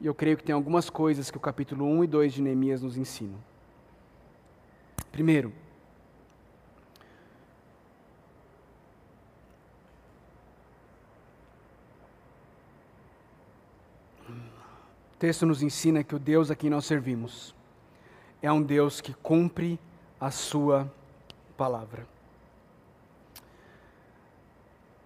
E 0.00 0.06
eu 0.06 0.14
creio 0.14 0.36
que 0.36 0.44
tem 0.44 0.54
algumas 0.54 0.88
coisas 0.88 1.30
que 1.30 1.36
o 1.36 1.40
capítulo 1.40 1.84
1 1.84 2.04
e 2.04 2.06
2 2.06 2.32
de 2.32 2.42
Neemias 2.42 2.80
nos 2.80 2.96
ensinam. 2.96 3.38
Primeiro, 5.12 5.52
o 14.26 15.16
texto 15.18 15.44
nos 15.44 15.62
ensina 15.62 16.02
que 16.02 16.14
o 16.14 16.18
Deus 16.18 16.50
a 16.50 16.56
quem 16.56 16.70
nós 16.70 16.86
servimos 16.86 17.54
é 18.40 18.50
um 18.50 18.62
Deus 18.62 19.02
que 19.02 19.12
cumpre 19.12 19.78
a 20.18 20.30
sua 20.30 20.90
palavra. 21.56 22.06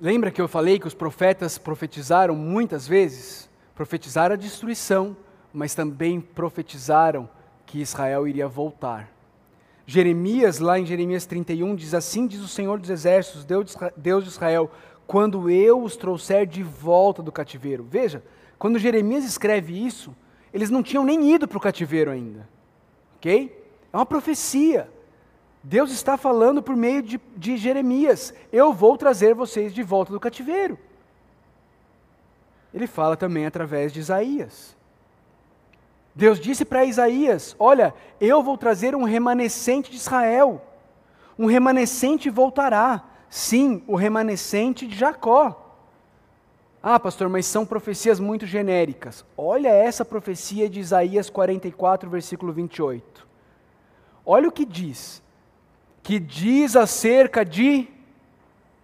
Lembra 0.00 0.30
que 0.30 0.40
eu 0.40 0.46
falei 0.46 0.78
que 0.78 0.86
os 0.86 0.94
profetas 0.94 1.58
profetizaram 1.58 2.36
muitas 2.36 2.86
vezes? 2.86 3.50
Profetizaram 3.74 4.34
a 4.34 4.38
destruição, 4.38 5.16
mas 5.52 5.74
também 5.74 6.20
profetizaram 6.20 7.28
que 7.66 7.80
Israel 7.80 8.26
iria 8.26 8.46
voltar. 8.46 9.12
Jeremias, 9.86 10.58
lá 10.58 10.78
em 10.78 10.86
Jeremias 10.86 11.26
31, 11.26 11.74
diz 11.74 11.94
assim: 11.94 12.26
diz 12.26 12.40
o 12.40 12.48
Senhor 12.48 12.78
dos 12.78 12.90
Exércitos, 12.90 13.44
Deus 13.96 14.24
de 14.24 14.30
Israel, 14.30 14.70
quando 15.06 15.50
eu 15.50 15.82
os 15.82 15.96
trouxer 15.96 16.46
de 16.46 16.62
volta 16.62 17.22
do 17.22 17.32
cativeiro. 17.32 17.84
Veja, 17.88 18.22
quando 18.58 18.78
Jeremias 18.78 19.24
escreve 19.24 19.84
isso, 19.84 20.14
eles 20.52 20.70
não 20.70 20.82
tinham 20.82 21.04
nem 21.04 21.34
ido 21.34 21.46
para 21.46 21.58
o 21.58 21.60
cativeiro 21.60 22.10
ainda. 22.10 22.48
Ok? 23.16 23.64
É 23.92 23.96
uma 23.96 24.06
profecia. 24.06 24.88
Deus 25.62 25.90
está 25.90 26.16
falando 26.16 26.62
por 26.62 26.76
meio 26.76 27.02
de, 27.02 27.20
de 27.36 27.56
Jeremias: 27.56 28.32
eu 28.52 28.72
vou 28.72 28.96
trazer 28.96 29.34
vocês 29.34 29.74
de 29.74 29.82
volta 29.82 30.12
do 30.12 30.20
cativeiro. 30.20 30.78
Ele 32.74 32.88
fala 32.88 33.16
também 33.16 33.46
através 33.46 33.92
de 33.92 34.00
Isaías. 34.00 34.76
Deus 36.12 36.40
disse 36.40 36.64
para 36.64 36.84
Isaías: 36.84 37.54
Olha, 37.58 37.94
eu 38.20 38.42
vou 38.42 38.58
trazer 38.58 38.96
um 38.96 39.04
remanescente 39.04 39.90
de 39.90 39.96
Israel. 39.96 40.60
Um 41.38 41.46
remanescente 41.46 42.28
voltará. 42.28 43.04
Sim, 43.30 43.82
o 43.86 43.94
remanescente 43.94 44.86
de 44.86 44.96
Jacó. 44.96 45.60
Ah, 46.82 47.00
pastor, 47.00 47.28
mas 47.28 47.46
são 47.46 47.64
profecias 47.64 48.20
muito 48.20 48.44
genéricas. 48.44 49.24
Olha 49.36 49.68
essa 49.68 50.04
profecia 50.04 50.68
de 50.68 50.80
Isaías 50.80 51.30
44, 51.30 52.10
versículo 52.10 52.52
28. 52.52 53.26
Olha 54.26 54.48
o 54.48 54.52
que 54.52 54.64
diz. 54.64 55.22
Que 56.02 56.18
diz 56.18 56.76
acerca 56.76 57.44
de 57.44 57.88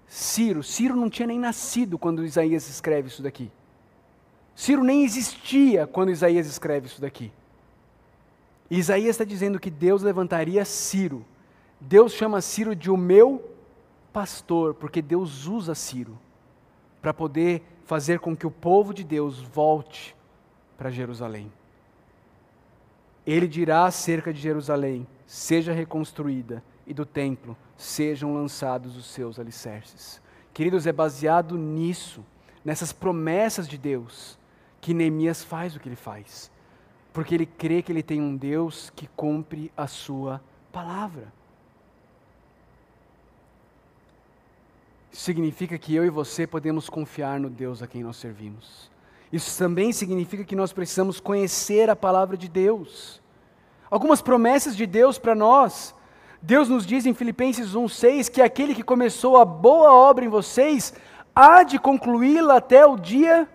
Ciro. 0.06 0.62
Ciro 0.62 0.96
não 0.96 1.10
tinha 1.10 1.26
nem 1.26 1.38
nascido 1.38 1.98
quando 1.98 2.24
Isaías 2.24 2.68
escreve 2.68 3.08
isso 3.08 3.22
daqui. 3.22 3.52
Ciro 4.54 4.84
nem 4.84 5.04
existia 5.04 5.86
quando 5.86 6.10
Isaías 6.10 6.46
escreve 6.46 6.86
isso 6.86 7.00
daqui. 7.00 7.32
Isaías 8.70 9.10
está 9.10 9.24
dizendo 9.24 9.58
que 9.58 9.70
Deus 9.70 10.02
levantaria 10.02 10.64
Ciro. 10.64 11.24
Deus 11.80 12.12
chama 12.12 12.40
Ciro 12.40 12.76
de 12.76 12.90
o 12.90 12.96
meu 12.96 13.50
pastor, 14.12 14.74
porque 14.74 15.00
Deus 15.02 15.46
usa 15.46 15.74
Ciro 15.74 16.18
para 17.00 17.14
poder 17.14 17.62
fazer 17.84 18.20
com 18.20 18.36
que 18.36 18.46
o 18.46 18.50
povo 18.50 18.92
de 18.92 19.02
Deus 19.02 19.40
volte 19.40 20.14
para 20.76 20.90
Jerusalém. 20.90 21.50
Ele 23.26 23.48
dirá 23.48 23.86
acerca 23.86 24.32
de 24.32 24.40
Jerusalém: 24.40 25.06
seja 25.26 25.72
reconstruída, 25.72 26.62
e 26.86 26.94
do 26.94 27.06
templo 27.06 27.56
sejam 27.76 28.34
lançados 28.34 28.96
os 28.96 29.06
seus 29.06 29.38
alicerces. 29.38 30.20
Queridos, 30.52 30.86
é 30.86 30.92
baseado 30.92 31.56
nisso, 31.56 32.24
nessas 32.64 32.92
promessas 32.92 33.68
de 33.68 33.78
Deus, 33.78 34.36
que 34.80 34.94
Neemias 34.94 35.44
faz 35.44 35.76
o 35.76 35.80
que 35.80 35.88
ele 35.88 35.96
faz, 35.96 36.50
porque 37.12 37.34
ele 37.34 37.46
crê 37.46 37.82
que 37.82 37.92
ele 37.92 38.02
tem 38.02 38.20
um 38.20 38.36
Deus 38.36 38.90
que 38.96 39.06
cumpre 39.08 39.70
a 39.76 39.86
sua 39.86 40.40
palavra. 40.72 41.32
Significa 45.10 45.76
que 45.76 45.94
eu 45.94 46.04
e 46.04 46.10
você 46.10 46.46
podemos 46.46 46.88
confiar 46.88 47.38
no 47.40 47.50
Deus 47.50 47.82
a 47.82 47.86
quem 47.86 48.02
nós 48.02 48.16
servimos. 48.16 48.90
Isso 49.32 49.56
também 49.58 49.92
significa 49.92 50.44
que 50.44 50.56
nós 50.56 50.72
precisamos 50.72 51.20
conhecer 51.20 51.90
a 51.90 51.96
palavra 51.96 52.36
de 52.36 52.48
Deus. 52.48 53.20
Algumas 53.90 54.22
promessas 54.22 54.76
de 54.76 54.86
Deus 54.86 55.18
para 55.18 55.34
nós. 55.34 55.94
Deus 56.40 56.68
nos 56.68 56.86
diz 56.86 57.06
em 57.06 57.14
Filipenses 57.14 57.74
1,6 57.74 58.30
que 58.30 58.40
aquele 58.40 58.74
que 58.74 58.82
começou 58.82 59.36
a 59.36 59.44
boa 59.44 59.92
obra 59.92 60.24
em 60.24 60.28
vocês 60.28 60.94
há 61.34 61.62
de 61.62 61.78
concluí-la 61.78 62.56
até 62.56 62.86
o 62.86 62.96
dia 62.96 63.48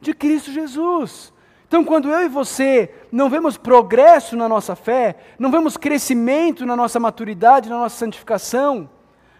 de 0.00 0.14
Cristo 0.14 0.50
Jesus. 0.52 1.32
Então, 1.66 1.84
quando 1.84 2.08
eu 2.08 2.24
e 2.24 2.28
você 2.28 2.92
não 3.12 3.30
vemos 3.30 3.56
progresso 3.56 4.36
na 4.36 4.48
nossa 4.48 4.74
fé, 4.74 5.16
não 5.38 5.50
vemos 5.50 5.76
crescimento 5.76 6.66
na 6.66 6.74
nossa 6.74 6.98
maturidade, 6.98 7.68
na 7.68 7.78
nossa 7.78 7.96
santificação, 7.96 8.90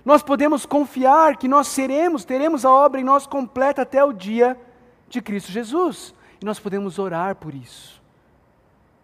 nós 0.05 0.23
podemos 0.23 0.65
confiar 0.65 1.37
que 1.37 1.49
nós 1.49 1.67
seremos, 1.69 2.25
teremos 2.25 2.65
a 2.65 2.71
obra 2.71 3.01
em 3.01 3.05
nós 3.05 3.27
completa 3.27 3.83
até 3.83 4.05
o 4.05 4.13
dia 4.13 4.57
de 5.09 5.21
Cristo 5.21 5.51
Jesus. 5.51 6.15
E 6.41 6.45
nós 6.45 6.61
podemos 6.61 6.99
orar 6.99 7.35
por 7.35 7.55
isso. 7.55 8.01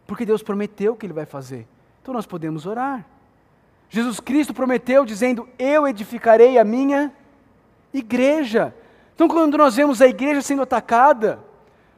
Porque 0.06 0.24
Deus 0.24 0.42
prometeu 0.42 0.94
que 0.94 1.04
Ele 1.04 1.12
vai 1.12 1.26
fazer. 1.26 1.66
Então 2.00 2.14
nós 2.14 2.26
podemos 2.26 2.64
orar. 2.64 3.04
Jesus 3.88 4.20
Cristo 4.20 4.54
prometeu, 4.54 5.04
dizendo: 5.04 5.48
Eu 5.58 5.86
edificarei 5.86 6.58
a 6.58 6.64
minha 6.64 7.12
igreja. 7.92 8.74
Então, 9.14 9.28
quando 9.28 9.56
nós 9.56 9.76
vemos 9.76 10.02
a 10.02 10.06
igreja 10.06 10.42
sendo 10.42 10.62
atacada, 10.62 11.40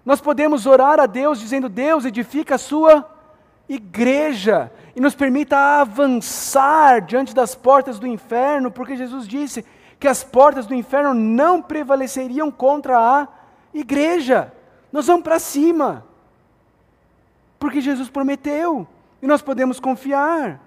nós 0.04 0.20
podemos 0.20 0.66
orar 0.66 0.98
a 1.00 1.06
Deus 1.06 1.38
dizendo: 1.38 1.68
Deus, 1.68 2.04
edifica 2.04 2.54
a 2.54 2.58
sua 2.58 3.08
igreja 3.68 4.72
e 4.96 5.00
nos 5.00 5.14
permita 5.14 5.56
avançar 5.80 7.02
diante 7.02 7.34
das 7.34 7.54
portas 7.54 7.98
do 7.98 8.06
inferno, 8.06 8.70
porque 8.70 8.96
Jesus 8.96 9.28
disse 9.28 9.64
que 10.00 10.08
as 10.08 10.24
portas 10.24 10.66
do 10.66 10.74
inferno 10.74 11.12
não 11.12 11.60
prevaleceriam 11.60 12.50
contra 12.50 12.98
a 12.98 13.28
igreja. 13.74 14.52
Nós 14.92 15.06
vamos 15.06 15.22
para 15.22 15.38
cima, 15.38 16.04
porque 17.58 17.80
Jesus 17.80 18.08
prometeu 18.08 18.86
e 19.20 19.26
nós 19.26 19.42
podemos 19.42 19.78
confiar. 19.78 20.60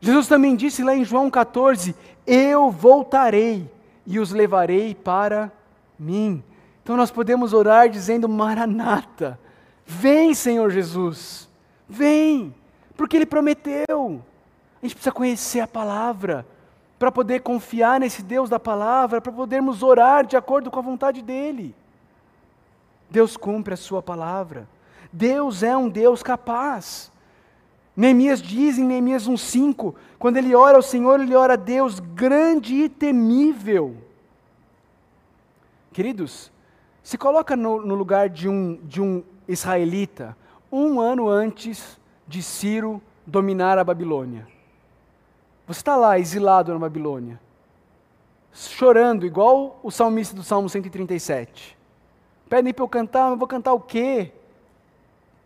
Jesus 0.00 0.26
também 0.26 0.56
disse 0.56 0.82
lá 0.82 0.94
em 0.94 1.04
João 1.04 1.30
14: 1.30 1.94
Eu 2.26 2.70
voltarei 2.70 3.70
e 4.06 4.18
os 4.18 4.32
levarei 4.32 4.94
para 4.94 5.50
mim. 5.98 6.42
Então 6.82 6.96
nós 6.96 7.10
podemos 7.10 7.52
orar 7.52 7.88
dizendo: 7.88 8.28
Maranata, 8.28 9.38
Vem, 9.86 10.32
Senhor 10.34 10.70
Jesus, 10.70 11.48
vem, 11.88 12.54
porque 12.96 13.16
Ele 13.16 13.26
prometeu. 13.26 14.22
A 14.80 14.86
gente 14.86 14.94
precisa 14.94 15.12
conhecer 15.12 15.60
a 15.60 15.66
palavra 15.66 16.46
para 16.98 17.10
poder 17.10 17.40
confiar 17.40 18.00
nesse 18.00 18.22
Deus 18.22 18.48
da 18.48 18.58
palavra, 18.58 19.20
para 19.20 19.32
podermos 19.32 19.82
orar 19.82 20.24
de 20.24 20.36
acordo 20.36 20.70
com 20.70 20.78
a 20.78 20.82
vontade 20.82 21.20
dEle. 21.20 21.74
Deus 23.10 23.36
cumpre 23.36 23.74
a 23.74 23.76
Sua 23.76 24.02
palavra. 24.02 24.68
Deus 25.12 25.62
é 25.62 25.76
um 25.76 25.88
Deus 25.88 26.22
capaz. 26.22 27.10
Neemias 27.94 28.40
diz 28.40 28.78
em 28.78 28.84
Neemias 28.84 29.28
1,5: 29.28 29.94
quando 30.18 30.36
ele 30.36 30.54
ora 30.54 30.76
ao 30.76 30.82
Senhor, 30.82 31.20
ele 31.20 31.34
ora 31.34 31.54
a 31.54 31.56
Deus 31.56 32.00
grande 32.00 32.74
e 32.74 32.88
temível. 32.88 33.96
Queridos, 35.92 36.50
se 37.02 37.18
coloca 37.18 37.56
no, 37.56 37.84
no 37.84 37.94
lugar 37.94 38.28
de 38.28 38.48
um, 38.48 38.76
de 38.84 39.00
um 39.00 39.22
israelita, 39.48 40.36
um 40.70 41.00
ano 41.00 41.28
antes 41.28 41.98
de 42.26 42.42
Ciro 42.42 43.02
dominar 43.26 43.78
a 43.78 43.84
Babilônia. 43.84 44.46
Você 45.66 45.80
está 45.80 45.96
lá, 45.96 46.18
exilado 46.18 46.72
na 46.72 46.78
Babilônia, 46.78 47.40
chorando, 48.52 49.26
igual 49.26 49.78
o 49.82 49.90
salmista 49.90 50.34
do 50.34 50.42
Salmo 50.42 50.68
137. 50.68 51.76
Pedem 52.48 52.72
para 52.72 52.84
eu 52.84 52.88
cantar, 52.88 53.30
eu 53.30 53.36
vou 53.36 53.48
cantar 53.48 53.72
o 53.72 53.80
quê? 53.80 54.32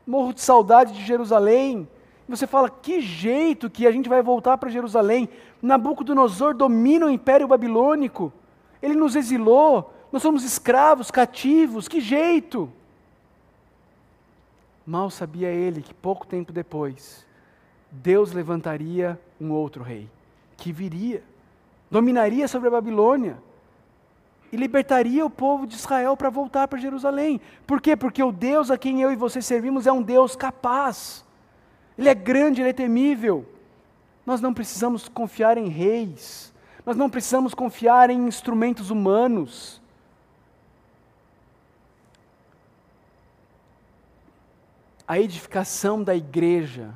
Morro 0.07 0.33
de 0.33 0.41
saudade 0.41 0.93
de 0.93 1.05
Jerusalém. 1.05 1.89
Você 2.29 2.47
fala, 2.47 2.69
que 2.69 3.01
jeito 3.01 3.71
que 3.71 3.87
a 3.87 3.93
gente 3.93 4.09
vai 4.09 4.21
voltar 4.21 4.59
para 4.59 4.69
Jerusalém? 4.69 5.29
Nabucodonosor 5.63 6.55
domina 6.55 7.07
o 7.07 7.11
império 7.11 7.47
babilônico. 7.47 8.33
Ele 8.83 8.95
nos 8.95 9.15
exilou, 9.15 9.93
nós 10.13 10.23
somos 10.23 10.45
escravos, 10.45 11.11
cativos, 11.11 11.89
que 11.89 12.01
jeito! 12.01 12.71
Mal 14.87 15.11
sabia 15.11 15.49
ele 15.49 15.83
que 15.83 15.93
pouco 15.93 16.27
tempo 16.27 16.53
depois, 16.53 17.27
Deus 17.91 18.33
levantaria 18.33 19.21
um 19.41 19.51
outro 19.51 19.83
rei, 19.83 20.09
que 20.57 20.73
viria, 20.73 21.23
dominaria 21.91 22.47
sobre 22.47 22.69
a 22.69 22.73
Babilônia 22.73 23.37
e 24.53 24.57
libertaria 24.57 25.27
o 25.27 25.31
povo 25.31 25.67
de 25.67 25.75
Israel 25.75 26.17
para 26.17 26.31
voltar 26.31 26.69
para 26.69 26.79
Jerusalém. 26.79 27.41
Por 27.67 27.81
quê? 27.81 27.97
Porque 27.97 28.23
o 28.23 28.31
Deus 28.31 28.71
a 28.71 28.79
quem 28.79 29.03
eu 29.03 29.13
e 29.13 29.17
você 29.17 29.43
servimos 29.43 29.87
é 29.87 29.93
um 29.93 30.03
Deus 30.03 30.37
capaz. 30.37 31.25
Ele 31.99 32.09
é 32.09 32.15
grande, 32.15 32.61
ele 32.61 32.71
é 32.71 32.73
temível. 32.73 33.45
Nós 34.25 34.41
não 34.41 34.55
precisamos 34.55 35.09
confiar 35.09 35.57
em 35.57 35.69
reis, 35.69 36.53
nós 36.85 36.97
não 36.97 37.09
precisamos 37.09 37.55
confiar 37.55 38.11
em 38.11 38.27
instrumentos 38.27 38.91
humanos. 38.91 39.81
A 45.07 45.21
edificação 45.21 46.03
da 46.03 46.17
igreja, 46.17 46.93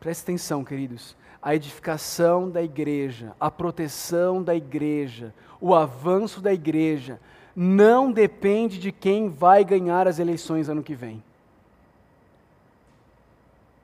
preste 0.00 0.22
atenção, 0.22 0.64
queridos, 0.64 1.14
a 1.42 1.54
edificação 1.54 2.50
da 2.50 2.62
igreja, 2.62 3.36
a 3.38 3.50
proteção 3.50 4.42
da 4.42 4.54
igreja, 4.54 5.34
o 5.60 5.74
avanço 5.74 6.40
da 6.40 6.52
igreja, 6.52 7.20
não 7.54 8.10
depende 8.10 8.78
de 8.78 8.90
quem 8.90 9.28
vai 9.28 9.64
ganhar 9.64 10.08
as 10.08 10.18
eleições 10.18 10.68
ano 10.68 10.82
que 10.82 10.94
vem. 10.94 11.22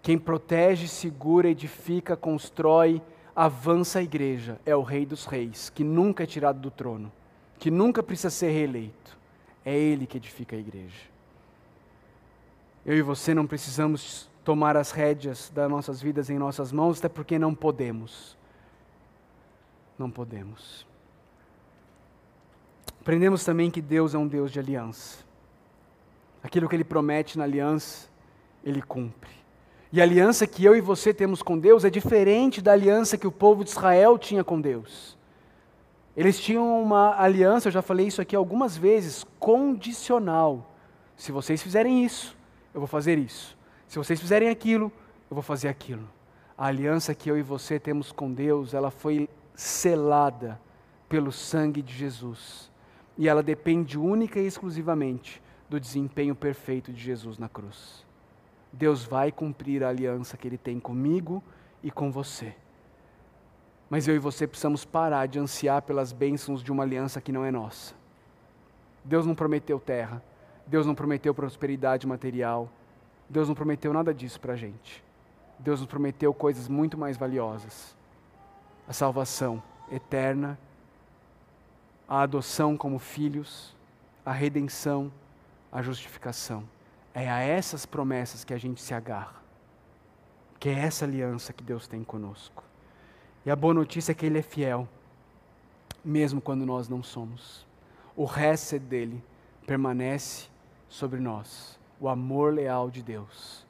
Quem 0.03 0.19
protege, 0.19 0.89
segura, 0.89 1.49
edifica, 1.49 2.17
constrói, 2.17 3.01
avança 3.37 3.99
a 3.99 4.03
igreja 4.03 4.59
é 4.67 4.75
o 4.75 4.83
Rei 4.83 5.07
dos 5.07 5.27
Reis, 5.27 5.71
que 5.71 5.85
nunca 5.85 6.25
é 6.25 6.27
tirado 6.27 6.59
do 6.59 6.71
trono, 6.71 7.13
que 7.59 7.71
nunca 7.71 8.03
precisa 8.03 8.31
ser 8.31 8.51
reeleito. 8.51 9.17
É 9.65 9.77
Ele 9.77 10.07
que 10.07 10.17
edifica 10.17 10.57
a 10.57 10.59
igreja. 10.59 11.12
Eu 12.85 12.97
e 12.97 13.03
você 13.03 13.33
não 13.33 13.47
precisamos 13.47 14.29
tomar 14.45 14.77
as 14.77 14.91
rédeas 14.91 15.51
das 15.55 15.71
nossas 15.71 16.03
vidas 16.03 16.29
em 16.29 16.39
nossas 16.39 16.73
mãos, 16.73 16.99
até 16.99 17.09
porque 17.09 17.39
não 17.39 17.55
podemos. 17.55 18.37
Não 19.99 20.11
podemos. 20.11 20.87
Aprendemos 23.01 23.45
também 23.45 23.71
que 23.71 23.81
Deus 23.81 24.15
é 24.15 24.19
um 24.19 24.27
Deus 24.27 24.51
de 24.51 24.59
aliança. 24.59 25.19
Aquilo 26.43 26.69
que 26.69 26.75
Ele 26.75 26.85
promete 26.85 27.39
na 27.39 27.45
aliança, 27.45 28.09
Ele 28.65 28.83
cumpre. 28.83 29.31
E 29.93 30.01
a 30.01 30.05
aliança 30.05 30.47
que 30.47 30.65
eu 30.65 30.75
e 30.75 30.81
você 30.81 31.13
temos 31.13 31.43
com 31.43 31.59
Deus 31.59 31.85
é 31.85 31.91
diferente 31.91 32.61
da 32.61 32.73
aliança 32.73 33.19
que 33.19 33.27
o 33.27 33.33
povo 33.33 33.63
de 33.63 33.71
Israel 33.71 34.19
tinha 34.19 34.43
com 34.43 34.61
Deus. 34.61 35.17
Eles 36.17 36.41
tinham 36.41 36.83
uma 36.83 37.21
aliança, 37.21 37.69
eu 37.69 37.73
já 37.73 37.83
falei 37.83 38.07
isso 38.07 38.21
aqui 38.21 38.35
algumas 38.35 38.77
vezes, 38.77 39.25
condicional. 39.39 40.75
Se 41.17 41.31
vocês 41.31 41.63
fizerem 41.63 42.05
isso, 42.05 42.37
eu 42.75 42.81
vou 42.81 42.87
fazer 42.87 43.19
isso. 43.19 43.57
Se 43.87 43.99
vocês 43.99 44.21
fizerem 44.21 44.49
aquilo, 44.49 44.91
eu 45.31 45.35
vou 45.35 45.43
fazer 45.43 45.69
aquilo. 45.69 46.09
A 46.57 46.67
aliança 46.67 47.15
que 47.15 47.31
eu 47.31 47.37
e 47.37 47.43
você 47.43 47.79
temos 47.79 48.13
com 48.13 48.33
Deus, 48.33 48.75
ela 48.75 48.91
foi 48.91 49.29
selada 49.55 50.61
pelo 51.09 51.31
sangue 51.31 51.83
de 51.83 51.93
Jesus. 51.95 52.71
E 53.19 53.29
ela 53.29 53.43
depende 53.43 53.99
única 53.99 54.41
e 54.41 54.47
exclusivamente 54.47 55.43
do 55.69 55.79
desempenho 55.79 56.35
perfeito 56.35 56.93
de 56.93 57.03
Jesus 57.03 57.39
na 57.39 57.49
cruz. 57.49 58.05
Deus 58.73 59.05
vai 59.05 59.31
cumprir 59.31 59.85
a 59.85 59.89
aliança 59.89 60.37
que 60.37 60.49
Ele 60.49 60.57
tem 60.57 60.81
comigo 60.81 61.43
e 61.83 61.91
com 61.91 62.11
você. 62.11 62.55
Mas 63.91 64.09
eu 64.09 64.15
e 64.15 64.19
você 64.19 64.47
precisamos 64.47 64.87
parar 64.87 65.27
de 65.27 65.39
ansiar 65.39 65.83
pelas 65.83 66.13
bênçãos 66.13 66.63
de 66.63 66.73
uma 66.73 66.83
aliança 66.83 67.21
que 67.21 67.31
não 67.31 67.45
é 67.45 67.51
nossa. 67.51 67.95
Deus 69.05 69.27
não 69.27 69.35
prometeu 69.35 69.79
terra, 69.79 70.23
Deus 70.67 70.87
não 70.87 70.95
prometeu 70.95 71.35
prosperidade 71.35 72.07
material, 72.07 72.69
Deus 73.29 73.49
não 73.49 73.55
prometeu 73.55 73.93
nada 73.93 74.13
disso 74.13 74.41
para 74.41 74.53
a 74.53 74.57
gente. 74.57 75.03
Deus 75.59 75.81
nos 75.81 75.89
prometeu 75.89 76.33
coisas 76.35 76.69
muito 76.69 76.99
mais 76.99 77.17
valiosas: 77.17 77.97
a 78.87 78.93
salvação 78.93 79.63
eterna, 79.91 80.59
a 82.09 82.23
adoção 82.23 82.77
como 82.77 82.99
filhos, 82.99 83.75
a 84.25 84.33
redenção, 84.33 85.11
a 85.71 85.83
justificação. 85.83 86.65
É 87.15 87.31
a 87.31 87.41
essas 87.41 87.85
promessas 87.85 88.45
que 88.45 88.55
a 88.55 88.59
gente 88.59 88.81
se 88.81 88.95
agarra. 88.95 89.41
Que 90.59 90.69
é 90.69 90.79
essa 90.79 91.05
aliança 91.05 91.53
que 91.53 91.63
Deus 91.63 91.87
tem 91.87 92.03
conosco. 92.03 92.65
E 93.45 93.51
a 93.51 93.57
boa 93.57 93.75
notícia 93.75 94.13
é 94.13 94.15
que 94.15 94.25
Ele 94.25 94.39
é 94.39 94.43
fiel, 94.43 94.89
mesmo 96.05 96.41
quando 96.41 96.65
nós 96.65 96.89
não 96.89 97.03
somos. 97.03 97.67
O 98.17 98.25
resto 98.25 98.79
dele 98.79 99.23
permanece 99.67 100.49
sobre 100.93 101.21
nós. 101.21 101.79
O 101.99 102.09
amor 102.09 102.53
leal 102.53 102.91
de 102.91 103.03
Deus, 103.03 103.67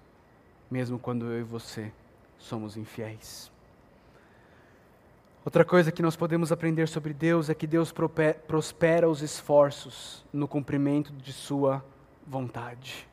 mesmo 0.71 0.99
quando 0.99 1.27
eu 1.27 1.41
e 1.41 1.45
você 1.45 1.93
somos 2.39 2.77
infiéis. 2.77 3.51
Outra 5.45 5.65
coisa 5.65 5.93
que 5.93 6.03
nós 6.03 6.17
podemos 6.17 6.51
aprender 6.51 6.89
sobre 6.89 7.13
Deus 7.13 7.49
é 7.51 7.55
que 7.55 7.67
Deus 7.67 7.93
prospera 8.47 9.09
os 9.09 9.23
esforços 9.23 10.25
no 10.33 10.49
cumprimento 10.49 11.13
de 11.13 11.33
Sua 11.33 11.85
vontade 12.27 13.09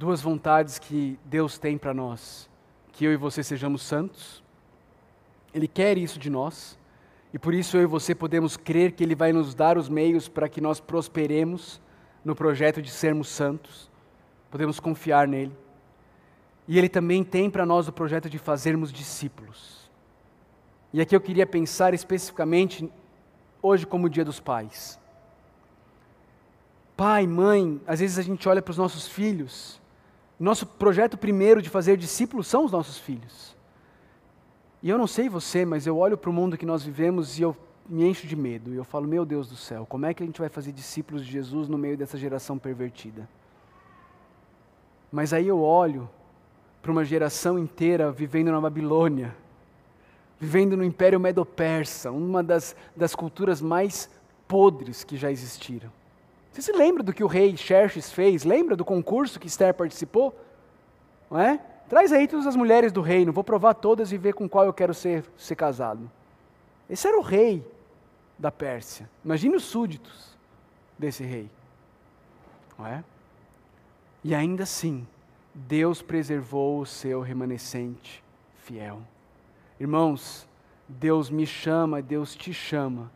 duas 0.00 0.22
vontades 0.22 0.78
que 0.78 1.18
Deus 1.26 1.58
tem 1.58 1.76
para 1.76 1.92
nós: 1.92 2.48
que 2.90 3.04
eu 3.04 3.12
e 3.12 3.16
você 3.16 3.42
sejamos 3.42 3.82
santos. 3.82 4.42
Ele 5.52 5.68
quer 5.68 5.98
isso 5.98 6.18
de 6.18 6.30
nós, 6.30 6.78
e 7.34 7.38
por 7.38 7.52
isso 7.52 7.76
eu 7.76 7.82
e 7.82 7.86
você 7.86 8.14
podemos 8.14 8.56
crer 8.56 8.92
que 8.92 9.04
Ele 9.04 9.14
vai 9.14 9.30
nos 9.30 9.54
dar 9.54 9.76
os 9.76 9.90
meios 9.90 10.26
para 10.26 10.48
que 10.48 10.60
nós 10.60 10.80
prosperemos 10.80 11.80
no 12.24 12.34
projeto 12.34 12.80
de 12.80 12.90
sermos 12.90 13.28
santos. 13.28 13.90
Podemos 14.50 14.80
confiar 14.80 15.26
nele. 15.28 15.56
E 16.66 16.78
Ele 16.78 16.88
também 16.88 17.24
tem 17.24 17.50
para 17.50 17.66
nós 17.66 17.88
o 17.88 17.92
projeto 17.92 18.28
de 18.28 18.38
fazermos 18.38 18.92
discípulos. 18.92 19.90
E 20.92 21.00
aqui 21.00 21.14
eu 21.14 21.20
queria 21.20 21.46
pensar 21.46 21.94
especificamente 21.94 22.90
hoje 23.62 23.86
como 23.86 24.06
o 24.06 24.10
Dia 24.10 24.24
dos 24.24 24.40
Pais. 24.40 24.98
Pai, 26.96 27.26
mãe, 27.26 27.80
às 27.86 28.00
vezes 28.00 28.18
a 28.18 28.22
gente 28.22 28.48
olha 28.48 28.60
para 28.60 28.72
os 28.72 28.78
nossos 28.78 29.08
filhos 29.08 29.80
nosso 30.40 30.66
projeto 30.66 31.18
primeiro 31.18 31.60
de 31.60 31.68
fazer 31.68 31.98
discípulos 31.98 32.46
são 32.46 32.64
os 32.64 32.72
nossos 32.72 32.96
filhos. 32.96 33.54
E 34.82 34.88
eu 34.88 34.96
não 34.96 35.06
sei 35.06 35.28
você, 35.28 35.66
mas 35.66 35.86
eu 35.86 35.98
olho 35.98 36.16
para 36.16 36.30
o 36.30 36.32
mundo 36.32 36.56
que 36.56 36.64
nós 36.64 36.82
vivemos 36.82 37.38
e 37.38 37.42
eu 37.42 37.54
me 37.90 38.08
encho 38.08 38.26
de 38.26 38.36
medo. 38.36 38.72
E 38.72 38.76
eu 38.76 38.84
falo, 38.84 39.08
meu 39.08 39.26
Deus 39.26 39.48
do 39.48 39.56
céu, 39.56 39.84
como 39.84 40.06
é 40.06 40.14
que 40.14 40.22
a 40.22 40.26
gente 40.26 40.40
vai 40.40 40.48
fazer 40.48 40.70
discípulos 40.70 41.26
de 41.26 41.32
Jesus 41.32 41.68
no 41.68 41.76
meio 41.76 41.96
dessa 41.96 42.16
geração 42.16 42.56
pervertida? 42.56 43.28
Mas 45.10 45.32
aí 45.32 45.48
eu 45.48 45.60
olho 45.60 46.08
para 46.80 46.92
uma 46.92 47.04
geração 47.04 47.58
inteira 47.58 48.12
vivendo 48.12 48.52
na 48.52 48.60
Babilônia, 48.60 49.34
vivendo 50.38 50.76
no 50.76 50.84
Império 50.84 51.18
Medo-Persa, 51.18 52.12
uma 52.12 52.44
das, 52.44 52.76
das 52.96 53.12
culturas 53.14 53.60
mais 53.60 54.08
podres 54.46 55.02
que 55.02 55.16
já 55.16 55.30
existiram. 55.30 55.90
Você 56.52 56.62
se 56.62 56.72
lembra 56.72 57.02
do 57.02 57.12
que 57.12 57.24
o 57.24 57.26
rei 57.26 57.56
Xerxes 57.56 58.12
fez? 58.12 58.44
Lembra 58.44 58.76
do 58.76 58.84
concurso 58.84 59.38
que 59.40 59.48
Esther 59.48 59.74
participou? 59.74 60.34
Não 61.28 61.40
é? 61.40 61.60
Traz 61.88 62.12
aí 62.12 62.28
todas 62.28 62.46
as 62.46 62.54
mulheres 62.54 62.92
do 62.92 63.00
reino, 63.00 63.32
vou 63.32 63.42
provar 63.42 63.74
todas 63.74 64.12
e 64.12 64.16
ver 64.16 64.32
com 64.32 64.48
qual 64.48 64.64
eu 64.64 64.72
quero 64.72 64.94
ser, 64.94 65.24
ser 65.36 65.56
casado. 65.56 66.08
Esse 66.88 67.08
era 67.08 67.18
o 67.18 67.22
rei 67.22 67.64
da 68.40 68.50
Pérsia. 68.50 69.08
Imagine 69.22 69.56
os 69.56 69.64
súditos 69.64 70.36
desse 70.98 71.22
rei. 71.22 71.50
Não 72.78 72.86
é? 72.86 73.04
E 74.24 74.34
ainda 74.34 74.62
assim, 74.62 75.06
Deus 75.54 76.00
preservou 76.00 76.80
o 76.80 76.86
seu 76.86 77.20
remanescente 77.20 78.24
fiel. 78.56 79.02
Irmãos, 79.78 80.48
Deus 80.88 81.28
me 81.28 81.46
chama, 81.46 82.00
Deus 82.00 82.34
te 82.34 82.52
chama 82.52 83.12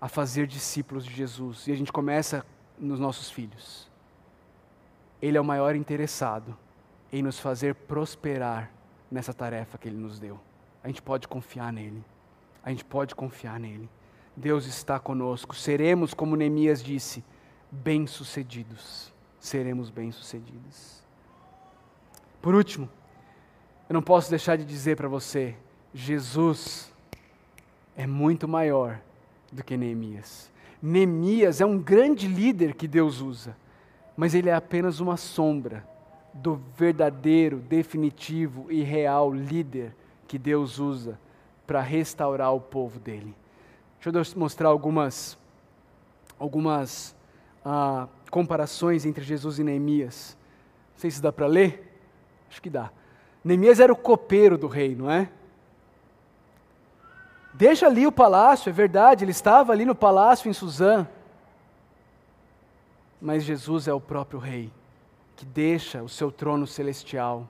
a 0.00 0.08
fazer 0.08 0.46
discípulos 0.48 1.04
de 1.04 1.14
Jesus. 1.14 1.68
E 1.68 1.72
a 1.72 1.76
gente 1.76 1.92
começa 1.92 2.44
nos 2.76 2.98
nossos 2.98 3.30
filhos. 3.30 3.88
Ele 5.22 5.38
é 5.38 5.40
o 5.40 5.44
maior 5.44 5.76
interessado 5.76 6.56
em 7.12 7.22
nos 7.22 7.38
fazer 7.38 7.74
prosperar 7.74 8.70
nessa 9.10 9.32
tarefa 9.32 9.78
que 9.78 9.88
Ele 9.88 9.96
nos 9.98 10.18
deu. 10.18 10.40
A 10.82 10.88
gente 10.88 11.02
pode 11.02 11.28
confiar 11.28 11.72
nele. 11.72 12.04
A 12.64 12.70
gente 12.70 12.84
pode 12.84 13.14
confiar 13.14 13.60
nele. 13.60 13.88
Deus 14.36 14.66
está 14.66 14.98
conosco. 14.98 15.54
Seremos, 15.54 16.14
como 16.14 16.36
Neemias 16.36 16.82
disse, 16.82 17.24
bem-sucedidos. 17.70 19.12
Seremos 19.38 19.90
bem-sucedidos. 19.90 21.02
Por 22.40 22.54
último, 22.54 22.88
eu 23.88 23.94
não 23.94 24.02
posso 24.02 24.30
deixar 24.30 24.56
de 24.56 24.64
dizer 24.64 24.96
para 24.96 25.08
você: 25.08 25.56
Jesus 25.92 26.92
é 27.96 28.06
muito 28.06 28.46
maior 28.46 29.00
do 29.52 29.62
que 29.62 29.76
Neemias. 29.76 30.50
Neemias 30.82 31.60
é 31.60 31.66
um 31.66 31.78
grande 31.78 32.26
líder 32.26 32.74
que 32.74 32.88
Deus 32.88 33.20
usa, 33.20 33.56
mas 34.16 34.34
ele 34.34 34.48
é 34.48 34.54
apenas 34.54 35.00
uma 35.00 35.16
sombra 35.16 35.86
do 36.32 36.60
verdadeiro, 36.76 37.58
definitivo 37.58 38.70
e 38.70 38.82
real 38.82 39.32
líder 39.32 39.94
que 40.26 40.38
Deus 40.38 40.78
usa 40.78 41.18
para 41.66 41.80
restaurar 41.80 42.54
o 42.54 42.60
povo 42.60 42.98
dele. 42.98 43.34
Deixa 44.02 44.34
eu 44.34 44.40
mostrar 44.40 44.70
algumas, 44.70 45.36
algumas 46.38 47.14
ah, 47.62 48.08
comparações 48.30 49.04
entre 49.04 49.22
Jesus 49.22 49.58
e 49.58 49.64
Neemias. 49.64 50.38
Não 50.94 51.00
sei 51.00 51.10
se 51.10 51.20
dá 51.20 51.30
para 51.30 51.46
ler. 51.46 52.00
Acho 52.48 52.62
que 52.62 52.70
dá. 52.70 52.90
Neemias 53.44 53.78
era 53.78 53.92
o 53.92 53.96
copeiro 53.96 54.56
do 54.56 54.66
rei, 54.68 54.96
não 54.96 55.10
é? 55.10 55.28
Deixa 57.52 57.86
ali 57.86 58.06
o 58.06 58.12
palácio, 58.12 58.70
é 58.70 58.72
verdade, 58.72 59.22
ele 59.22 59.32
estava 59.32 59.70
ali 59.70 59.84
no 59.84 59.94
palácio 59.94 60.48
em 60.48 60.52
Suzã. 60.54 61.06
Mas 63.20 63.44
Jesus 63.44 63.86
é 63.86 63.92
o 63.92 64.00
próprio 64.00 64.40
rei, 64.40 64.72
que 65.36 65.44
deixa 65.44 66.02
o 66.02 66.08
seu 66.08 66.32
trono 66.32 66.66
celestial. 66.66 67.46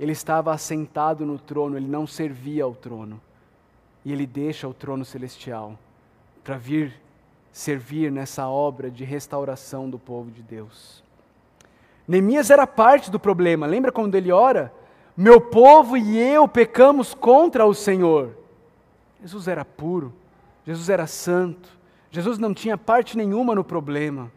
Ele 0.00 0.10
estava 0.10 0.52
assentado 0.52 1.24
no 1.24 1.38
trono, 1.38 1.76
ele 1.76 1.86
não 1.86 2.08
servia 2.08 2.64
ao 2.64 2.74
trono. 2.74 3.20
E 4.04 4.12
ele 4.12 4.26
deixa 4.26 4.66
o 4.66 4.74
trono 4.74 5.04
celestial 5.04 5.78
para 6.42 6.56
vir 6.56 7.00
servir 7.52 8.10
nessa 8.10 8.48
obra 8.48 8.90
de 8.90 9.04
restauração 9.04 9.88
do 9.88 9.98
povo 9.98 10.30
de 10.30 10.42
Deus. 10.42 11.02
Neemias 12.06 12.50
era 12.50 12.66
parte 12.66 13.10
do 13.10 13.20
problema, 13.20 13.66
lembra 13.66 13.92
quando 13.92 14.14
ele 14.14 14.32
ora? 14.32 14.72
Meu 15.16 15.40
povo 15.40 15.96
e 15.96 16.18
eu 16.18 16.48
pecamos 16.48 17.14
contra 17.14 17.66
o 17.66 17.74
Senhor. 17.74 18.36
Jesus 19.20 19.46
era 19.46 19.64
puro, 19.64 20.12
Jesus 20.66 20.88
era 20.88 21.06
santo, 21.06 21.68
Jesus 22.10 22.38
não 22.38 22.52
tinha 22.52 22.76
parte 22.76 23.16
nenhuma 23.16 23.54
no 23.54 23.62
problema. 23.62 24.30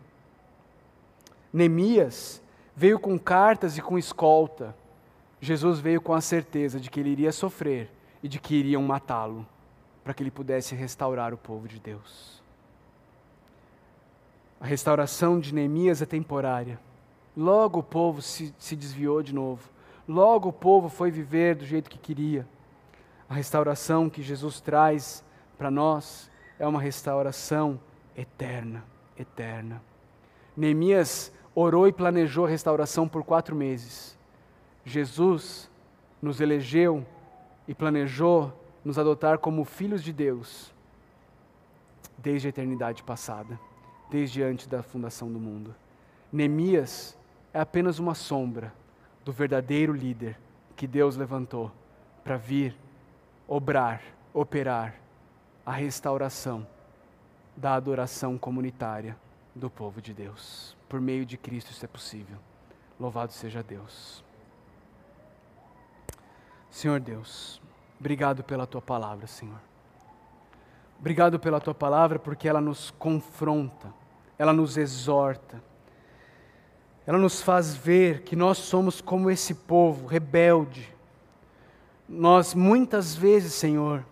Neemias 1.51 2.41
veio 2.75 2.99
com 2.99 3.17
cartas 3.17 3.77
e 3.77 3.81
com 3.81 3.97
escolta. 3.97 4.75
Jesus 5.39 5.79
veio 5.79 6.01
com 6.01 6.13
a 6.13 6.21
certeza 6.21 6.79
de 6.79 6.89
que 6.89 6.99
ele 6.99 7.09
iria 7.09 7.31
sofrer 7.31 7.89
e 8.21 8.27
de 8.27 8.39
que 8.39 8.55
iriam 8.55 8.81
matá-lo, 8.81 9.45
para 10.05 10.13
que 10.13 10.21
ele 10.21 10.29
pudesse 10.29 10.75
restaurar 10.75 11.33
o 11.33 11.37
povo 11.37 11.67
de 11.67 11.79
Deus. 11.79 12.43
A 14.61 14.65
restauração 14.67 15.39
de 15.39 15.51
Neemias 15.51 15.99
é 15.99 16.05
temporária. 16.05 16.79
Logo 17.35 17.79
o 17.79 17.83
povo 17.83 18.21
se, 18.21 18.53
se 18.59 18.75
desviou 18.75 19.23
de 19.23 19.33
novo. 19.33 19.67
Logo 20.07 20.49
o 20.49 20.53
povo 20.53 20.89
foi 20.89 21.09
viver 21.09 21.55
do 21.55 21.65
jeito 21.65 21.89
que 21.89 21.97
queria. 21.97 22.47
A 23.27 23.33
restauração 23.33 24.07
que 24.07 24.21
Jesus 24.21 24.61
traz 24.61 25.23
para 25.57 25.71
nós 25.71 26.29
é 26.59 26.67
uma 26.67 26.79
restauração 26.79 27.79
eterna, 28.15 28.85
eterna. 29.17 29.81
Neemias 30.55 31.33
orou 31.55 31.87
e 31.87 31.91
planejou 31.91 32.45
a 32.45 32.49
restauração 32.49 33.07
por 33.07 33.23
quatro 33.23 33.55
meses. 33.55 34.15
Jesus 34.85 35.67
nos 36.21 36.39
elegeu 36.39 37.03
e 37.67 37.73
planejou 37.73 38.53
nos 38.85 38.99
adotar 38.99 39.39
como 39.39 39.65
filhos 39.65 40.03
de 40.03 40.13
Deus 40.13 40.71
desde 42.17 42.47
a 42.47 42.49
eternidade 42.49 43.01
passada, 43.01 43.59
desde 44.11 44.43
antes 44.43 44.67
da 44.67 44.83
fundação 44.83 45.31
do 45.31 45.39
mundo. 45.39 45.75
Neemias 46.31 47.17
é 47.51 47.59
apenas 47.59 47.97
uma 47.97 48.13
sombra 48.13 48.71
do 49.25 49.33
verdadeiro 49.33 49.91
líder 49.91 50.37
que 50.75 50.85
Deus 50.85 51.15
levantou 51.15 51.71
para 52.23 52.37
vir 52.37 52.77
obrar, 53.47 54.01
operar 54.33 54.95
a 55.65 55.71
restauração 55.71 56.67
da 57.57 57.73
adoração 57.73 58.37
comunitária 58.37 59.17
do 59.55 59.69
povo 59.69 60.01
de 60.01 60.13
Deus. 60.13 60.75
Por 60.87 61.01
meio 61.01 61.25
de 61.25 61.37
Cristo 61.37 61.71
isso 61.71 61.85
é 61.85 61.87
possível. 61.87 62.37
Louvado 62.99 63.31
seja 63.31 63.63
Deus. 63.63 64.23
Senhor 66.69 66.99
Deus, 66.99 67.61
obrigado 67.99 68.43
pela 68.43 68.65
tua 68.65 68.81
palavra, 68.81 69.27
Senhor. 69.27 69.59
Obrigado 70.99 71.39
pela 71.39 71.59
tua 71.59 71.73
palavra 71.73 72.17
porque 72.17 72.47
ela 72.47 72.61
nos 72.61 72.91
confronta, 72.91 73.93
ela 74.37 74.53
nos 74.53 74.77
exorta 74.77 75.61
ela 77.05 77.17
nos 77.19 77.41
faz 77.41 77.75
ver 77.75 78.23
que 78.23 78.35
nós 78.35 78.57
somos 78.57 78.99
como 78.99 79.29
esse 79.29 79.53
povo 79.53 80.07
rebelde. 80.07 80.91
Nós 82.09 82.55
muitas 82.55 83.15
vezes, 83.15 83.53
Senhor, 83.53 84.03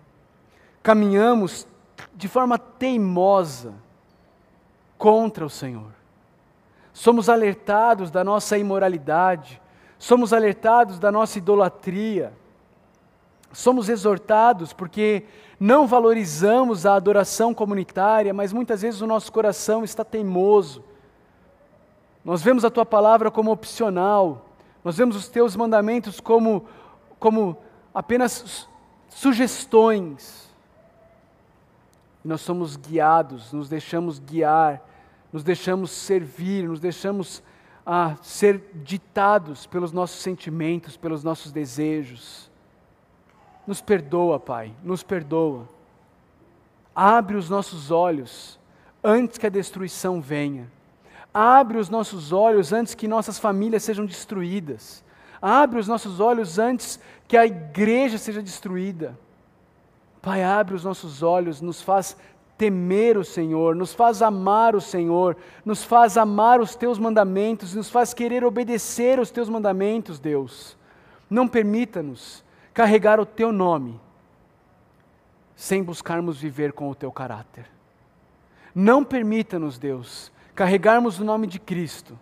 caminhamos 0.84 1.67
de 2.13 2.27
forma 2.27 2.57
teimosa 2.59 3.73
contra 4.97 5.45
o 5.45 5.49
Senhor. 5.49 5.91
Somos 6.91 7.29
alertados 7.29 8.11
da 8.11 8.23
nossa 8.23 8.57
imoralidade, 8.57 9.59
somos 9.97 10.31
alertados 10.31 10.99
da 10.99 11.11
nossa 11.11 11.39
idolatria, 11.39 12.31
somos 13.54 13.88
exortados 13.88 14.74
porque 14.74 15.24
não 15.60 15.88
valorizamos 15.88 16.86
a 16.86 16.95
adoração 16.95 17.54
comunitária, 17.54 18.34
mas 18.34 18.51
muitas 18.51 18.82
vezes 18.82 18.99
o 18.99 19.08
nosso 19.08 19.32
coração 19.32 19.84
está 19.84 20.04
teimoso 20.04 20.84
nós 22.24 22.41
vemos 22.41 22.64
a 22.64 22.70
tua 22.70 22.86
palavra 22.86 23.30
como 23.30 23.51
opcional, 23.51 24.45
nós 24.84 24.97
vemos 24.97 25.16
os 25.16 25.28
teus 25.28 25.56
mandamentos 25.56 26.22
como, 26.22 26.66
como 27.20 27.58
apenas 27.93 28.68
sugestões. 29.10 30.49
Nós 32.24 32.39
somos 32.39 32.78
guiados, 32.78 33.51
nos 33.51 33.68
deixamos 33.68 34.20
guiar, 34.20 34.82
nos 35.34 35.43
deixamos 35.43 35.91
servir, 35.91 36.68
nos 36.68 36.80
deixamos 36.80 37.43
ah, 37.86 38.16
ser 38.22 38.72
ditados 38.74 39.66
pelos 39.66 39.91
nossos 39.91 40.22
sentimentos, 40.22 40.95
pelos 40.95 41.26
nossos 41.26 41.51
desejos. 41.51 42.49
Nos 43.66 43.82
perdoa, 43.82 44.39
Pai, 44.39 44.74
nos 44.84 45.03
perdoa. 45.03 45.68
Abre 46.95 47.38
os 47.38 47.49
nossos 47.49 47.91
olhos 47.91 48.59
antes 49.03 49.38
que 49.38 49.47
a 49.47 49.49
destruição 49.49 50.22
venha 50.22 50.70
Abre 51.34 51.80
os 51.80 51.89
nossos 51.89 52.32
olhos 52.32 52.72
antes 52.72 52.93
que 52.93 53.07
nossas 53.07 53.39
famílias 53.39 53.84
sejam 53.84 54.05
destruídas. 54.05 55.03
Abre 55.41 55.80
os 55.80 55.88
nossos 55.88 56.20
olhos 56.20 56.59
antes 56.59 56.99
que 57.28 57.36
a 57.36 57.45
igreja 57.45 58.20
seja 58.20 58.41
destruída. 58.41 59.18
Pai, 60.22 60.43
abre 60.43 60.76
os 60.76 60.84
nossos 60.84 61.24
olhos, 61.24 61.59
nos 61.59 61.82
faz 61.82 62.16
temer 62.55 63.18
o 63.18 63.26
Senhor, 63.26 63.76
nos 63.76 63.93
faz 63.93 64.22
amar 64.22 64.76
o 64.76 64.80
Senhor, 64.80 65.36
nos 65.66 65.84
faz 65.84 66.18
amar 66.18 66.61
os 66.61 66.76
teus 66.76 66.99
mandamentos, 66.99 67.74
nos 67.74 67.89
faz 67.89 68.14
querer 68.14 68.45
obedecer 68.45 69.20
os 69.20 69.32
teus 69.32 69.49
mandamentos, 69.49 70.20
Deus. 70.20 70.78
Não 71.28 71.47
permita-nos 71.47 72.43
carregar 72.74 73.19
o 73.19 73.26
teu 73.26 73.51
nome 73.51 73.99
sem 75.55 75.84
buscarmos 75.84 76.41
viver 76.41 76.74
com 76.74 76.89
o 76.89 76.95
teu 76.95 77.11
caráter. 77.11 77.69
Não 78.74 79.03
permita-nos, 79.03 79.78
Deus, 79.78 80.32
carregarmos 80.55 81.19
o 81.19 81.24
nome 81.24 81.45
de 81.45 81.59
Cristo, 81.59 82.17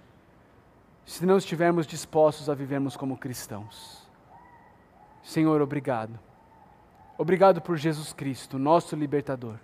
se 1.05 1.25
não 1.25 1.37
estivermos 1.37 1.87
dispostos 1.87 2.49
a 2.49 2.53
vivermos 2.53 2.97
como 2.97 3.17
cristãos. 3.17 4.07
Senhor, 5.23 5.61
obrigado. 5.61 6.19
Obrigado 7.17 7.61
por 7.61 7.77
Jesus 7.77 8.11
Cristo, 8.11 8.59
nosso 8.59 8.95
libertador. 8.95 9.55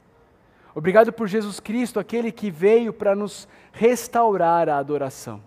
Obrigado 0.74 1.12
por 1.12 1.28
Jesus 1.28 1.60
Cristo, 1.60 2.00
aquele 2.00 2.32
que 2.32 2.52
veio 2.52 2.94
para 2.94 3.16
nos 3.16 3.48
restaurar 3.72 4.70
a 4.70 4.78
adoração, 4.78 5.42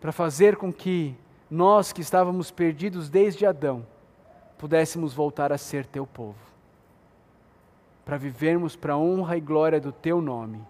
para 0.00 0.12
fazer 0.12 0.56
com 0.56 0.72
que 0.72 1.16
nós 1.52 1.92
que 1.92 2.00
estávamos 2.00 2.50
perdidos 2.50 3.10
desde 3.10 3.44
Adão, 3.44 3.86
pudéssemos 4.56 5.12
voltar 5.12 5.52
a 5.52 5.58
ser 5.58 5.84
teu 5.84 6.06
povo, 6.06 6.38
para 8.04 8.16
vivermos 8.16 8.74
para 8.74 8.94
a 8.94 8.98
honra 8.98 9.36
e 9.36 9.40
glória 9.40 9.80
do 9.80 9.92
teu 9.92 10.20
nome 10.20 10.64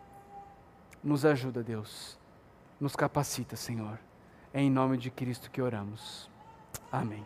nos 1.02 1.24
ajuda, 1.24 1.62
Deus. 1.62 2.16
Nos 2.80 2.94
capacita, 2.94 3.56
Senhor. 3.56 3.98
É 4.52 4.60
em 4.60 4.70
nome 4.70 4.96
de 4.96 5.10
Cristo 5.10 5.50
que 5.50 5.60
oramos. 5.60 6.30
Amém. 6.90 7.24